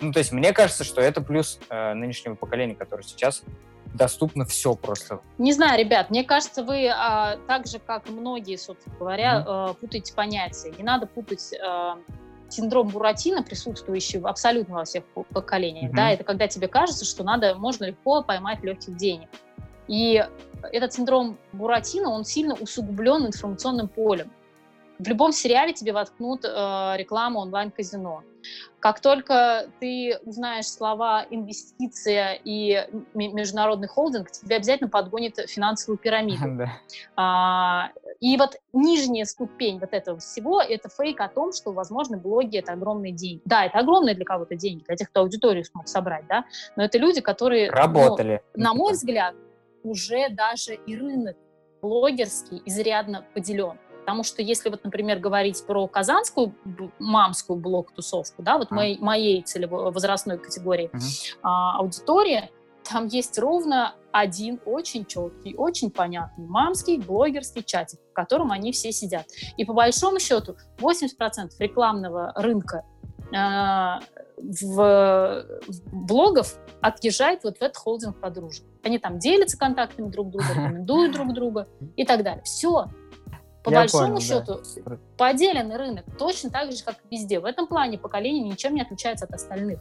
Ну, 0.00 0.12
то 0.12 0.18
есть 0.18 0.32
мне 0.32 0.52
кажется, 0.52 0.84
что 0.84 1.00
это 1.00 1.20
плюс 1.20 1.58
э, 1.70 1.94
нынешнего 1.94 2.34
поколения, 2.34 2.74
которое 2.74 3.02
сейчас 3.02 3.42
доступно 3.94 4.44
все 4.44 4.74
просто. 4.74 5.20
Не 5.38 5.52
знаю, 5.52 5.78
ребят, 5.78 6.10
мне 6.10 6.22
кажется, 6.22 6.62
вы 6.62 6.88
а, 6.88 7.38
так 7.46 7.66
же, 7.66 7.78
как 7.78 8.08
и 8.08 8.12
многие, 8.12 8.56
собственно 8.56 8.94
говоря, 8.96 9.44
mm-hmm. 9.46 9.70
э, 9.70 9.74
путаете 9.74 10.14
понятия. 10.14 10.72
Не 10.76 10.84
надо 10.84 11.06
путать 11.06 11.52
э, 11.52 11.94
синдром 12.48 12.88
Буратино, 12.88 13.42
присутствующий 13.42 14.20
абсолютно 14.20 14.76
во 14.76 14.84
всех 14.84 15.04
поколениях. 15.32 15.90
Mm-hmm. 15.90 15.96
Да, 15.96 16.10
это 16.10 16.24
когда 16.24 16.46
тебе 16.48 16.68
кажется, 16.68 17.04
что 17.04 17.24
надо, 17.24 17.54
можно 17.54 17.86
легко 17.86 18.22
поймать 18.22 18.62
легких 18.62 18.96
денег. 18.96 19.28
И 19.88 20.24
этот 20.72 20.92
синдром 20.92 21.38
Буратино, 21.52 22.10
он 22.10 22.24
сильно 22.24 22.54
усугублен 22.54 23.26
информационным 23.26 23.88
полем. 23.88 24.30
В 24.98 25.06
любом 25.06 25.32
сериале 25.32 25.72
тебе 25.72 25.92
воткнут 25.92 26.44
э, 26.44 26.48
рекламу 26.96 27.38
онлайн-казино. 27.40 28.24
Как 28.80 29.00
только 29.00 29.68
ты 29.80 30.18
узнаешь 30.24 30.66
слова 30.66 31.24
инвестиция 31.30 32.38
и 32.44 32.86
международный 33.14 33.86
холдинг, 33.88 34.30
тебе 34.30 34.56
обязательно 34.56 34.88
подгонит 34.88 35.38
финансовую 35.48 35.98
пирамиду. 35.98 36.38
Да. 36.58 36.72
А, 37.14 37.90
и 38.20 38.36
вот 38.36 38.56
нижняя 38.72 39.24
ступень 39.24 39.78
вот 39.78 39.92
этого 39.92 40.18
всего— 40.18 40.60
это 40.68 40.88
фейк 40.88 41.20
о 41.20 41.28
том, 41.28 41.52
что, 41.52 41.72
возможно, 41.72 42.16
блоги— 42.16 42.56
это 42.58 42.72
огромные 42.72 43.12
деньги. 43.12 43.42
Да, 43.44 43.64
это 43.64 43.78
огромные 43.78 44.16
для 44.16 44.24
кого-то 44.24 44.56
деньги, 44.56 44.82
для 44.84 44.96
тех, 44.96 45.10
кто 45.10 45.20
аудиторию 45.20 45.64
смог 45.64 45.86
собрать, 45.86 46.26
да, 46.26 46.44
но 46.74 46.84
это 46.84 46.98
люди, 46.98 47.20
которые... 47.20 47.70
Ну, 47.70 47.76
Работали. 47.76 48.42
Ну, 48.54 48.64
на 48.64 48.74
мой 48.74 48.94
взгляд, 48.94 49.34
уже 49.88 50.28
даже 50.30 50.74
и 50.74 50.96
рынок 50.96 51.36
блогерский 51.80 52.62
изрядно 52.66 53.24
поделен. 53.34 53.78
Потому 54.00 54.22
что 54.22 54.40
если 54.40 54.70
вот, 54.70 54.84
например, 54.84 55.18
говорить 55.18 55.66
про 55.66 55.86
казанскую 55.86 56.54
мамскую 56.98 57.58
блог-тусовку, 57.58 58.42
да, 58.42 58.56
вот 58.56 58.70
моей, 58.70 58.98
моей 58.98 59.42
целевой 59.42 59.92
возрастной 59.92 60.38
категории 60.38 60.88
uh-huh. 60.92 61.38
а, 61.42 61.78
аудитории, 61.78 62.50
там 62.90 63.06
есть 63.06 63.38
ровно 63.38 63.94
один 64.10 64.60
очень 64.64 65.04
четкий, 65.04 65.54
очень 65.54 65.90
понятный 65.90 66.46
мамский 66.46 66.98
блогерский 66.98 67.62
чатик, 67.62 68.00
в 68.10 68.14
котором 68.14 68.50
они 68.50 68.72
все 68.72 68.92
сидят. 68.92 69.26
И 69.58 69.66
по 69.66 69.74
большому 69.74 70.18
счету 70.18 70.56
80% 70.78 71.50
рекламного 71.58 72.32
рынка 72.34 72.84
а, 73.36 74.00
в, 74.40 75.44
в 75.66 76.06
блогов 76.06 76.56
отъезжает 76.80 77.44
вот 77.44 77.58
в 77.58 77.62
этот 77.62 77.76
холдинг 77.76 78.20
подружек. 78.20 78.64
Они 78.82 78.98
там 78.98 79.18
делятся 79.18 79.58
контактами 79.58 80.08
друг 80.08 80.30
друга, 80.30 80.46
рекомендуют 80.50 81.12
друг 81.12 81.32
друга 81.32 81.68
и 81.96 82.04
так 82.04 82.22
далее. 82.22 82.42
Все. 82.44 82.86
По 83.64 83.70
Я 83.70 83.80
большому 83.80 84.06
понял, 84.06 84.20
счету, 84.20 84.60
да. 84.84 84.98
поделенный 85.16 85.76
рынок 85.76 86.04
точно 86.18 86.50
так 86.50 86.72
же, 86.72 86.82
как 86.82 86.96
и 87.10 87.16
везде. 87.16 87.40
В 87.40 87.44
этом 87.44 87.66
плане 87.66 87.98
поколение 87.98 88.48
ничем 88.48 88.74
не 88.74 88.82
отличается 88.82 89.26
от 89.26 89.32
остальных. 89.32 89.80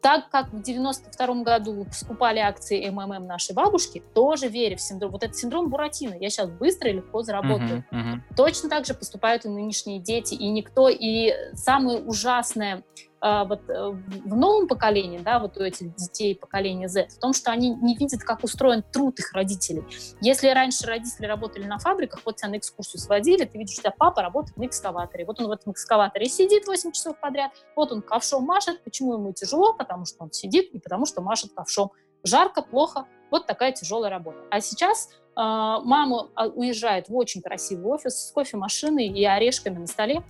Так 0.00 0.30
как 0.30 0.52
в 0.52 0.62
92 0.62 1.42
году 1.42 1.86
скупали 1.90 2.38
акции 2.38 2.88
МММ 2.88 3.26
нашей 3.26 3.54
бабушки, 3.54 4.02
тоже 4.14 4.46
веря 4.46 4.76
в 4.76 4.80
синдром, 4.80 5.10
вот 5.10 5.24
этот 5.24 5.36
синдром 5.36 5.70
Буратино, 5.70 6.14
я 6.14 6.30
сейчас 6.30 6.48
быстро 6.48 6.90
и 6.90 6.92
легко 6.92 7.22
заработаю. 7.22 7.84
Uh-huh, 7.90 8.14
uh-huh. 8.14 8.36
Точно 8.36 8.68
так 8.68 8.86
же 8.86 8.94
поступают 8.94 9.44
и 9.44 9.48
нынешние 9.48 9.98
дети, 9.98 10.34
и 10.34 10.48
никто, 10.50 10.88
и 10.88 11.32
самое 11.54 11.98
ужасное, 11.98 12.84
вот 13.20 13.68
э, 13.68 13.90
в 14.24 14.36
новом 14.36 14.68
поколении, 14.68 15.18
да, 15.18 15.38
вот 15.38 15.56
у 15.56 15.60
этих 15.60 15.94
детей 15.96 16.36
поколения 16.36 16.88
Z, 16.88 17.08
в 17.08 17.18
том, 17.18 17.32
что 17.32 17.50
они 17.50 17.74
не 17.74 17.96
видят, 17.96 18.22
как 18.22 18.44
устроен 18.44 18.84
труд 18.92 19.18
их 19.18 19.32
родителей. 19.32 19.84
Если 20.20 20.48
раньше 20.48 20.86
родители 20.86 21.26
работали 21.26 21.64
на 21.64 21.78
фабриках, 21.78 22.20
вот 22.24 22.36
тебя 22.36 22.50
на 22.50 22.58
экскурсию 22.58 23.00
сводили, 23.00 23.44
ты 23.44 23.58
видишь, 23.58 23.76
что 23.76 23.92
папа 23.96 24.22
работает 24.22 24.56
на 24.56 24.66
экскаваторе. 24.66 25.24
Вот 25.24 25.40
он 25.40 25.48
в 25.48 25.50
этом 25.50 25.72
экскаваторе 25.72 26.26
сидит 26.26 26.66
8 26.66 26.92
часов 26.92 27.18
подряд, 27.20 27.52
вот 27.74 27.90
он 27.92 28.02
ковшом 28.02 28.44
машет. 28.44 28.82
Почему 28.84 29.14
ему 29.14 29.32
тяжело? 29.32 29.74
Потому 29.74 30.04
что 30.04 30.24
он 30.24 30.32
сидит 30.32 30.70
и 30.72 30.78
потому 30.78 31.04
что 31.04 31.20
машет 31.20 31.52
ковшом. 31.52 31.90
Жарко, 32.24 32.62
плохо, 32.62 33.06
вот 33.30 33.46
такая 33.46 33.72
тяжелая 33.72 34.10
работа. 34.10 34.38
А 34.50 34.60
сейчас 34.60 35.08
э, 35.10 35.18
мама 35.36 36.28
а, 36.34 36.46
уезжает 36.46 37.08
в 37.08 37.16
очень 37.16 37.42
красивый 37.42 37.86
офис 37.86 38.28
с 38.28 38.32
кофемашиной 38.32 39.06
и 39.06 39.24
орешками 39.24 39.78
на 39.78 39.86
столе, 39.86 40.22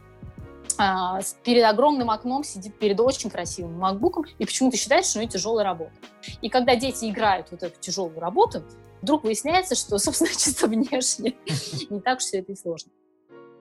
а, 0.79 1.21
перед 1.45 1.65
огромным 1.65 2.11
окном 2.11 2.45
сидит 2.45 2.79
перед 2.79 3.01
очень 3.01 3.31
красивым 3.31 3.79
макбуком 3.79 4.25
и 4.39 4.45
почему-то 4.45 4.77
считает, 4.77 5.05
что 5.05 5.19
у 5.19 5.23
нее 5.23 5.31
тяжелая 5.31 5.65
работа. 5.65 5.93
И 6.41 6.49
когда 6.49 6.77
дети 6.77 7.11
играют 7.11 7.49
вот 7.51 7.63
эту 7.63 7.79
тяжелую 7.81 8.19
работу, 8.21 8.63
вдруг 9.03 9.25
выясняется, 9.25 9.75
что, 9.75 9.99
собственно, 9.99 10.31
чисто 10.31 10.67
внешне 10.67 11.35
не 11.91 12.01
так 12.01 12.21
все 12.21 12.39
это 12.39 12.53
и 12.53 12.57
сложно. 12.57 12.93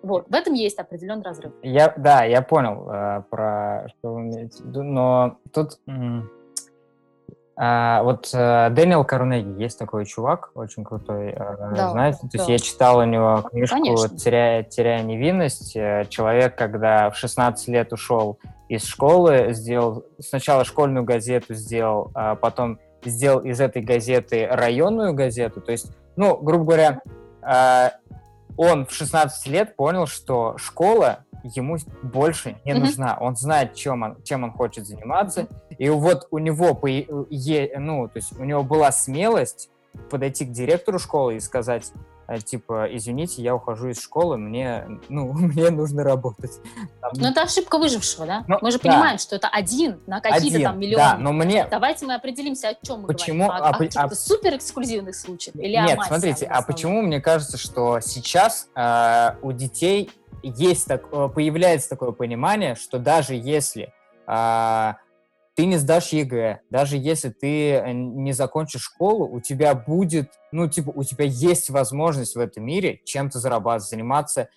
Вот, 0.03 0.29
в 0.29 0.33
этом 0.33 0.53
есть 0.53 0.77
определенный 0.77 1.23
разрыв. 1.23 1.53
Я, 1.63 1.93
да, 1.97 2.23
я 2.23 2.41
понял 2.43 2.87
э, 2.89 3.23
про 3.29 3.87
что 3.89 4.13
вы 4.13 4.21
имеете 4.21 4.63
в 4.63 4.67
виду, 4.67 4.83
но 4.83 5.39
тут 5.51 5.79
а, 7.59 8.03
вот 8.03 8.29
э, 8.33 8.69
Дэниел 8.69 9.03
Карнеги, 9.03 9.59
есть 9.59 9.79
такой 9.79 10.05
чувак, 10.05 10.51
очень 10.53 10.83
крутой, 10.83 11.29
э, 11.31 11.55
да, 11.75 11.89
знаете, 11.89 12.19
да. 12.21 12.29
то 12.29 12.37
есть 12.37 12.49
я 12.49 12.59
читал 12.59 12.99
у 12.99 13.03
него 13.03 13.41
книжку 13.49 14.15
«Теряя, 14.15 14.61
«Теряя 14.61 15.01
невинность». 15.01 15.75
Э, 15.75 16.05
человек, 16.07 16.55
когда 16.55 17.09
в 17.09 17.17
16 17.17 17.67
лет 17.69 17.91
ушел 17.91 18.37
из 18.69 18.85
школы, 18.85 19.53
сделал 19.53 20.05
сначала 20.19 20.65
школьную 20.65 21.03
газету 21.03 21.55
сделал, 21.55 22.11
а 22.13 22.35
потом 22.35 22.77
сделал 23.03 23.39
из 23.39 23.59
этой 23.59 23.81
газеты 23.81 24.45
районную 24.45 25.15
газету, 25.15 25.59
то 25.59 25.71
есть, 25.71 25.91
ну, 26.15 26.37
грубо 26.37 26.63
говоря, 26.63 27.01
э, 27.41 27.89
он 28.57 28.85
в 28.85 28.91
16 28.91 29.47
лет 29.47 29.75
понял, 29.75 30.07
что 30.07 30.57
школа 30.57 31.25
ему 31.43 31.77
больше 32.01 32.57
не 32.65 32.73
mm-hmm. 32.73 32.79
нужна. 32.79 33.17
Он 33.19 33.35
знает, 33.35 33.75
чем 33.75 34.03
он, 34.03 34.23
чем 34.23 34.43
он 34.43 34.51
хочет 34.51 34.85
заниматься. 34.85 35.47
И 35.77 35.89
вот 35.89 36.27
у 36.31 36.39
него, 36.39 36.73
по, 36.73 36.87
е, 36.87 37.79
ну, 37.79 38.07
то 38.07 38.17
есть 38.17 38.37
у 38.37 38.43
него 38.43 38.63
была 38.63 38.91
смелость 38.91 39.69
подойти 40.09 40.45
к 40.45 40.51
директору 40.51 40.99
школы 40.99 41.35
и 41.35 41.39
сказать, 41.39 41.91
типа, 42.45 42.87
извините, 42.91 43.41
я 43.41 43.55
ухожу 43.55 43.89
из 43.89 44.01
школы, 44.01 44.37
мне, 44.37 44.85
ну, 45.09 45.31
мне 45.33 45.69
нужно 45.69 46.03
работать. 46.03 46.51
Там... 47.01 47.11
Но 47.15 47.29
это 47.29 47.43
ошибка 47.43 47.77
выжившего, 47.77 48.25
да? 48.25 48.43
Но, 48.47 48.59
мы 48.61 48.71
же 48.71 48.79
да. 48.79 48.89
понимаем, 48.89 49.17
что 49.17 49.35
это 49.35 49.47
один 49.47 49.99
на 50.07 50.19
какие-то 50.19 50.61
там 50.61 50.79
миллионы. 50.79 51.03
Да, 51.03 51.17
но 51.17 51.31
мне... 51.31 51.67
Давайте 51.69 52.05
мы 52.05 52.15
определимся, 52.15 52.69
о 52.69 52.85
чем 52.85 53.01
мы 53.01 53.07
почему? 53.07 53.47
говорим. 53.47 53.63
О, 53.63 54.01
а, 54.01 54.03
о, 54.03 54.05
о... 54.05 54.15
супер 54.15 54.55
эксклюзивных 54.55 55.15
случаях 55.15 55.55
или 55.55 55.75
Нет, 55.75 55.99
смотрите, 56.05 56.45
а 56.45 56.61
почему 56.61 57.01
мне 57.01 57.21
кажется, 57.21 57.57
что 57.57 57.99
сейчас 58.01 58.69
э, 58.75 59.35
у 59.41 59.51
детей 59.51 60.09
есть 60.43 60.87
так, 60.87 61.05
э, 61.11 61.29
появляется 61.33 61.89
такое 61.89 62.11
понимание, 62.11 62.75
что 62.75 62.99
даже 62.99 63.35
если 63.35 63.93
э, 64.27 64.93
ты 65.57 65.65
не 65.65 65.77
сдашь 65.77 66.13
ЕГЭ, 66.13 66.61
даже 66.69 66.97
если 66.97 67.29
ты 67.29 67.71
э, 67.71 67.91
не 67.91 68.31
закончишь 68.31 68.83
школу, 68.83 69.27
у 69.27 69.41
тебя 69.41 69.73
будет, 69.73 70.33
ну, 70.51 70.69
типа, 70.69 70.91
у 70.93 71.03
тебя 71.03 71.25
есть 71.25 71.71
возможность 71.71 72.35
в 72.35 72.39
этом 72.39 72.63
мире 72.63 73.01
чем-то 73.05 73.39
зарабатывать, 73.39 73.89
заниматься 73.89 74.49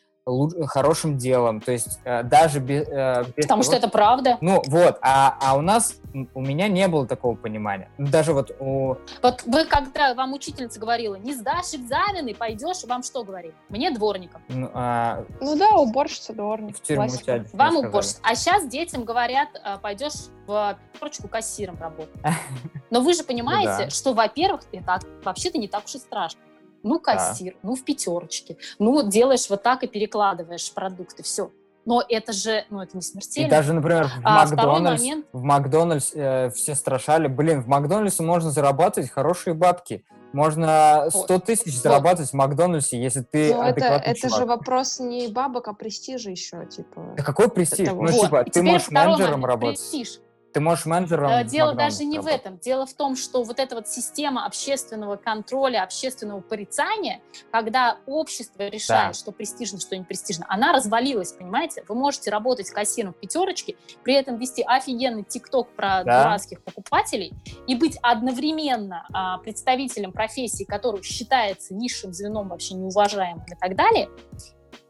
хорошим 0.67 1.17
делом, 1.17 1.61
то 1.61 1.73
есть 1.73 1.99
э, 2.05 2.23
даже 2.23 2.61
без, 2.61 2.87
э, 2.89 3.25
без 3.37 3.47
потому 3.47 3.63
того, 3.63 3.63
что 3.63 3.77
это 3.77 3.89
правда. 3.89 4.39
Ну 4.41 4.63
вот, 4.67 4.99
а 5.03 5.37
а 5.41 5.57
у 5.57 5.61
нас 5.61 5.97
у 6.35 6.41
меня 6.41 6.69
не 6.69 6.87
было 6.89 7.07
такого 7.07 7.35
понимания, 7.37 7.91
даже 7.99 8.33
вот 8.33 8.55
у. 8.61 8.97
Вот 9.23 9.43
вы 9.47 9.65
когда 9.65 10.15
вам 10.15 10.35
учительница 10.35 10.79
говорила, 10.79 11.15
не 11.17 11.35
сдашь 11.35 11.75
экзамены, 11.75 12.35
пойдешь, 12.35 12.85
вам 12.85 13.03
что 13.03 13.25
говорили? 13.25 13.55
Мне 13.69 13.91
дворником. 13.91 14.43
Ну, 14.49 14.71
а... 14.75 15.25
ну 15.41 15.57
да, 15.57 15.71
уборщица, 15.77 16.33
дворник. 16.33 16.77
В 16.77 16.83
тюрьму 16.83 17.09
тебя, 17.09 17.45
Вам 17.53 17.77
уборщица. 17.77 18.19
А 18.23 18.35
сейчас 18.35 18.69
детям 18.69 19.05
говорят, 19.05 19.49
э, 19.55 19.79
пойдешь 19.79 20.29
в 20.47 20.77
строчку 20.97 21.29
кассиром 21.29 21.79
работать. 21.81 22.21
Но 22.91 23.01
вы 23.01 23.15
же 23.15 23.25
понимаете, 23.25 23.85
ну 23.85 23.91
что, 23.91 24.13
во-первых, 24.13 24.63
это 24.73 25.01
вообще-то 25.25 25.59
не 25.59 25.69
так 25.69 25.85
уж 25.85 25.95
и 25.95 25.99
страшно 25.99 26.41
ну 26.83 26.99
кассир, 26.99 27.55
да. 27.55 27.69
ну 27.69 27.75
в 27.75 27.85
пятерочке, 27.85 28.57
ну 28.79 29.09
делаешь 29.09 29.49
вот 29.51 29.63
так 29.63 29.83
и 29.83 29.87
перекладываешь 29.87 30.73
продукты, 30.73 31.23
все. 31.23 31.51
Но 31.87 32.05
это 32.07 32.33
же, 32.33 32.65
ну 32.69 32.83
это 32.83 32.97
не 32.97 33.03
смертельно. 33.03 33.47
И 33.47 33.51
даже, 33.51 33.73
например, 33.73 34.07
в 34.07 34.21
а, 34.23 34.45
Макдональдс, 34.45 35.03
момент... 35.03 35.27
в 35.33 35.43
Макдональдс 35.43 36.11
э, 36.15 36.51
все 36.51 36.75
страшали, 36.75 37.27
блин, 37.27 37.63
в 37.63 37.69
Макдональдсе 37.69 38.23
можно 38.23 38.51
зарабатывать 38.51 39.11
хорошие 39.11 39.55
бабки. 39.55 40.05
Можно 40.33 41.09
100 41.11 41.41
тысяч 41.41 41.75
вот. 41.75 41.83
зарабатывать 41.83 42.31
в 42.31 42.35
Макдональдсе, 42.35 43.03
если 43.03 43.23
ты 43.23 43.53
ну, 43.53 43.63
это, 43.63 43.85
это 43.85 44.29
же 44.29 44.45
вопрос 44.45 45.01
не 45.01 45.27
бабок, 45.29 45.67
а 45.67 45.73
престижа 45.73 46.31
еще, 46.31 46.67
типа. 46.67 47.15
Да 47.17 47.25
какой 47.25 47.51
престиж? 47.51 47.89
Это 47.89 47.95
ну, 47.95 48.03
вот. 48.03 48.27
типа, 48.27 48.45
ты 48.45 48.63
можешь 48.63 48.91
менеджером 48.91 49.45
работать. 49.45 49.81
Престиж. 49.81 50.21
Ты 50.53 50.61
можешь 50.61 50.87
менеджером... 50.87 51.31
Э, 51.31 51.45
дело 51.45 51.75
даже 51.75 52.05
не 52.05 52.17
работать. 52.17 52.39
в 52.39 52.41
этом. 52.41 52.59
Дело 52.59 52.87
в 52.87 52.95
том, 52.95 53.17
что 53.17 53.43
вот 53.43 53.59
эта 53.61 53.77
вот 53.77 53.89
система 53.89 54.47
общественного 54.47 55.17
контроля, 55.17 55.83
общественного 55.83 56.41
порицания, 56.41 57.21
когда 57.53 57.99
общество 58.07 58.67
решает, 58.67 59.13
да. 59.13 59.13
что 59.13 59.31
престижно, 59.33 59.79
что 59.79 59.97
не 59.97 60.05
престижно, 60.05 60.47
она 60.49 60.73
развалилась, 60.73 61.33
понимаете? 61.33 61.85
Вы 61.89 61.95
можете 61.95 62.31
работать 62.31 62.69
кассиром 62.71 63.13
в 63.13 63.17
пятерочке, 63.17 63.77
при 64.03 64.15
этом 64.15 64.37
вести 64.39 64.63
офигенный 64.63 65.23
TikTok 65.23 65.69
про 65.77 66.03
да. 66.05 66.23
дурацких 66.23 66.63
покупателей 66.63 67.33
и 67.67 67.77
быть 67.77 67.97
одновременно 68.03 69.07
а, 69.13 69.39
представителем 69.39 70.13
профессии, 70.13 70.65
которую 70.65 71.03
считается 71.03 71.75
низшим 71.75 72.13
звеном, 72.13 72.49
вообще 72.49 72.75
неуважаемым 72.75 73.45
и 73.45 73.55
так 73.55 73.77
далее, 73.77 74.09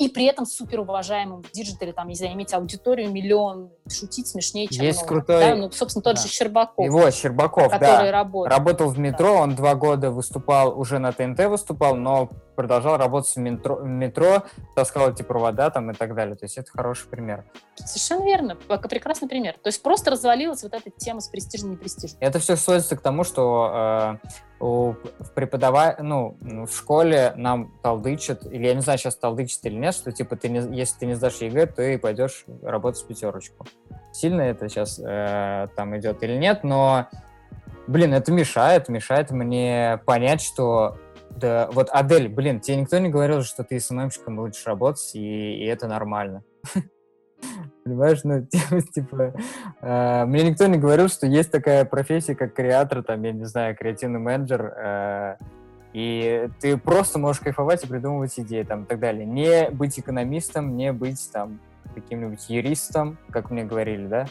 и 0.00 0.08
при 0.08 0.24
этом 0.24 0.46
супер 0.46 0.80
уважаемым 0.80 1.42
в 1.42 1.52
диджитале, 1.52 1.92
там, 1.92 2.08
не 2.08 2.14
знаю, 2.14 2.32
иметь 2.32 2.54
аудиторию 2.54 3.10
миллион, 3.10 3.70
шутить 3.86 4.28
смешнее, 4.28 4.66
чем 4.66 4.82
Есть 4.82 5.02
много, 5.02 5.08
крутой... 5.08 5.40
Да? 5.40 5.54
Ну, 5.56 5.70
собственно, 5.70 6.02
тот 6.02 6.16
да. 6.16 6.22
же 6.22 6.28
Щербаков. 6.28 6.86
Его, 6.86 7.10
Щербаков, 7.10 7.64
который 7.64 7.80
да. 7.80 8.10
Работал. 8.10 8.56
работал 8.56 8.88
в 8.88 8.98
метро, 8.98 9.34
да. 9.34 9.40
он 9.42 9.54
два 9.54 9.74
года 9.74 10.10
выступал, 10.10 10.78
уже 10.80 10.98
на 10.98 11.12
ТНТ 11.12 11.40
выступал, 11.48 11.96
но 11.96 12.30
продолжал 12.60 12.98
работать 12.98 13.34
в 13.34 13.38
метро, 13.38 13.80
метро 13.80 14.42
таскал 14.74 15.10
эти 15.10 15.22
провода 15.22 15.70
там 15.70 15.90
и 15.90 15.94
так 15.94 16.14
далее. 16.14 16.36
То 16.36 16.44
есть 16.44 16.58
это 16.58 16.70
хороший 16.70 17.08
пример. 17.08 17.46
Совершенно 17.74 18.24
верно. 18.26 18.54
Прекрасный 18.54 19.28
пример. 19.28 19.54
То 19.54 19.68
есть 19.68 19.82
просто 19.82 20.10
развалилась 20.10 20.62
вот 20.62 20.74
эта 20.74 20.90
тема 20.90 21.20
с 21.20 21.28
престижным 21.28 21.72
и 21.72 21.74
непрестижным. 21.76 22.18
Это 22.20 22.38
все 22.38 22.56
сводится 22.56 22.96
к 22.96 23.00
тому, 23.00 23.24
что 23.24 24.18
э, 24.22 24.28
у, 24.62 24.92
в 25.20 25.32
преподава... 25.34 25.96
ну, 26.00 26.36
в 26.40 26.70
школе 26.70 27.32
нам 27.36 27.72
толдычат, 27.82 28.44
или 28.44 28.66
я 28.66 28.74
не 28.74 28.82
знаю, 28.82 28.98
сейчас 28.98 29.16
толдычат 29.16 29.64
или 29.64 29.76
нет, 29.76 29.94
что 29.94 30.12
типа 30.12 30.36
ты 30.36 30.50
не, 30.50 30.76
если 30.76 30.98
ты 30.98 31.06
не 31.06 31.14
сдашь 31.14 31.36
ЕГЭ, 31.36 31.66
ты 31.66 31.98
пойдешь 31.98 32.44
работать 32.62 33.02
в 33.02 33.06
пятерочку. 33.06 33.66
Сильно 34.12 34.42
это 34.42 34.68
сейчас 34.68 35.00
э, 35.02 35.68
там 35.76 35.96
идет 35.98 36.22
или 36.22 36.36
нет, 36.36 36.62
но, 36.62 37.06
блин, 37.86 38.12
это 38.12 38.32
мешает, 38.32 38.90
мешает 38.90 39.30
мне 39.30 39.98
понять, 40.04 40.42
что 40.42 40.98
да, 41.36 41.68
вот 41.72 41.88
Адель, 41.92 42.28
блин, 42.28 42.60
тебе 42.60 42.76
никто 42.76 42.98
не 42.98 43.08
говорил, 43.08 43.42
что 43.42 43.64
ты 43.64 43.78
СММщиком 43.80 44.36
будешь 44.36 44.64
работать, 44.66 45.14
и, 45.14 45.56
и 45.56 45.64
это 45.64 45.86
нормально. 45.86 46.42
Понимаешь, 47.84 48.20
ну, 48.24 48.46
типа, 48.94 49.34
э, 49.80 50.24
мне 50.26 50.42
никто 50.42 50.66
не 50.66 50.78
говорил, 50.78 51.08
что 51.08 51.26
есть 51.26 51.50
такая 51.50 51.84
профессия, 51.84 52.34
как 52.34 52.54
креатор, 52.54 53.02
там, 53.02 53.22
я 53.22 53.32
не 53.32 53.44
знаю, 53.44 53.76
креативный 53.76 54.18
менеджер, 54.18 54.74
э, 54.76 55.36
и 55.92 56.48
ты 56.60 56.76
просто 56.76 57.18
можешь 57.18 57.40
кайфовать 57.40 57.84
и 57.84 57.86
придумывать 57.86 58.38
идеи, 58.38 58.62
там, 58.62 58.84
и 58.84 58.86
так 58.86 59.00
далее. 59.00 59.24
Не 59.24 59.70
быть 59.70 59.98
экономистом, 59.98 60.76
не 60.76 60.92
быть, 60.92 61.30
там, 61.32 61.60
каким-нибудь 61.94 62.48
юристом, 62.48 63.18
как 63.30 63.50
мне 63.50 63.64
говорили, 63.64 64.06
да, 64.06 64.26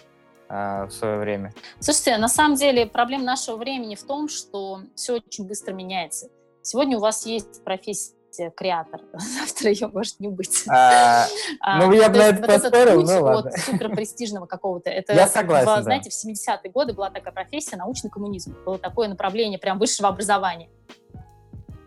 э, 0.49 0.85
в 0.85 0.91
свое 0.91 1.17
время. 1.17 1.53
Слушайте, 1.79 2.17
на 2.17 2.29
самом 2.29 2.55
деле 2.55 2.85
проблема 2.85 3.23
нашего 3.23 3.57
времени 3.57 3.95
в 3.95 4.03
том, 4.03 4.29
что 4.29 4.81
все 4.95 5.15
очень 5.15 5.47
быстро 5.47 5.73
меняется. 5.73 6.29
Сегодня 6.61 6.97
у 6.97 6.99
вас 6.99 7.25
есть 7.25 7.63
профессия 7.63 8.51
креатор, 8.55 9.01
завтра 9.13 9.71
ее 9.71 9.87
может 9.87 10.19
не 10.19 10.27
быть. 10.27 10.63
А, 10.67 11.25
а, 11.61 11.79
ну, 11.79 11.91
я 11.91 12.09
бы 12.09 12.17
на 12.17 12.27
это 12.29 12.47
поспорил, 12.47 13.03
ну 13.03 13.23
ладно. 13.23 13.51
от 13.51 13.59
суперпрестижного 13.59 14.45
какого-то. 14.45 14.89
Это, 14.89 15.13
я 15.13 15.27
согласен, 15.27 15.83
Знаете, 15.83 16.09
в 16.09 16.13
70-е 16.13 16.71
годы 16.71 16.93
была 16.93 17.09
такая 17.09 17.33
профессия 17.33 17.75
научный 17.75 18.09
коммунизм. 18.09 18.55
Было 18.65 18.77
такое 18.77 19.07
направление 19.07 19.59
прям 19.59 19.79
высшего 19.79 20.09
образования. 20.09 20.69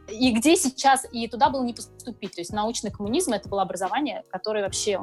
И 0.09 0.33
где 0.33 0.57
сейчас, 0.57 1.07
и 1.11 1.27
туда 1.29 1.49
было 1.49 1.63
не 1.65 1.73
поступить. 1.73 2.35
То 2.35 2.41
есть 2.41 2.53
научный 2.53 2.91
коммунизм— 2.91 3.33
это 3.35 3.49
было 3.49 3.63
образование, 3.63 4.25
которое 4.31 4.63
вообще 4.65 5.01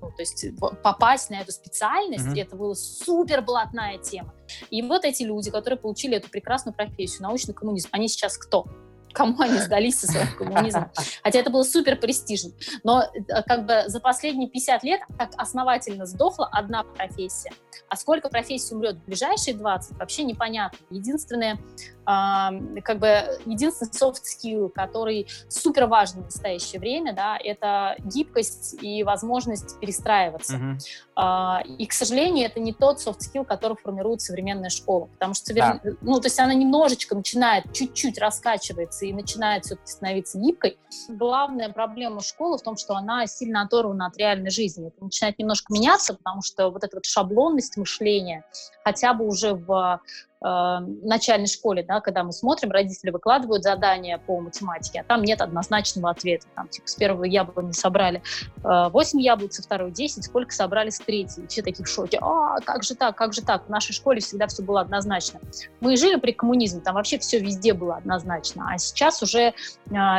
ну, 0.00 0.10
то 0.10 0.20
есть 0.20 0.44
попасть 0.82 1.30
на 1.30 1.40
эту 1.40 1.52
специальность, 1.52 2.26
mm-hmm. 2.26 2.42
это 2.42 2.56
была 2.56 2.74
супер 2.74 3.40
блатная 3.40 3.96
тема. 3.98 4.34
И 4.70 4.82
вот 4.82 5.04
эти 5.04 5.22
люди, 5.22 5.50
которые 5.50 5.78
получили 5.78 6.16
эту 6.16 6.28
прекрасную 6.28 6.74
профессию, 6.74 7.22
научный 7.22 7.54
коммунизм, 7.54 7.88
они 7.90 8.08
сейчас 8.08 8.36
кто? 8.36 8.66
Кому 9.14 9.40
они 9.40 9.58
сдались 9.58 10.00
со 10.00 10.06
своим 10.06 10.28
коммунизмом. 10.36 10.90
Хотя 11.22 11.38
это 11.38 11.50
было 11.50 11.62
супер 11.62 11.96
престижно. 11.96 12.52
Но 12.82 13.02
э, 13.02 13.42
как 13.46 13.64
бы 13.64 13.84
за 13.86 14.00
последние 14.00 14.50
50 14.50 14.82
лет 14.82 15.00
так 15.16 15.30
основательно 15.36 16.04
сдохла 16.04 16.48
одна 16.52 16.82
профессия. 16.82 17.52
А 17.88 17.96
сколько 17.96 18.28
профессий 18.28 18.74
умрет 18.74 18.96
в 18.96 19.04
ближайшие 19.04 19.54
20, 19.54 19.98
вообще 19.98 20.24
непонятно. 20.24 20.78
Единственное, 20.90 21.58
как 22.06 22.98
бы 22.98 23.38
единственный 23.46 23.90
soft 23.90 24.22
skill, 24.24 24.68
который 24.68 25.26
супер 25.48 25.86
важен 25.86 26.22
в 26.22 26.24
настоящее 26.26 26.80
время, 26.80 27.12
да, 27.12 27.38
это 27.42 27.96
гибкость 27.98 28.76
и 28.82 29.02
возможность 29.02 29.78
перестраиваться. 29.80 30.78
Uh-huh. 31.16 31.62
И, 31.78 31.86
к 31.86 31.92
сожалению, 31.92 32.46
это 32.46 32.60
не 32.60 32.72
тот 32.72 32.98
soft 32.98 33.20
skill, 33.20 33.44
который 33.44 33.76
формирует 33.76 34.20
современная 34.20 34.70
школа, 34.70 35.06
потому 35.06 35.34
что, 35.34 35.54
да. 35.54 35.80
ну, 36.00 36.20
то 36.20 36.26
есть 36.26 36.38
она 36.38 36.54
немножечко 36.54 37.14
начинает, 37.14 37.72
чуть-чуть 37.72 38.18
раскачивается 38.18 39.06
и 39.06 39.12
начинает 39.12 39.64
все-таки 39.64 39.90
становиться 39.90 40.38
гибкой. 40.38 40.78
Главная 41.08 41.68
проблема 41.70 42.20
школы 42.20 42.58
в 42.58 42.62
том, 42.62 42.76
что 42.76 42.94
она 42.94 43.26
сильно 43.26 43.62
оторвана 43.62 44.06
от 44.06 44.16
реальной 44.16 44.50
жизни. 44.50 44.88
Это 44.88 45.04
начинает 45.04 45.38
немножко 45.38 45.72
меняться, 45.72 46.14
потому 46.14 46.42
что 46.42 46.70
вот 46.70 46.84
эта 46.84 46.96
вот 46.96 47.06
шаблонность 47.06 47.76
мышления 47.76 48.44
хотя 48.84 49.14
бы 49.14 49.26
уже 49.26 49.54
в 49.54 50.00
начальной 50.44 51.46
школе, 51.46 51.82
да, 51.82 52.00
когда 52.00 52.22
мы 52.22 52.32
смотрим, 52.32 52.70
родители 52.70 53.10
выкладывают 53.10 53.62
задания 53.62 54.18
по 54.18 54.40
математике, 54.40 55.00
а 55.00 55.04
там 55.04 55.22
нет 55.22 55.40
однозначного 55.40 56.10
ответа. 56.10 56.46
Там, 56.54 56.68
типа, 56.68 56.86
с 56.86 56.94
первого 56.96 57.24
яблони 57.24 57.72
собрали 57.72 58.22
э, 58.62 58.88
8 58.90 59.20
яблок, 59.22 59.54
со 59.54 59.62
второго 59.62 59.90
10, 59.90 60.22
сколько 60.22 60.52
собрали 60.52 60.90
с 60.90 60.98
третьей. 60.98 61.46
Все 61.46 61.62
такие 61.62 61.86
в 61.86 61.88
шоке. 61.88 62.18
А, 62.20 62.60
как 62.60 62.82
же 62.82 62.94
так, 62.94 63.16
как 63.16 63.32
же 63.32 63.40
так? 63.40 63.66
В 63.66 63.68
нашей 63.70 63.94
школе 63.94 64.20
всегда 64.20 64.46
все 64.46 64.62
было 64.62 64.82
однозначно. 64.82 65.40
Мы 65.80 65.96
жили 65.96 66.16
при 66.16 66.32
коммунизме, 66.32 66.82
там 66.82 66.96
вообще 66.96 67.18
все 67.18 67.38
везде 67.38 67.72
было 67.72 67.96
однозначно. 67.96 68.68
А 68.70 68.76
сейчас 68.76 69.22
уже 69.22 69.40
э, 69.40 69.52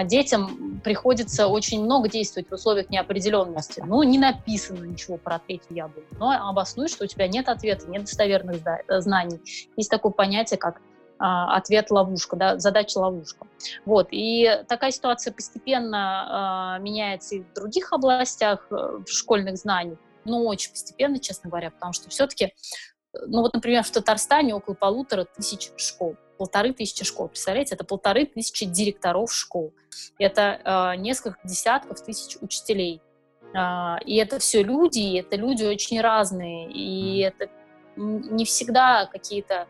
детям 0.06 0.82
приходится 0.84 1.48
очень 1.48 1.84
много 1.84 2.10
действовать 2.10 2.50
в 2.50 2.54
условиях 2.54 2.90
неопределенности. 2.90 3.84
Ну, 3.86 4.02
не 4.02 4.18
написано 4.18 4.86
ничего 4.86 5.18
про 5.18 5.38
третью 5.38 5.76
яблоню, 5.76 6.08
но 6.18 6.50
обоснуй, 6.50 6.88
что 6.88 7.04
у 7.04 7.08
тебя 7.08 7.28
нет 7.28 7.48
ответа, 7.48 7.88
нет 7.88 8.06
достоверных 8.06 8.58
знаний. 8.90 9.40
Есть 9.78 9.92
такой 9.92 10.15
понятие, 10.16 10.58
как 10.58 10.82
а, 11.18 11.56
ответ-ловушка, 11.56 12.36
да, 12.36 12.60
задача-ловушка. 12.60 13.48
Вот. 13.86 14.10
И 14.12 14.50
такая 14.68 14.92
ситуация 14.92 15.32
постепенно 15.34 16.76
а, 16.76 16.80
меняется 16.80 17.36
и 17.36 17.40
в 17.40 17.54
других 17.54 17.94
областях 17.94 18.68
э, 18.70 19.00
школьных 19.08 19.56
знаний, 19.56 19.98
но 20.26 20.44
очень 20.44 20.72
постепенно, 20.72 21.18
честно 21.20 21.50
говоря, 21.50 21.72
потому 21.72 21.94
что 21.94 22.10
все-таки, 22.10 22.54
ну 23.28 23.42
вот, 23.42 23.54
например, 23.54 23.84
в 23.84 23.92
Татарстане 23.92 24.56
около 24.56 24.74
полутора 24.74 25.24
тысяч 25.24 25.72
школ, 25.78 26.18
полторы 26.38 26.74
тысячи 26.74 27.06
школ, 27.06 27.30
представляете, 27.30 27.76
это 27.76 27.86
полторы 27.86 28.26
тысячи 28.26 28.66
директоров 28.66 29.34
школ, 29.34 29.74
это 30.20 30.60
э, 30.96 31.00
несколько 31.00 31.40
десятков 31.46 32.04
тысяч 32.04 32.38
учителей, 32.42 33.02
э, 33.54 33.96
и 34.06 34.18
это 34.18 34.40
все 34.40 34.64
люди, 34.64 35.00
и 35.00 35.20
это 35.20 35.38
люди 35.38 35.64
очень 35.64 36.02
разные, 36.02 36.70
и 36.70 37.20
это 37.20 37.50
не 37.96 38.44
всегда 38.44 39.06
какие-то 39.06 39.68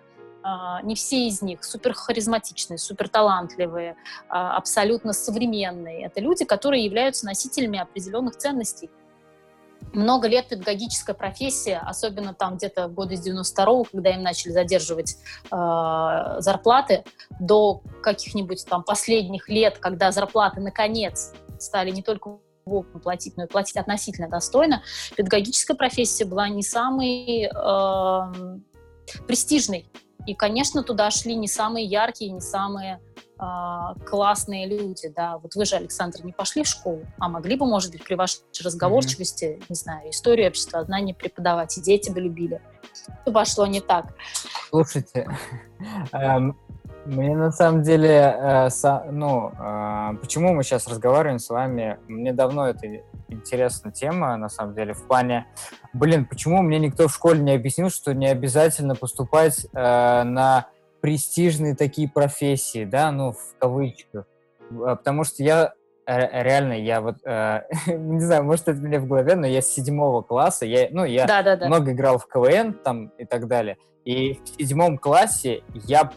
не 0.83 0.93
все 0.95 1.27
из 1.27 1.41
них 1.41 1.63
супер 1.63 1.93
харизматичные, 1.93 2.77
супер 2.77 3.09
талантливые, 3.09 3.95
а, 4.29 4.55
абсолютно 4.55 5.13
современные. 5.13 6.05
Это 6.05 6.19
люди, 6.19 6.45
которые 6.45 6.85
являются 6.85 7.25
носителями 7.25 7.79
определенных 7.79 8.35
ценностей. 8.35 8.91
Много 9.93 10.27
лет 10.27 10.49
педагогическая 10.49 11.15
профессия, 11.15 11.77
особенно 11.77 12.33
там 12.33 12.57
где-то 12.57 12.87
года 12.87 13.15
с 13.15 13.25
92-го, 13.27 13.85
когда 13.85 14.11
им 14.11 14.23
начали 14.23 14.51
задерживать 14.51 15.17
э, 15.51 16.35
зарплаты, 16.39 17.05
до 17.39 17.81
каких-нибудь 18.03 18.65
там 18.65 18.83
последних 18.83 19.49
лет, 19.49 19.77
когда 19.79 20.11
зарплаты 20.11 20.61
наконец 20.61 21.33
стали 21.59 21.91
не 21.91 22.03
только 22.03 22.37
платить, 23.01 23.37
но 23.37 23.45
и 23.45 23.47
платить 23.47 23.77
относительно 23.77 24.27
достойно, 24.27 24.83
педагогическая 25.15 25.77
профессия 25.77 26.25
была 26.25 26.49
не 26.49 26.63
самой 26.63 27.45
э, 27.45 28.59
престижной 29.27 29.89
и, 30.25 30.33
конечно, 30.33 30.83
туда 30.83 31.11
шли 31.11 31.35
не 31.35 31.47
самые 31.47 31.85
яркие, 31.85 32.31
не 32.31 32.41
самые 32.41 32.99
э, 33.39 34.05
классные 34.05 34.67
люди, 34.67 35.07
да. 35.07 35.37
Вот 35.37 35.55
вы 35.55 35.65
же, 35.65 35.75
Александр, 35.75 36.23
не 36.23 36.31
пошли 36.31 36.63
в 36.63 36.67
школу, 36.67 37.05
а 37.19 37.29
могли 37.29 37.55
бы, 37.55 37.65
может 37.65 37.91
быть, 37.91 38.03
при 38.03 38.15
вашей 38.15 38.41
разговорчивости, 38.63 39.45
mm-hmm. 39.45 39.65
не 39.69 39.75
знаю, 39.75 40.09
историю 40.09 40.47
общества, 40.47 40.83
знания 40.83 41.13
преподавать, 41.13 41.77
и 41.77 41.81
дети 41.81 42.09
бы 42.09 42.19
любили. 42.19 42.61
Что 43.21 43.31
пошло 43.31 43.65
не 43.67 43.81
так? 43.81 44.13
Слушайте, 44.69 45.27
эм, 46.11 46.57
мне 47.05 47.35
на 47.35 47.51
самом 47.51 47.83
деле, 47.83 48.09
э, 48.09 48.69
ну, 49.11 49.51
э, 49.51 50.17
почему 50.19 50.53
мы 50.53 50.63
сейчас 50.63 50.87
разговариваем 50.87 51.37
с 51.37 51.49
вами, 51.49 51.99
мне 52.07 52.33
давно 52.33 52.67
это 52.67 52.87
интересная 53.27 53.91
тема, 53.91 54.35
на 54.37 54.49
самом 54.49 54.73
деле, 54.73 54.93
в 54.93 55.05
плане, 55.07 55.45
блин, 55.95 56.25
почему 56.25 56.61
мне 56.61 56.77
никто 56.79 57.07
в 57.07 57.13
школе 57.13 57.39
не 57.39 57.53
объяснил, 57.53 57.89
что 57.89 58.13
не 58.13 58.27
обязательно 58.27 58.95
поступать 58.95 59.65
э, 59.65 60.23
на 60.23 60.67
престижные 61.01 61.75
такие 61.75 62.09
профессии, 62.09 62.83
да, 62.83 63.11
ну, 63.11 63.31
в 63.31 63.57
кавычках. 63.59 64.25
А, 64.71 64.95
потому 64.95 65.23
что 65.23 65.43
я 65.43 65.73
реально, 66.05 66.73
я 66.73 67.01
вот, 67.01 67.17
э, 67.25 67.61
не 67.87 68.19
знаю, 68.19 68.43
может, 68.43 68.67
это 68.67 68.79
мне 68.79 68.99
в 68.99 69.07
голове, 69.07 69.35
но 69.35 69.47
я 69.47 69.61
с 69.61 69.67
седьмого 69.67 70.21
класса, 70.21 70.65
я, 70.65 70.87
ну, 70.91 71.05
я 71.05 71.25
да, 71.25 71.41
да, 71.41 71.55
да. 71.55 71.67
много 71.67 71.93
играл 71.93 72.17
в 72.17 72.27
КВН 72.27 72.73
там 72.73 73.07
и 73.17 73.25
так 73.25 73.47
далее, 73.47 73.77
и 74.03 74.33
в 74.33 74.47
седьмом 74.59 74.97
классе 74.97 75.63
я 75.73 76.11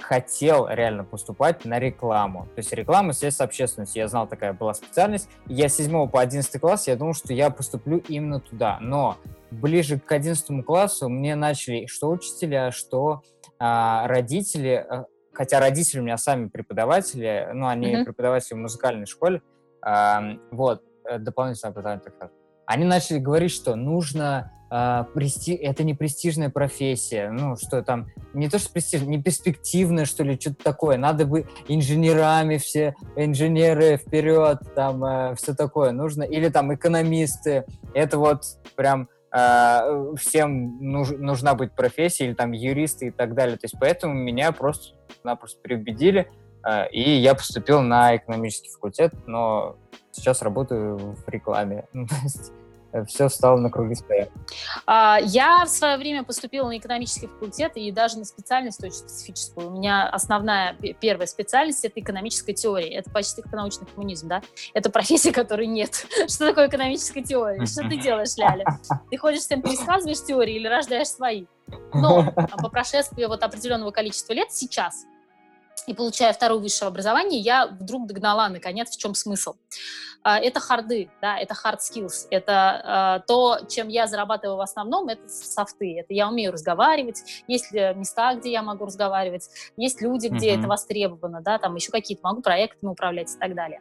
хотел 0.00 0.68
реально 0.68 1.04
поступать 1.04 1.64
на 1.64 1.78
рекламу. 1.78 2.44
То 2.54 2.58
есть 2.58 2.72
реклама, 2.72 3.12
связь 3.12 3.36
с 3.36 3.40
общественностью. 3.40 4.02
Я 4.02 4.08
знал, 4.08 4.26
такая 4.26 4.52
была 4.52 4.74
специальность. 4.74 5.28
Я 5.46 5.68
с 5.68 5.76
7 5.76 6.08
по 6.08 6.20
11 6.20 6.60
класс, 6.60 6.88
я 6.88 6.96
думал, 6.96 7.14
что 7.14 7.32
я 7.32 7.50
поступлю 7.50 8.02
именно 8.08 8.40
туда. 8.40 8.78
Но 8.80 9.16
ближе 9.50 9.98
к 9.98 10.10
11 10.10 10.64
классу 10.64 11.08
мне 11.08 11.34
начали 11.34 11.86
что 11.86 12.10
учителя, 12.10 12.70
что 12.70 13.22
а, 13.58 14.06
родители, 14.06 14.86
а, 14.88 15.06
хотя 15.32 15.60
родители 15.60 16.00
у 16.00 16.04
меня 16.04 16.16
сами 16.16 16.48
преподаватели, 16.48 17.48
ну, 17.52 17.66
они 17.66 17.94
mm-hmm. 17.94 18.04
преподаватели 18.04 18.54
в 18.54 18.60
музыкальной 18.60 19.06
школе, 19.06 19.42
а, 19.82 20.34
вот, 20.50 20.82
э, 21.08 21.18
дополнительное 21.18 21.70
образование, 21.70 22.04
так 22.04 22.14
сказать. 22.14 22.34
Они 22.66 22.84
начали 22.84 23.18
говорить, 23.18 23.52
что 23.52 23.76
нужно 23.76 24.52
а, 24.70 25.04
прести... 25.04 25.54
это 25.54 25.82
не 25.82 25.94
престижная 25.94 26.50
профессия, 26.50 27.30
ну, 27.30 27.56
что 27.56 27.82
там, 27.82 28.08
не 28.34 28.50
то, 28.50 28.58
что 28.58 28.70
престижная, 28.70 29.08
не 29.08 29.22
перспективная, 29.22 30.04
что 30.04 30.24
ли, 30.24 30.38
что-то 30.38 30.62
такое, 30.62 30.98
надо 30.98 31.24
бы 31.24 31.46
инженерами 31.68 32.58
все, 32.58 32.94
инженеры 33.16 33.96
вперед, 33.96 34.58
там, 34.74 35.02
э, 35.04 35.34
все 35.36 35.54
такое 35.54 35.92
нужно, 35.92 36.22
или 36.22 36.50
там 36.50 36.74
экономисты, 36.74 37.64
это 37.94 38.18
вот 38.18 38.42
прям 38.76 39.08
э, 39.34 40.14
всем 40.18 40.78
нуж... 40.80 41.10
нужна 41.10 41.54
быть 41.54 41.72
профессия, 41.72 42.26
или 42.26 42.34
там 42.34 42.52
юристы 42.52 43.06
и 43.06 43.10
так 43.10 43.34
далее, 43.34 43.56
то 43.56 43.64
есть 43.64 43.76
поэтому 43.80 44.12
меня 44.12 44.52
просто-напросто 44.52 45.62
переубедили, 45.62 46.30
э, 46.68 46.90
и 46.90 47.10
я 47.16 47.34
поступил 47.34 47.80
на 47.80 48.16
экономический 48.16 48.68
факультет, 48.70 49.14
но 49.26 49.76
сейчас 50.10 50.42
работаю 50.42 50.98
в 51.14 51.26
рекламе, 51.26 51.86
ну, 51.94 52.06
то 52.08 52.16
есть 52.22 52.52
все 53.06 53.28
встало 53.28 53.58
на 53.58 53.70
круги 53.70 53.94
своя. 53.94 54.28
А, 54.86 55.18
я 55.22 55.64
в 55.64 55.68
свое 55.68 55.96
время 55.96 56.24
поступила 56.24 56.68
на 56.68 56.78
экономический 56.78 57.26
факультет 57.26 57.72
и 57.76 57.90
даже 57.90 58.18
на 58.18 58.24
специальность 58.24 58.82
очень 58.82 58.96
специфическую. 58.96 59.68
У 59.68 59.70
меня 59.70 60.08
основная 60.08 60.74
первая 61.00 61.26
специальность— 61.26 61.84
это 61.86 62.00
экономическая 62.00 62.54
теория. 62.54 62.94
Это 62.94 63.10
почти 63.10 63.42
как 63.42 63.52
научный 63.52 63.86
коммунизм, 63.86 64.28
да? 64.28 64.42
Это 64.74 64.90
профессия, 64.90 65.32
которой 65.32 65.66
нет. 65.66 66.06
Что 66.28 66.48
такое 66.48 66.68
экономическая 66.68 67.22
теория? 67.22 67.66
Что 67.66 67.88
ты 67.88 67.96
делаешь, 67.96 68.36
Ляля? 68.36 68.64
Ты 69.10 69.16
ходишь 69.18 69.40
всем 69.40 69.62
пересказываешь 69.62 70.24
теории 70.24 70.56
или 70.56 70.66
рождаешь 70.66 71.08
свои? 71.08 71.46
Но 71.92 72.32
по 72.32 72.68
прошествии 72.70 73.24
вот 73.26 73.42
определенного 73.42 73.90
количества 73.90 74.32
лет 74.32 74.52
сейчас 74.52 75.04
и 75.86 75.94
получая 75.94 76.32
второе 76.32 76.58
высшее 76.58 76.88
образование, 76.88 77.40
я 77.40 77.66
вдруг 77.66 78.06
догнала, 78.06 78.48
наконец, 78.48 78.90
в 78.90 78.98
чем 78.98 79.14
смысл. 79.14 79.54
А, 80.22 80.38
это 80.38 80.60
харды, 80.60 81.08
да, 81.22 81.38
это 81.38 81.54
hard 81.54 81.78
skills, 81.78 82.26
это 82.30 83.20
э, 83.22 83.26
то, 83.26 83.60
чем 83.68 83.88
я 83.88 84.06
зарабатываю 84.06 84.56
в 84.56 84.60
основном, 84.60 85.08
это 85.08 85.28
софты, 85.28 86.00
это 86.00 86.12
я 86.12 86.28
умею 86.28 86.52
разговаривать, 86.52 87.22
есть 87.46 87.72
места, 87.72 88.34
где 88.34 88.50
я 88.50 88.62
могу 88.62 88.84
разговаривать, 88.84 89.48
есть 89.76 90.02
люди, 90.02 90.26
где 90.26 90.50
mm-hmm. 90.50 90.58
это 90.58 90.68
востребовано, 90.68 91.40
да, 91.40 91.58
там 91.58 91.76
еще 91.76 91.92
какие-то, 91.92 92.22
могу 92.24 92.42
проектами 92.42 92.90
управлять 92.90 93.32
и 93.34 93.38
так 93.38 93.54
далее. 93.54 93.80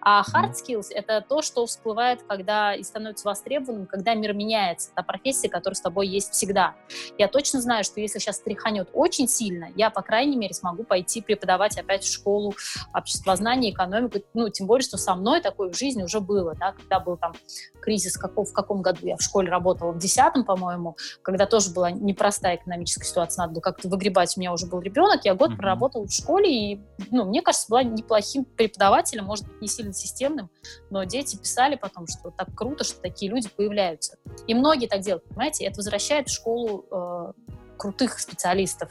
А 0.00 0.22
hard 0.22 0.52
skills— 0.54 0.86
это 0.90 1.20
то, 1.20 1.42
что 1.42 1.66
всплывает, 1.66 2.22
когда 2.22 2.74
и 2.74 2.82
становится 2.82 3.28
востребованным, 3.28 3.86
когда 3.86 4.14
мир 4.14 4.32
меняется, 4.32 4.90
та 4.94 5.02
профессия, 5.02 5.48
которая 5.48 5.76
с 5.76 5.80
тобой 5.80 6.08
есть 6.08 6.32
всегда. 6.32 6.74
Я 7.18 7.28
точно 7.28 7.60
знаю, 7.60 7.84
что 7.84 8.00
если 8.00 8.18
сейчас 8.18 8.40
тряханет 8.40 8.88
очень 8.92 9.28
сильно, 9.28 9.68
я, 9.76 9.90
по 9.90 10.02
крайней 10.02 10.36
мере, 10.36 10.54
смогу 10.54 10.84
пойти 10.84 11.20
при 11.20 11.33
преподавать 11.34 11.78
опять 11.78 12.04
в 12.04 12.12
школу 12.12 12.54
обществознания, 12.92 13.70
экономику. 13.70 14.18
Ну, 14.34 14.48
тем 14.48 14.66
более, 14.66 14.84
что 14.84 14.96
со 14.96 15.14
мной 15.14 15.40
такое 15.40 15.70
в 15.70 15.76
жизни 15.76 16.02
уже 16.02 16.20
было, 16.20 16.54
да, 16.54 16.72
когда 16.72 17.00
был 17.00 17.16
там 17.16 17.32
кризис, 17.80 18.16
каков, 18.16 18.50
в 18.50 18.52
каком 18.52 18.82
году 18.82 19.00
я 19.06 19.16
в 19.16 19.22
школе 19.22 19.48
работала, 19.50 19.92
в 19.92 19.98
десятом, 19.98 20.44
по-моему, 20.44 20.96
когда 21.22 21.46
тоже 21.46 21.70
была 21.70 21.90
непростая 21.90 22.56
экономическая 22.56 23.04
ситуация, 23.04 23.42
надо 23.42 23.54
было 23.54 23.60
как-то 23.60 23.88
выгребать, 23.88 24.36
у 24.36 24.40
меня 24.40 24.52
уже 24.52 24.66
был 24.66 24.80
ребенок, 24.80 25.24
я 25.24 25.34
год 25.34 25.52
mm-hmm. 25.52 25.56
проработала 25.56 26.06
в 26.06 26.12
школе, 26.12 26.72
и, 26.72 26.80
ну, 27.10 27.24
мне 27.24 27.42
кажется, 27.42 27.66
была 27.68 27.82
неплохим 27.82 28.44
преподавателем, 28.44 29.24
может 29.24 29.46
быть, 29.46 29.60
не 29.60 29.68
сильно 29.68 29.92
системным, 29.92 30.50
но 30.90 31.04
дети 31.04 31.36
писали 31.36 31.76
потом, 31.76 32.06
что 32.06 32.30
так 32.30 32.54
круто, 32.54 32.84
что 32.84 33.00
такие 33.00 33.30
люди 33.30 33.48
появляются. 33.48 34.16
И 34.46 34.54
многие 34.54 34.86
так 34.86 35.00
делают, 35.00 35.24
понимаете, 35.24 35.64
это 35.64 35.76
возвращает 35.76 36.28
в 36.28 36.32
школу 36.32 36.86
э, 36.90 37.32
крутых 37.76 38.18
специалистов. 38.18 38.90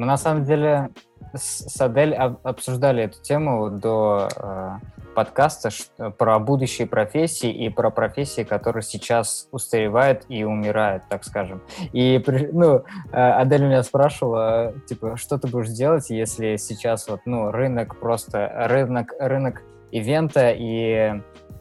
Мы 0.00 0.06
на 0.06 0.16
самом 0.16 0.46
деле 0.46 0.88
с 1.34 1.78
Адель 1.78 2.14
обсуждали 2.14 3.02
эту 3.02 3.20
тему 3.20 3.68
до 3.68 4.30
э, 4.34 4.70
подкаста 5.14 5.68
про 6.16 6.38
будущие 6.38 6.86
профессии 6.86 7.52
и 7.52 7.68
про 7.68 7.90
профессии, 7.90 8.42
которые 8.42 8.82
сейчас 8.82 9.46
устаревают 9.52 10.24
и 10.30 10.42
умирают, 10.42 11.02
так 11.10 11.22
скажем. 11.22 11.60
И 11.92 12.24
ну, 12.50 12.76
э, 12.76 12.82
Адель 13.12 13.64
меня 13.64 13.82
спрашивала, 13.82 14.72
типа, 14.88 15.18
что 15.18 15.36
ты 15.36 15.48
будешь 15.48 15.68
делать, 15.68 16.08
если 16.08 16.56
сейчас 16.56 17.06
вот, 17.06 17.20
ну, 17.26 17.50
рынок 17.50 18.00
просто, 18.00 18.50
рынок, 18.70 19.12
рынок 19.18 19.60
ивента 19.90 20.50
и 20.50 21.12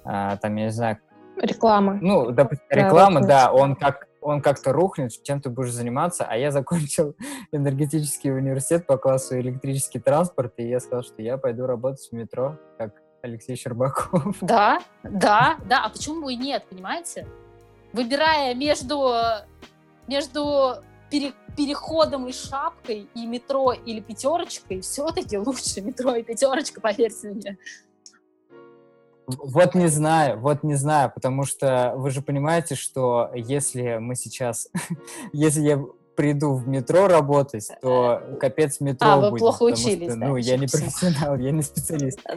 э, 0.05 0.37
там, 0.41 0.55
я 0.55 0.63
не 0.63 0.71
знаю... 0.71 0.97
Реклама. 1.35 1.99
Ну, 2.01 2.31
допустим, 2.31 2.65
реклама, 2.69 3.19
да, 3.19 3.47
да 3.47 3.51
он 3.51 3.75
как 3.75 4.08
он 4.21 4.41
как-то 4.41 4.71
рухнет, 4.71 5.11
чем 5.23 5.41
ты 5.41 5.49
будешь 5.49 5.71
заниматься, 5.71 6.25
а 6.27 6.37
я 6.37 6.51
закончил 6.51 7.15
энергетический 7.51 8.31
университет 8.31 8.85
по 8.85 8.97
классу 8.97 9.39
электрический 9.39 9.99
транспорт, 9.99 10.53
и 10.57 10.67
я 10.67 10.79
сказал, 10.79 11.03
что 11.03 11.21
я 11.21 11.37
пойду 11.37 11.65
работать 11.65 12.07
в 12.09 12.13
метро, 12.13 12.57
как 12.77 12.93
Алексей 13.21 13.55
Щербаков. 13.55 14.37
Да, 14.41 14.79
да, 15.03 15.57
да, 15.65 15.85
а 15.85 15.89
почему 15.89 16.23
бы 16.23 16.33
и 16.33 16.37
нет, 16.37 16.65
понимаете? 16.69 17.27
Выбирая 17.93 18.53
между, 18.53 19.11
между 20.07 20.75
пере, 21.09 21.33
переходом 21.57 22.27
и 22.27 22.31
шапкой 22.31 23.09
и 23.13 23.25
метро 23.25 23.73
или 23.73 23.99
пятерочкой, 23.99 24.81
все-таки 24.81 25.37
лучше 25.37 25.81
метро 25.81 26.15
и 26.15 26.23
пятерочка, 26.23 26.81
поверьте 26.81 27.29
мне. 27.29 27.57
Вот 29.37 29.75
не 29.75 29.87
знаю, 29.87 30.39
вот 30.39 30.63
не 30.63 30.75
знаю, 30.75 31.11
потому 31.13 31.43
что 31.43 31.93
вы 31.95 32.09
же 32.09 32.21
понимаете, 32.21 32.75
что 32.75 33.29
если 33.35 33.97
мы 33.97 34.15
сейчас, 34.15 34.69
если 35.33 35.61
я 35.61 35.83
приду 36.15 36.53
в 36.53 36.67
метро 36.67 37.07
работать, 37.07 37.69
то 37.81 38.21
капец 38.41 38.79
метро 38.81 39.09
а, 39.09 39.17
будет. 39.17 39.31
вы 39.31 39.37
плохо 39.37 39.63
учились, 39.63 40.11
что, 40.11 40.19
да? 40.19 40.27
Ну, 40.27 40.35
я 40.35 40.57
не 40.57 40.67
профессионал, 40.67 41.37
я 41.37 41.51
не 41.51 41.61
специалист. 41.61 42.19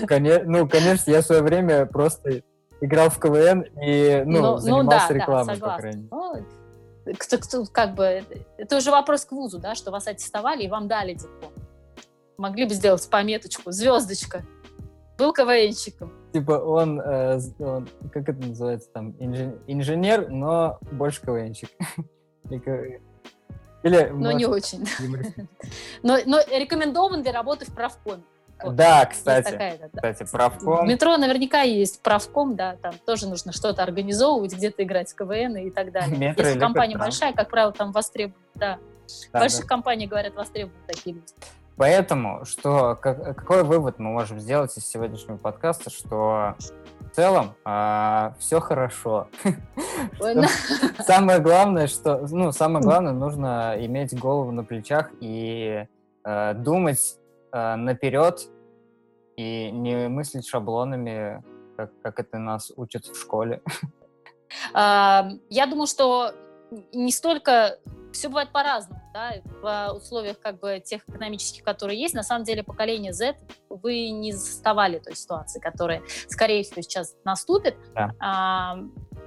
Ну, 0.00 0.68
конечно, 0.68 1.10
я 1.10 1.20
в 1.20 1.26
свое 1.26 1.42
время 1.42 1.84
просто 1.84 2.42
играл 2.80 3.10
в 3.10 3.18
КВН 3.18 3.66
и, 3.82 4.22
ну, 4.24 4.40
ну, 4.40 4.40
ну 4.52 4.58
занимался 4.58 5.12
рекламой, 5.12 5.56
по 5.56 5.76
крайней 5.76 6.08
мере. 6.10 7.16
Кто, 7.18 7.38
кто, 7.38 7.64
как 7.66 7.94
бы, 7.94 8.24
это 8.56 8.76
уже 8.76 8.90
вопрос 8.90 9.24
к 9.24 9.32
вузу, 9.32 9.58
да, 9.58 9.74
что 9.74 9.90
вас 9.90 10.06
аттестовали 10.06 10.62
и 10.62 10.68
вам 10.68 10.86
дали 10.86 11.14
диплом. 11.14 11.52
Могли 12.38 12.64
бы 12.64 12.74
сделать 12.74 13.06
пометочку, 13.10 13.72
звездочка, 13.72 14.44
был 15.20 15.32
КВНщиком. 15.32 16.12
Типа 16.32 16.52
он, 16.52 17.00
э, 17.00 17.38
он 17.58 17.88
как 18.12 18.28
это 18.28 18.46
называется 18.46 18.88
там, 18.92 19.14
инженер, 19.20 20.28
но 20.30 20.78
больше 20.90 21.20
КВНщик. 21.22 21.68
Или, 23.82 24.08
но 24.10 24.16
может, 24.16 24.38
не 24.38 24.46
очень. 24.46 24.86
но, 26.02 26.18
но 26.26 26.38
рекомендован 26.50 27.22
для 27.22 27.32
работы 27.32 27.64
в 27.64 27.74
правкоме. 27.74 28.22
Вот. 28.62 28.76
Да, 28.76 29.06
кстати, 29.06 29.56
да, 29.80 30.10
кстати, 30.12 30.30
правком. 30.30 30.84
В 30.84 30.88
метро 30.88 31.16
наверняка 31.16 31.62
есть 31.62 32.02
правком, 32.02 32.56
да, 32.56 32.76
там 32.76 32.92
тоже 33.06 33.26
нужно 33.26 33.52
что-то 33.52 33.82
организовывать, 33.82 34.54
где-то 34.54 34.82
играть 34.82 35.10
в 35.10 35.16
КВН 35.16 35.56
и 35.56 35.70
так 35.70 35.92
далее. 35.92 36.16
Метро 36.16 36.44
Если 36.44 36.58
компания 36.58 36.98
большая, 36.98 37.32
как 37.32 37.48
правило, 37.48 37.72
там 37.72 37.92
востребованы, 37.92 38.44
да. 38.54 38.78
да 39.32 39.38
в 39.38 39.40
больших 39.40 39.62
да. 39.62 39.66
компаниях, 39.66 40.10
говорят, 40.10 40.34
востребованы 40.34 40.82
такие 40.86 41.16
люди. 41.16 41.32
Поэтому, 41.80 42.44
что, 42.44 42.94
как, 42.94 43.38
какой 43.38 43.64
вывод 43.64 43.98
мы 43.98 44.10
можем 44.10 44.38
сделать 44.38 44.76
из 44.76 44.86
сегодняшнего 44.86 45.38
подкаста, 45.38 45.88
что 45.88 46.54
в 47.00 47.16
целом 47.16 47.54
а, 47.64 48.34
все 48.38 48.60
хорошо. 48.60 49.28
Самое 50.98 51.38
главное, 51.38 51.86
что, 51.86 52.26
ну, 52.30 52.52
самое 52.52 52.84
главное, 52.84 53.14
нужно 53.14 53.76
иметь 53.78 54.12
голову 54.12 54.52
на 54.52 54.62
плечах 54.62 55.10
и 55.20 55.86
э, 56.22 56.54
думать 56.54 57.16
э, 57.50 57.76
наперед 57.76 58.42
и 59.38 59.70
не 59.70 60.08
мыслить 60.10 60.46
шаблонами, 60.46 61.42
как, 61.78 61.92
как 62.02 62.20
это 62.20 62.36
нас 62.36 62.70
учат 62.76 63.06
в 63.06 63.18
школе. 63.18 63.62
Я 64.74 65.66
думаю, 65.66 65.86
что 65.86 66.34
не 66.92 67.10
столько 67.10 67.78
все 68.12 68.28
бывает 68.28 68.50
по-разному, 68.52 69.00
да, 69.12 69.34
в 69.62 69.96
условиях 69.96 70.40
как 70.40 70.60
бы 70.60 70.80
тех 70.84 71.08
экономических, 71.08 71.62
которые 71.62 72.00
есть. 72.00 72.14
На 72.14 72.22
самом 72.22 72.44
деле 72.44 72.62
поколение 72.62 73.12
Z 73.12 73.36
вы 73.68 74.10
не 74.10 74.32
заставали 74.32 74.98
той 74.98 75.14
ситуации, 75.16 75.60
которая, 75.60 76.02
скорее 76.28 76.62
всего, 76.62 76.82
сейчас 76.82 77.14
наступит. 77.24 77.76
Да. 77.94 78.12
А, 78.20 78.76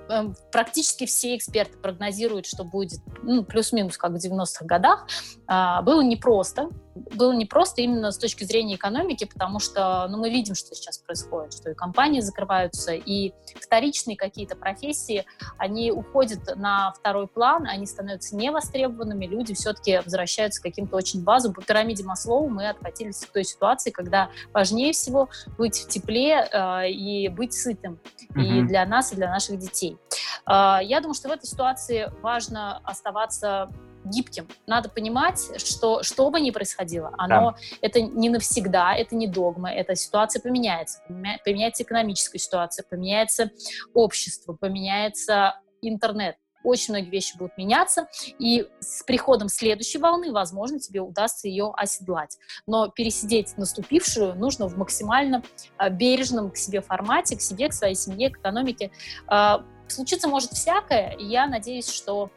Эм, 0.09 0.35
практически 0.51 1.05
все 1.05 1.35
эксперты 1.35 1.77
прогнозируют, 1.77 2.45
что 2.45 2.63
будет 2.63 2.99
ну, 3.21 3.43
плюс-минус 3.43 3.97
как 3.97 4.11
в 4.11 4.15
90-х 4.15 4.65
годах. 4.65 5.07
А, 5.47 5.81
было 5.81 6.01
непросто. 6.01 6.69
Было 6.95 7.33
непросто 7.33 7.81
именно 7.81 8.11
с 8.11 8.17
точки 8.17 8.43
зрения 8.43 8.75
экономики, 8.75 9.25
потому 9.25 9.59
что 9.59 10.07
ну, 10.09 10.17
мы 10.17 10.29
видим, 10.29 10.55
что 10.55 10.75
сейчас 10.75 10.97
происходит, 10.97 11.53
что 11.53 11.71
и 11.71 11.73
компании 11.73 12.19
закрываются, 12.19 12.93
и 12.93 13.33
вторичные 13.59 14.17
какие-то 14.17 14.55
профессии, 14.55 15.25
они 15.57 15.91
уходят 15.91 16.55
на 16.55 16.91
второй 16.93 17.27
план, 17.27 17.65
они 17.67 17.85
становятся 17.85 18.35
невостребованными, 18.35 19.25
люди 19.25 19.53
все-таки 19.53 19.99
возвращаются 19.99 20.61
к 20.61 20.63
каким-то 20.63 20.95
очень 20.95 21.23
базовым. 21.23 21.55
По 21.55 21.61
пирамиде 21.61 22.03
Маслоу 22.03 22.49
мы 22.49 22.69
откатились 22.69 23.19
к 23.25 23.31
той 23.31 23.43
ситуации, 23.43 23.91
когда 23.91 24.29
важнее 24.53 24.93
всего 24.93 25.29
быть 25.57 25.77
в 25.79 25.87
тепле 25.87 26.47
э, 26.51 26.89
и 26.89 27.29
быть 27.29 27.53
сытым 27.53 27.99
mm-hmm. 28.35 28.41
и 28.41 28.61
для 28.63 28.85
нас, 28.85 29.11
и 29.13 29.15
для 29.15 29.29
наших 29.29 29.57
детей. 29.59 29.97
А, 30.45 30.79
я 30.81 30.99
думаю, 30.99 31.15
что 31.15 31.29
в 31.29 31.31
этой 31.31 31.47
ситуации 31.47 32.11
важно 32.21 32.77
оставаться 32.83 33.69
гибким. 34.05 34.47
Надо 34.67 34.89
понимать, 34.89 35.39
что 35.57 36.03
что 36.03 36.29
бы 36.29 36.39
ни 36.39 36.51
происходило, 36.51 37.13
оно 37.17 37.51
да. 37.51 37.57
это 37.81 38.01
не 38.01 38.29
навсегда, 38.29 38.95
это 38.95 39.15
не 39.15 39.27
догма, 39.27 39.71
эта 39.71 39.95
ситуация 39.95 40.41
поменяется. 40.41 41.01
Поменяется 41.45 41.83
экономическая 41.83 42.39
ситуация, 42.39 42.85
поменяется 42.89 43.51
общество, 43.93 44.53
поменяется 44.53 45.59
интернет. 45.81 46.35
Очень 46.63 46.93
многие 46.93 47.09
вещи 47.09 47.37
будут 47.37 47.57
меняться, 47.57 48.07
и 48.39 48.65
с 48.79 49.03
приходом 49.03 49.49
следующей 49.49 49.97
волны, 49.97 50.31
возможно, 50.31 50.79
тебе 50.79 51.01
удастся 51.01 51.49
ее 51.49 51.73
оседлать. 51.75 52.37
Но 52.65 52.87
пересидеть 52.87 53.57
наступившую 53.57 54.35
нужно 54.35 54.67
в 54.67 54.77
максимально 54.77 55.43
а, 55.77 55.89
бережном 55.89 56.51
к 56.51 56.57
себе 56.57 56.81
формате, 56.81 57.35
к 57.35 57.41
себе, 57.41 57.67
к 57.67 57.73
своей 57.73 57.95
семье, 57.95 58.29
к 58.29 58.37
экономике. 58.37 58.91
А, 59.27 59.65
случиться 59.89 60.29
может 60.29 60.51
всякое, 60.51 61.11
и 61.19 61.25
я 61.25 61.47
надеюсь, 61.47 61.89
что 61.89 62.31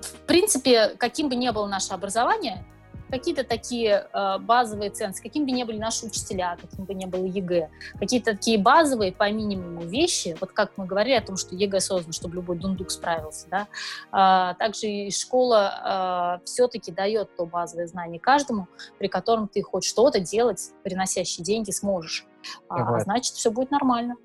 в 0.00 0.26
принципе, 0.26 0.94
каким 0.98 1.28
бы 1.28 1.34
ни 1.34 1.50
было 1.50 1.66
наше 1.66 1.92
образование, 1.92 2.64
какие-то 3.12 3.44
такие 3.44 4.08
э, 4.10 4.38
базовые 4.38 4.90
ценности, 4.90 5.22
каким 5.22 5.44
бы 5.44 5.50
ни 5.50 5.64
были 5.64 5.78
наши 5.78 6.06
учителя, 6.06 6.56
каким 6.58 6.86
бы 6.86 6.94
ни 6.94 7.04
было 7.04 7.24
ЕГЭ, 7.26 7.68
какие-то 7.98 8.32
такие 8.32 8.58
базовые 8.58 9.12
по 9.12 9.30
минимуму 9.30 9.82
вещи, 9.82 10.34
вот 10.40 10.52
как 10.52 10.72
мы 10.78 10.86
говорили 10.86 11.14
о 11.14 11.20
том, 11.20 11.36
что 11.36 11.54
ЕГЭ 11.54 11.80
создан, 11.80 12.12
чтобы 12.14 12.36
любой 12.36 12.56
дундук 12.56 12.90
справился, 12.90 13.46
да, 13.50 13.66
э, 14.12 14.54
также 14.58 14.86
и 14.86 15.10
школа 15.10 16.38
э, 16.40 16.44
все-таки 16.46 16.90
дает 16.90 17.36
то 17.36 17.44
базовое 17.44 17.86
знание 17.86 18.18
каждому, 18.18 18.66
при 18.98 19.08
котором 19.08 19.46
ты 19.46 19.62
хоть 19.62 19.84
что-то 19.84 20.18
делать, 20.18 20.70
приносящие 20.82 21.44
деньги, 21.44 21.70
сможешь. 21.70 22.26
А, 22.68 22.98
значит, 23.00 23.34
все 23.34 23.50
будет 23.50 23.70
нормально. 23.70 24.16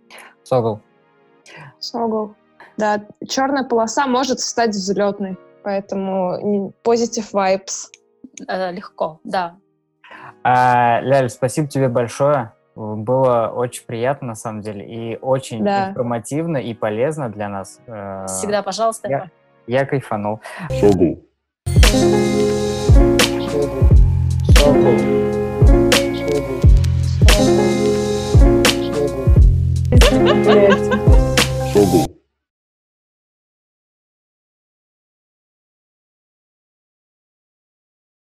Согл. 0.43 0.80
Согл. 1.80 2.36
Да, 2.78 3.05
черная 3.28 3.63
полоса 3.63 4.07
может 4.07 4.39
стать 4.39 4.70
взлетной, 4.70 5.38
поэтому 5.68 6.72
positive 6.82 7.30
vibes. 7.34 7.91
Э, 8.47 8.72
легко, 8.72 9.20
да. 9.26 9.57
А, 10.41 11.01
Ляль, 11.01 11.30
спасибо 11.30 11.68
тебе 11.68 11.89
большое. 11.89 12.53
Было 12.76 13.51
очень 13.53 13.86
приятно, 13.86 14.30
на 14.30 14.36
самом 14.36 14.61
деле, 14.61 14.86
и 14.86 15.18
очень 15.18 15.65
да. 15.65 15.89
информативно 15.89 16.55
и 16.57 16.74
полезно 16.74 17.30
для 17.30 17.49
нас. 17.49 17.82
Э, 17.86 18.28
Всегда, 18.28 18.63
пожалуйста. 18.63 19.09
Я, 19.09 19.30
я 19.68 19.86
кайфанул. 19.86 20.39
Согл. 20.70 21.22
Согл. 23.49 23.89
Согл. 24.55 25.26